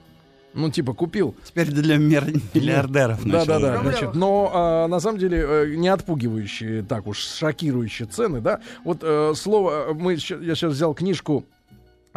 Ну, 0.56 0.70
типа, 0.70 0.94
купил 0.94 1.34
Теперь 1.44 1.70
для 1.70 1.98
миллиардеров 1.98 3.24
да, 3.24 3.44
да, 3.44 3.58
начал. 3.58 3.60
да. 3.60 3.76
Рублевых. 3.76 3.98
Значит, 3.98 4.14
но 4.14 4.50
а, 4.52 4.86
на 4.88 5.00
самом 5.00 5.18
деле 5.18 5.44
э, 5.46 5.74
не 5.76 5.88
отпугивающие, 5.88 6.82
так 6.82 7.06
уж 7.06 7.18
шокирующие 7.18 8.08
цены, 8.08 8.40
да. 8.40 8.60
Вот 8.82 8.98
э, 9.02 9.34
слово, 9.36 9.90
э, 9.90 9.92
мы, 9.92 10.14
я 10.14 10.18
сейчас 10.54 10.72
взял 10.72 10.94
книжку 10.94 11.44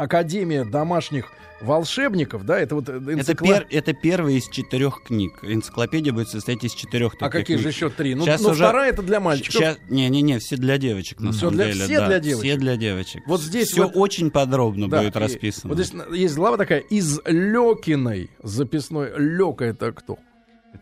Академия 0.04 0.64
домашних 0.66 1.32
волшебников, 1.62 2.46
да, 2.46 2.58
это 2.58 2.74
вот 2.76 2.88
э, 2.88 3.02
Это, 3.18 3.34
пер- 3.34 3.68
это 3.70 3.92
первая 3.94 4.36
из 4.36 4.48
четырех 4.48 5.04
книг. 5.04 5.40
Энциклопедия 5.44 6.14
будет 6.14 6.30
состоять 6.30 6.64
из 6.64 6.72
четырех 6.74 7.16
А 7.16 7.18
таких 7.26 7.32
какие 7.42 7.58
же 7.58 7.64
книг. 7.64 7.76
еще 7.76 7.90
три? 7.90 8.16
Ну, 8.16 8.26
ну, 8.26 8.50
уже- 8.50 8.64
вторая 8.64 8.92
это 8.92 9.02
для 9.02 9.20
мальчиков. 9.20 9.60
Щас- 9.62 9.78
Не-не-не, 9.90 10.40
все 10.40 10.56
для 10.56 10.78
девочек, 10.78 11.20
на 11.20 11.32
Всё 11.32 11.40
самом 11.42 11.56
для- 11.56 11.66
деле. 11.74 11.84
все 11.86 11.98
да, 12.00 12.08
для 12.08 12.20
девочек? 12.22 12.46
Все 12.52 12.58
для 12.58 12.78
девочек. 12.78 13.24
Вот 13.28 13.42
здесь 13.42 13.68
все 13.68 13.84
вот- 13.84 13.92
очень 13.96 14.32
подробно 14.32 14.90
Да, 14.90 15.02
будет 15.02 15.18
и 15.18 15.20
расписано. 15.20 15.74
Вот 15.76 15.84
здесь 15.86 15.94
есть 16.14 16.36
глава 16.36 16.56
такая 16.56 16.80
из 16.80 17.20
Лёкиной 17.26 18.30
записной. 18.42 19.12
Лёка 19.18 19.66
это 19.66 19.92
кто? 19.92 20.18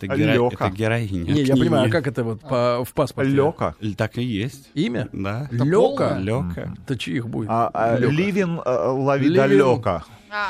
Это, 0.04 0.16
геро- 0.16 0.34
Лёка. 0.34 0.66
это 0.66 0.76
героиня. 0.76 1.34
Не, 1.34 1.42
я 1.44 1.56
понимаю, 1.56 1.88
а 1.88 1.92
как 1.92 2.08
это 2.08 2.24
вот 2.24 2.42
по- 2.42 2.84
в 2.86 2.94
паспорте? 2.94 3.32
Лёка. 3.32 3.76
Так 3.98 4.18
и 4.18 4.24
есть. 4.24 4.70
Имя? 4.74 5.08
Да. 5.12 5.48
Лёка? 5.52 6.18
Лёка. 6.20 6.74
Это 6.84 6.98
чьих 6.98 7.28
будет? 7.28 7.50
А, 7.50 7.70
а, 7.74 7.98
Лёка. 7.98 8.14
Ливин 8.14 8.60
э, 8.64 8.88
лови 8.90 9.28
Ливин. 9.28 9.38
далека. 9.38 10.04
А, 10.30 10.50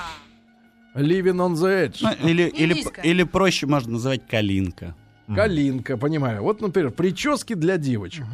Living 0.95 1.35
on 1.37 1.53
the 1.53 1.87
Edge. 1.87 1.97
Ну, 2.01 2.27
или, 2.29 2.43
или, 2.43 2.83
или 3.03 3.23
проще 3.23 3.67
можно 3.67 3.93
называть 3.93 4.27
калинка. 4.27 4.95
Калинка, 5.33 5.97
понимаю. 5.97 6.41
Вот, 6.41 6.61
например, 6.61 6.91
прически 6.91 7.53
для 7.53 7.77
девочек. 7.77 8.25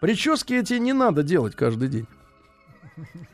Прически 0.00 0.54
эти 0.54 0.74
не 0.74 0.92
надо 0.92 1.22
делать 1.22 1.56
каждый 1.56 1.88
день. 1.88 2.06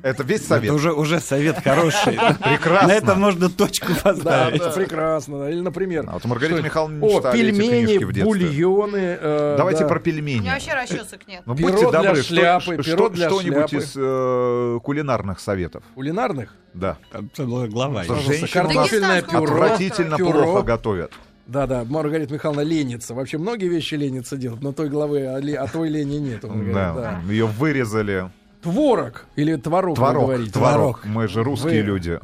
Это 0.03 0.23
весь 0.23 0.47
совет. 0.47 0.65
Это 0.65 0.75
уже, 0.75 0.93
уже 0.93 1.21
совет 1.21 1.63
хороший. 1.63 2.13
Прекрасно. 2.45 2.89
На 2.89 2.93
этом 2.93 3.21
можно 3.21 3.49
точку 3.49 3.93
поставить. 4.03 4.61
да, 4.61 4.71
прекрасно. 4.71 5.39
да. 5.41 5.51
Или, 5.51 5.61
например, 5.61 6.05
А 6.07 6.13
вот 6.15 6.25
Маргарита 6.27 6.59
что- 6.59 6.65
Михайловна 6.67 6.99
не 7.05 7.15
о, 7.17 7.33
пельмени, 7.33 7.85
книжки 7.87 8.05
в 8.05 8.13
детстве. 8.13 8.25
бульоны. 8.25 9.19
э, 9.21 9.55
Давайте 9.57 9.81
да. 9.83 9.89
про 9.89 9.99
у 9.99 10.03
пельмени. 10.03 10.41
меня 10.41 10.53
вообще 10.55 10.73
расчесок 10.75 11.27
нет. 11.27 11.43
Ну, 11.47 11.57
Перо 11.57 11.69
будьте 11.73 11.91
для 11.91 12.03
добры, 12.03 12.23
шляпы, 12.23 12.63
что, 12.63 12.83
перо 12.83 12.97
что, 12.97 13.09
для 13.09 13.31
что-нибудь 13.31 13.71
шляпы. 13.71 13.77
из 13.85 13.93
э, 13.97 14.79
кулинарных 14.83 15.41
советов. 15.41 15.83
Кулинарных. 15.95 16.55
Да. 16.75 16.99
Там 17.13 17.31
целая 17.35 17.69
глава 17.69 18.03
у 18.03 18.47
картофельное 18.53 19.23
пюре. 19.23 19.39
отвратительно 19.45 20.17
пюре. 20.17 20.33
плохо 20.33 20.63
готовят. 20.63 21.13
Да, 21.47 21.67
да, 21.67 21.85
Маргарита 21.85 22.33
Михайловна 22.33 22.63
ленится. 22.63 23.15
Вообще 23.15 23.37
многие 23.39 23.69
вещи 23.69 23.95
ленится 23.95 24.37
делать, 24.37 24.63
но 24.63 24.73
той 24.73 24.89
главы 24.89 25.27
о, 25.27 25.37
о 25.63 25.69
той 25.69 25.89
лени 25.91 26.17
нет. 26.17 26.41
Да. 26.43 26.95
да. 26.95 27.21
Ее 27.29 27.47
вырезали. 27.47 28.31
Творог 28.65 29.27
или 29.37 29.55
творог, 29.57 29.91
вы 29.91 29.95
Творог, 30.05 30.23
говорите? 30.25 30.53
творог. 30.53 31.05
Мы 31.05 31.29
же 31.29 31.45
русские 31.45 31.83
Вы- 31.83 31.87
люди. 31.89 32.21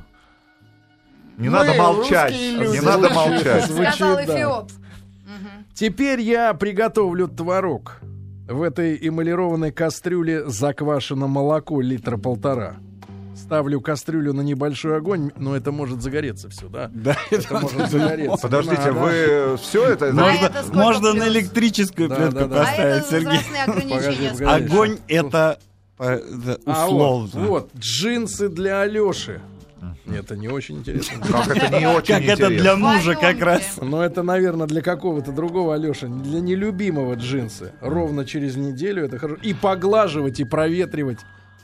Не 1.37 1.49
Мы 1.49 1.55
надо 1.59 1.75
молчать. 1.75 2.33
русские 2.33 2.53
Не 2.59 2.65
люди. 2.65 2.79
надо 2.85 3.11
молчать. 3.11 3.65
Звучит, 3.67 3.95
Сказал 3.95 4.17
да. 4.17 4.25
Эфиоп. 4.25 4.71
Теперь 5.75 6.21
я 6.21 6.53
приготовлю 6.55 7.29
творог. 7.29 8.01
В 8.49 8.63
этой 8.63 8.99
эмалированной 9.01 9.71
кастрюле 9.71 10.49
заквашено 10.49 11.29
молоко 11.29 11.81
литра 11.81 12.17
полтора. 12.17 12.77
Ставлю 13.37 13.81
кастрюлю 13.81 14.33
на 14.35 14.41
небольшой 14.43 14.97
огонь, 14.99 15.31
но 15.37 15.57
это 15.57 15.73
может 15.73 16.03
загореться 16.03 16.51
все, 16.51 16.69
да? 16.69 16.91
Да, 16.93 17.17
Это 17.31 17.59
может 17.59 17.91
загореться. 17.91 18.37
Подождите, 18.43 18.91
вы 18.93 19.57
все 19.61 19.87
это... 19.89 20.09
А 20.11 20.13
Можно, 20.13 20.47
это 20.47 20.63
сколько 20.63 20.79
можно 20.79 21.15
на 21.15 21.29
электрическую 21.29 22.09
Да, 22.09 22.17
плитку 22.17 22.35
да, 22.41 22.47
да. 22.47 22.61
А 22.63 22.65
поставить, 22.67 23.13
это 23.13 23.41
Сергей. 24.31 24.47
Огонь 24.47 24.99
это 25.09 25.59
э, 26.01 26.15
это 26.49 26.61
А 26.67 26.87
условно. 26.87 27.31
вот, 27.35 27.49
вот, 27.49 27.71
джинсы 27.79 28.49
для 28.49 28.81
Алеши. 28.81 29.41
Это 30.07 30.37
не 30.37 30.49
очень 30.49 30.79
интересно. 30.79 31.25
Как 31.27 31.57
это 31.57 31.79
не 31.79 31.87
очень 31.87 32.15
Как 32.15 32.23
это 32.25 32.49
для 32.49 32.57
интересно. 32.57 32.77
мужа 32.77 33.15
как 33.15 33.41
раз. 33.41 33.63
Но 33.81 34.03
это, 34.05 34.23
наверное, 34.23 34.67
для 34.67 34.83
какого-то 34.83 35.31
другого 35.33 35.75
Алеши, 35.75 36.09
для 36.09 36.41
нелюбимого 36.41 37.15
джинсы. 37.15 37.73
Ровно 37.81 38.25
через 38.25 38.57
неделю 38.57 39.05
это 39.05 39.19
хорошо. 39.19 39.41
И 39.43 39.55
поглаживать, 39.55 40.41
и 40.41 40.45
проветривать. 40.45 41.19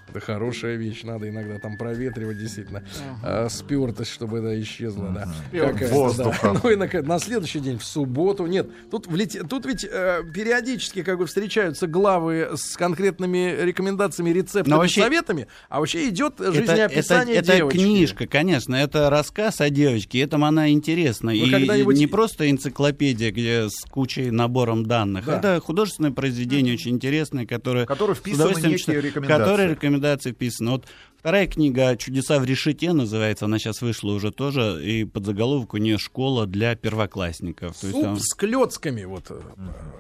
Это 0.09 0.21
хорошая 0.21 0.77
вещь, 0.77 1.03
надо 1.03 1.29
иногда 1.29 1.59
там 1.59 1.77
проветривать, 1.77 2.39
действительно. 2.39 2.83
А, 3.23 3.49
спертость, 3.49 4.13
чтобы 4.13 4.39
это 4.39 4.61
исчезла, 4.63 5.09
да. 5.11 5.29
Какая-то, 5.53 5.95
Воздухом. 5.95 6.55
да. 6.55 6.61
Ну 6.63 6.71
и 6.71 6.77
на, 6.77 6.89
на 7.03 7.19
следующий 7.19 7.59
день, 7.61 7.79
в 7.79 7.85
субботу. 7.85 8.47
Нет, 8.47 8.69
тут, 8.91 9.07
влете- 9.09 9.43
тут 9.43 9.67
ведь 9.67 9.85
э, 9.85 10.23
периодически 10.33 11.03
как 11.03 11.19
бы 11.19 11.27
встречаются 11.27 11.87
главы 11.87 12.51
с 12.55 12.77
конкретными 12.77 13.55
рекомендациями, 13.63 14.31
рецептами, 14.31 14.71
Но 14.71 14.79
вообще- 14.79 15.03
советами, 15.03 15.47
а 15.69 15.81
вообще 15.81 16.09
идет 16.09 16.41
Это, 16.41 16.53
жизнеописание 16.53 17.37
это- 17.37 17.49
это 17.53 17.57
девочки. 17.59 17.79
книжка, 17.79 18.27
конечно, 18.27 18.75
это 18.77 19.11
рассказ 19.11 19.61
о 19.61 19.71
девочке, 19.71 20.21
этому 20.21 20.47
она 20.47 20.71
интересна. 20.71 21.31
Вы 21.33 21.37
и 21.39 21.51
когда-нибудь- 21.51 21.97
не 21.99 22.07
просто 22.07 22.49
энциклопедия, 22.51 23.33
где 23.33 23.69
с 23.69 23.85
кучей 23.91 24.31
набором 24.31 24.87
данных. 24.87 25.27
Да. 25.27 25.39
Это 25.39 25.61
художественное 25.61 26.13
произведение 26.13 26.75
очень 26.75 26.93
интересное, 26.93 27.45
которое... 27.47 27.87
Которое 27.87 28.15
вписано 28.15 28.51
некие 28.69 29.01
рекомендации. 29.01 29.27
Которые 29.43 29.75
рекомендации 29.97 30.33
вписаны. 30.33 30.73
Вот 30.73 30.87
вторая 31.27 31.49
книга 31.49 31.97
«Чудеса 31.97 32.39
в 32.39 32.45
решете» 32.45 32.93
называется, 32.93 33.47
она 33.47 33.59
сейчас 33.59 33.83
вышла 33.83 34.13
уже 34.13 34.31
тоже, 34.31 34.81
и 34.81 35.05
под 35.05 35.27
заголовок 35.27 35.75
у 35.75 35.77
нее 35.79 35.99
«Школа 35.99 36.47
для 36.47 36.77
первоклассников». 36.77 37.77
То 37.81 37.89
есть 37.89 37.97
Суп 37.99 38.05
там- 38.05 38.17
с 38.21 38.33
клетками. 38.33 39.03
Вот. 39.03 39.25
э, 39.31 39.41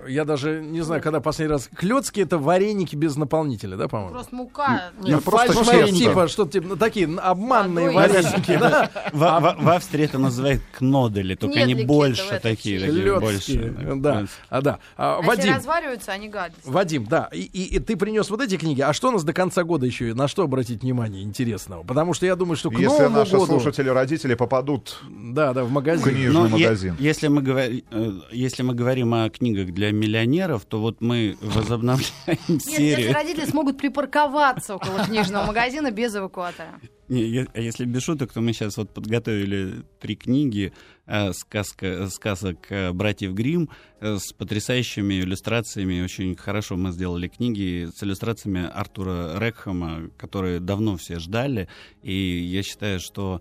Я 0.08 0.24
даже 0.24 0.62
не 0.62 0.82
знаю, 0.82 1.02
когда 1.02 1.18
последний 1.18 1.50
раз. 1.52 1.68
Клетки 1.74 2.20
это 2.20 2.38
вареники 2.38 2.94
без 2.94 3.16
наполнителя, 3.16 3.76
да, 3.76 3.88
по-моему? 3.88 4.12
Просто 4.12 4.36
мука. 4.36 4.92
Нет, 5.02 5.24
просто 5.24 5.52
Ну, 5.52 5.64
честно. 5.64 5.86
что, 5.88 5.96
типа, 5.98 6.28
что 6.28 6.46
типа, 6.46 6.66
ну, 6.68 6.76
такие 6.76 7.08
обманные 7.18 7.90
Водой. 7.90 8.22
вареники, 8.22 8.56
да? 8.56 8.88
В, 9.12 9.18
в- 9.18 9.64
в 9.64 9.68
Австрии 9.68 10.04
это 10.04 10.18
называют 10.20 10.62
кнодели, 10.78 11.34
только 11.34 11.58
они 11.58 11.74
больше 11.86 12.38
такие, 12.40 13.18
больше. 13.18 13.74
да, 13.96 14.26
а, 14.48 14.60
да. 14.62 14.78
А, 14.96 15.16
А 15.18 15.22
Вадим, 15.22 15.56
развариваются, 15.56 16.12
они 16.12 16.28
гадят. 16.28 16.56
Вадим, 16.64 17.04
да, 17.06 17.28
и, 17.32 17.40
и- 17.40 17.74
и 17.74 17.78
ты 17.80 17.96
принес 17.96 18.30
вот 18.30 18.40
эти 18.42 18.56
книги. 18.56 18.80
А 18.80 18.92
что 18.92 19.08
у 19.08 19.10
нас 19.10 19.24
до 19.24 19.32
конца 19.32 19.64
года 19.64 19.86
еще? 19.86 20.14
На 20.14 20.28
что 20.28 20.44
обратить 20.44 20.82
внимание 20.82 21.15
интересного? 21.22 21.82
Потому 21.82 22.14
что 22.14 22.26
я 22.26 22.36
думаю, 22.36 22.56
что 22.56 22.70
к 22.70 22.74
Если 22.74 22.86
Новому 22.86 23.16
наши 23.16 23.32
году, 23.32 23.46
слушатели, 23.46 23.88
родители 23.88 24.34
попадут 24.34 24.98
да, 25.08 25.52
да, 25.52 25.64
в 25.64 25.68
в 25.68 25.72
магазин. 25.72 26.04
книжный 26.14 26.32
Но 26.32 26.46
е- 26.46 26.50
магазин. 26.64 26.96
если, 26.98 27.28
мы 27.28 27.42
говори- 27.42 27.84
э, 27.90 28.12
если 28.32 28.62
мы 28.62 28.74
говорим 28.74 29.12
о 29.14 29.28
книгах 29.30 29.72
для 29.74 29.92
миллионеров, 29.92 30.64
то 30.64 30.80
вот 30.80 31.00
мы 31.00 31.36
возобновляем 31.40 32.06
Нет, 32.26 32.38
если 32.48 32.76
серию. 32.76 33.12
родители 33.14 33.46
смогут 33.46 33.78
припарковаться 33.78 34.74
около 34.76 35.04
книжного 35.04 35.46
магазина 35.46 35.90
без 35.90 36.14
эвакуатора. 36.16 36.68
А 37.08 37.60
если 37.60 37.84
без 37.84 38.02
шуток, 38.02 38.32
то 38.32 38.40
мы 38.40 38.52
сейчас 38.52 38.76
вот 38.76 38.92
подготовили 38.92 39.84
три 40.00 40.16
книги 40.16 40.72
э, 41.06 41.32
сказка, 41.32 42.08
сказок 42.08 42.66
э, 42.70 42.92
братьев 42.92 43.32
Грим 43.32 43.70
с 44.00 44.32
потрясающими 44.32 45.20
иллюстрациями. 45.20 46.02
Очень 46.02 46.34
хорошо 46.34 46.76
мы 46.76 46.90
сделали 46.90 47.28
книги 47.28 47.88
с 47.94 48.02
иллюстрациями 48.02 48.68
Артура 48.68 49.38
Рекхама, 49.38 50.10
которые 50.16 50.60
давно 50.60 50.96
все 50.96 51.18
ждали. 51.18 51.68
И 52.02 52.12
я 52.12 52.62
считаю, 52.62 52.98
что 53.00 53.40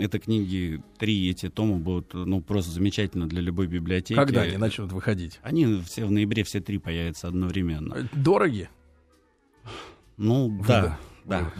это 0.00 0.18
книги, 0.18 0.82
три 0.98 1.30
эти 1.30 1.48
тома 1.48 1.76
будут 1.76 2.14
ну, 2.14 2.40
просто 2.40 2.72
замечательно 2.72 3.28
для 3.28 3.40
любой 3.40 3.68
библиотеки. 3.68 4.18
Когда 4.18 4.42
они 4.42 4.56
начнут 4.56 4.90
выходить? 4.90 5.38
Они 5.42 5.80
все 5.82 6.04
в 6.04 6.10
ноябре 6.10 6.42
все 6.42 6.60
три 6.60 6.78
появятся 6.78 7.28
одновременно. 7.28 7.94
Э, 7.94 8.06
Дороги? 8.12 8.68
Ну 10.16 10.60
да, 10.66 10.82
да. 10.82 10.98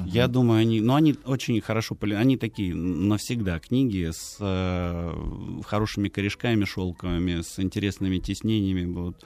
Я 0.07 0.29
думаю, 0.29 0.61
они, 0.61 0.81
ну 0.81 0.95
они 0.95 1.15
очень 1.25 1.61
хорошо, 1.61 1.97
они 2.01 2.37
такие 2.37 2.75
навсегда 2.75 3.59
книги 3.59 4.11
с 4.11 4.37
э, 4.41 5.61
хорошими 5.65 6.09
корешками 6.09 6.65
шелковыми, 6.65 7.43
с 7.43 7.59
интересными 7.59 8.19
тиснениями 8.19 8.87
будут. 8.87 9.25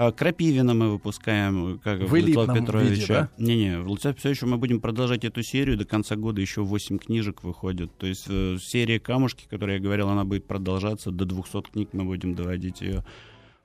А 0.00 0.12
Крапивина 0.12 0.74
мы 0.74 0.90
выпускаем, 0.90 1.80
как 1.82 1.98
В 1.98 2.14
виде, 2.14 2.32
Петровича. 2.32 3.30
Не-не, 3.36 3.80
Владислав 3.80 4.14
Петровича 4.14 4.46
мы 4.46 4.56
будем 4.56 4.80
продолжать 4.80 5.24
эту 5.24 5.42
серию. 5.42 5.76
До 5.76 5.84
конца 5.84 6.14
года 6.14 6.40
еще 6.40 6.62
8 6.62 6.98
книжек 6.98 7.42
выходит. 7.42 7.90
То 7.98 8.06
есть 8.06 8.26
э, 8.28 8.58
серия 8.60 9.00
«Камушки», 9.00 9.48
которую 9.50 9.78
я 9.78 9.82
говорил, 9.82 10.08
она 10.08 10.24
будет 10.24 10.46
продолжаться. 10.46 11.10
До 11.10 11.24
200 11.24 11.62
книг 11.72 11.88
мы 11.94 12.04
будем 12.04 12.36
доводить 12.36 12.80
ее. 12.80 13.04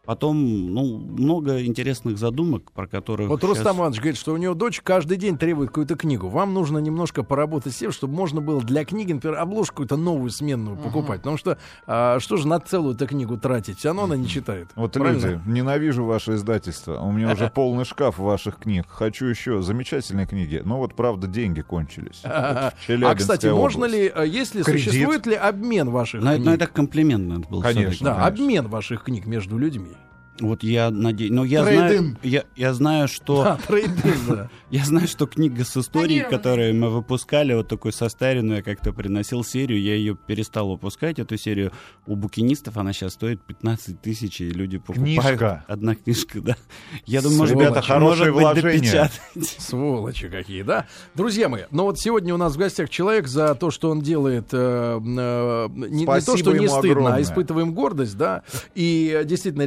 Потом, 0.06 0.74
ну, 0.74 0.98
много 0.98 1.64
интересных 1.64 2.18
задумок, 2.18 2.74
про 2.74 2.88
которых... 2.88 3.30
Вот 3.30 3.40
щас- 3.40 3.50
Рустам 3.52 3.78
Иванович 3.78 4.00
говорит, 4.00 4.18
что 4.20 4.34
у 4.34 4.38
него 4.38 4.54
дочь 4.54 4.82
каждый 4.82 5.16
день 5.16 5.38
требует 5.38 5.70
какую-то 5.70 5.96
книгу. 5.96 6.28
Вам 6.28 6.54
нужно 6.54 6.80
немножко 6.80 7.24
поработать 7.24 7.72
с 7.74 7.78
тем, 7.78 7.94
чтобы 7.94 8.14
можно 8.14 8.42
было 8.42 8.62
для 8.62 8.84
книги, 8.84 9.14
например, 9.14 9.38
обложку 9.40 9.76
какую-то 9.76 9.96
новую, 9.96 10.30
сменную 10.30 10.76
покупать. 10.76 11.20
Потому 11.22 11.38
что 11.38 11.58
а, 11.88 12.20
что 12.20 12.36
же 12.36 12.50
на 12.50 12.60
целую-то 12.60 13.08
книгу 13.08 13.38
тратить? 13.38 13.78
Все 13.78 13.90
равно 13.90 14.04
она 14.04 14.18
не 14.18 14.28
читает. 14.28 14.68
Вот 14.76 14.92
Правильно? 14.92 15.26
люди, 15.26 15.42
ненавижу 15.46 16.04
ваше 16.04 16.34
издательство. 16.36 17.00
У 17.00 17.14
меня 17.14 17.32
уже 17.32 17.50
полный 17.56 17.86
шкаф 17.86 18.18
ваших 18.20 18.58
книг. 18.58 18.86
Хочу 18.90 19.26
еще 19.28 19.62
замечательные 19.62 20.28
книги. 20.28 20.62
Но 20.66 20.80
вот, 20.80 20.96
правда, 20.96 21.28
деньги 21.28 21.62
кончились. 21.62 22.22
А, 23.04 23.16
кстати, 23.16 23.48
можно 23.48 23.86
ли, 23.86 24.12
а, 24.14 24.24
есть 24.24 24.54
ли, 24.56 24.64
Кредит. 24.64 24.84
существует 24.86 25.26
ли 25.26 25.36
обмен 25.36 25.90
ваших 25.90 26.22
книг? 26.22 26.40
но 26.44 26.54
это 26.54 26.68
комплимент 26.68 27.28
надо 27.28 27.48
было 27.48 27.62
Конечно. 27.62 27.82
всё-таки. 27.92 28.04
Да, 28.04 28.16
конечно. 28.16 28.44
обмен 28.44 28.68
ваших 28.68 29.04
книг 29.04 29.26
между 29.26 29.58
людьми. 29.58 29.93
Вот 30.40 30.64
я 30.64 30.90
надеюсь, 30.90 31.32
но 31.32 31.46
я 31.46 31.64
Трейд-ин. 31.64 31.88
знаю, 31.88 32.18
я, 32.24 32.44
я 32.56 32.74
знаю, 32.74 33.08
что 33.08 33.44
Да, 33.44 33.60
трейдинг, 33.68 34.18
да. 34.28 34.50
я 34.72 34.84
знаю, 34.84 35.08
что 35.08 35.28
книга 35.28 35.64
с 35.64 35.78
историей, 35.78 36.22
которую 36.28 36.74
мы 36.76 36.90
выпускали, 36.90 37.54
вот 37.54 37.68
такую 37.68 37.92
состаренную, 37.92 38.58
я 38.58 38.64
как-то 38.64 38.94
приносил 38.94 39.44
серию, 39.44 39.80
я 39.80 39.94
ее 39.94 40.16
перестал 40.16 40.70
выпускать 40.72 41.20
эту 41.20 41.38
серию 41.38 41.72
у 42.08 42.16
букинистов, 42.16 42.78
она 42.78 42.94
сейчас 42.94 43.14
стоит 43.14 43.42
15 43.44 44.02
тысяч 44.02 44.42
и 44.42 44.50
люди 44.50 44.80
покупают. 44.80 45.22
Книжка. 45.22 45.66
Одна 45.68 45.94
книжка, 45.96 46.42
да. 46.42 46.58
Я 47.06 47.22
думаю, 47.22 47.38
может, 47.40 47.56
Ребята, 47.56 47.76
быть, 47.76 47.86
хорошие 47.86 48.32
может 48.32 48.34
быть, 48.34 48.42
вложения. 48.64 48.80
допечатать. 48.80 49.22
Сволочи 49.60 50.30
какие, 50.30 50.64
да? 50.64 50.88
Друзья 51.14 51.48
мои, 51.48 51.64
ну 51.70 51.84
вот 51.84 52.00
сегодня 52.00 52.34
у 52.34 52.38
нас 52.38 52.56
в 52.56 52.58
гостях 52.58 52.90
человек 52.90 53.28
за 53.28 53.54
то, 53.54 53.70
что 53.70 53.92
он 53.92 54.02
делает, 54.02 54.48
э, 54.52 54.58
э, 55.00 55.68
не, 55.76 56.06
не 56.06 56.06
то, 56.06 56.38
что 56.38 56.54
не 56.54 56.68
стыдно, 56.68 56.80
огромное. 56.80 57.14
а 57.16 57.22
испытываем 57.22 57.74
гордость, 57.76 58.18
да. 58.18 58.42
И 58.74 59.16
э, 59.16 59.26
действительно 59.26 59.62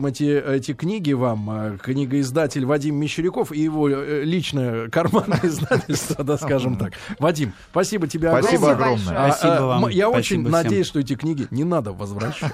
рекомендуем 0.00 0.06
эти, 0.06 0.56
эти 0.56 0.72
книги 0.72 1.12
вам. 1.12 1.50
Э, 1.50 1.78
Книгоиздатель 1.78 2.64
Вадим 2.64 2.96
Мещеряков 2.96 3.52
и 3.52 3.60
его 3.60 3.88
э, 3.88 4.22
личное 4.24 4.88
карманное 4.88 5.40
издательство, 5.42 6.24
да, 6.24 6.36
скажем 6.36 6.76
так. 6.76 6.92
Вадим, 7.18 7.52
спасибо 7.70 8.06
тебе 8.06 8.28
огромное. 8.28 8.48
Спасибо 8.50 8.72
огромное. 8.72 9.16
А, 9.16 9.32
Спасибо 9.32 9.58
а, 9.58 9.66
вам. 9.66 9.88
Я 9.88 10.10
очень 10.10 10.48
надеюсь, 10.48 10.86
что 10.86 11.00
эти 11.00 11.14
книги 11.14 11.46
не 11.50 11.64
надо 11.64 11.92
возвращать. 11.92 12.52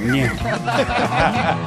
Нет. 0.00 0.32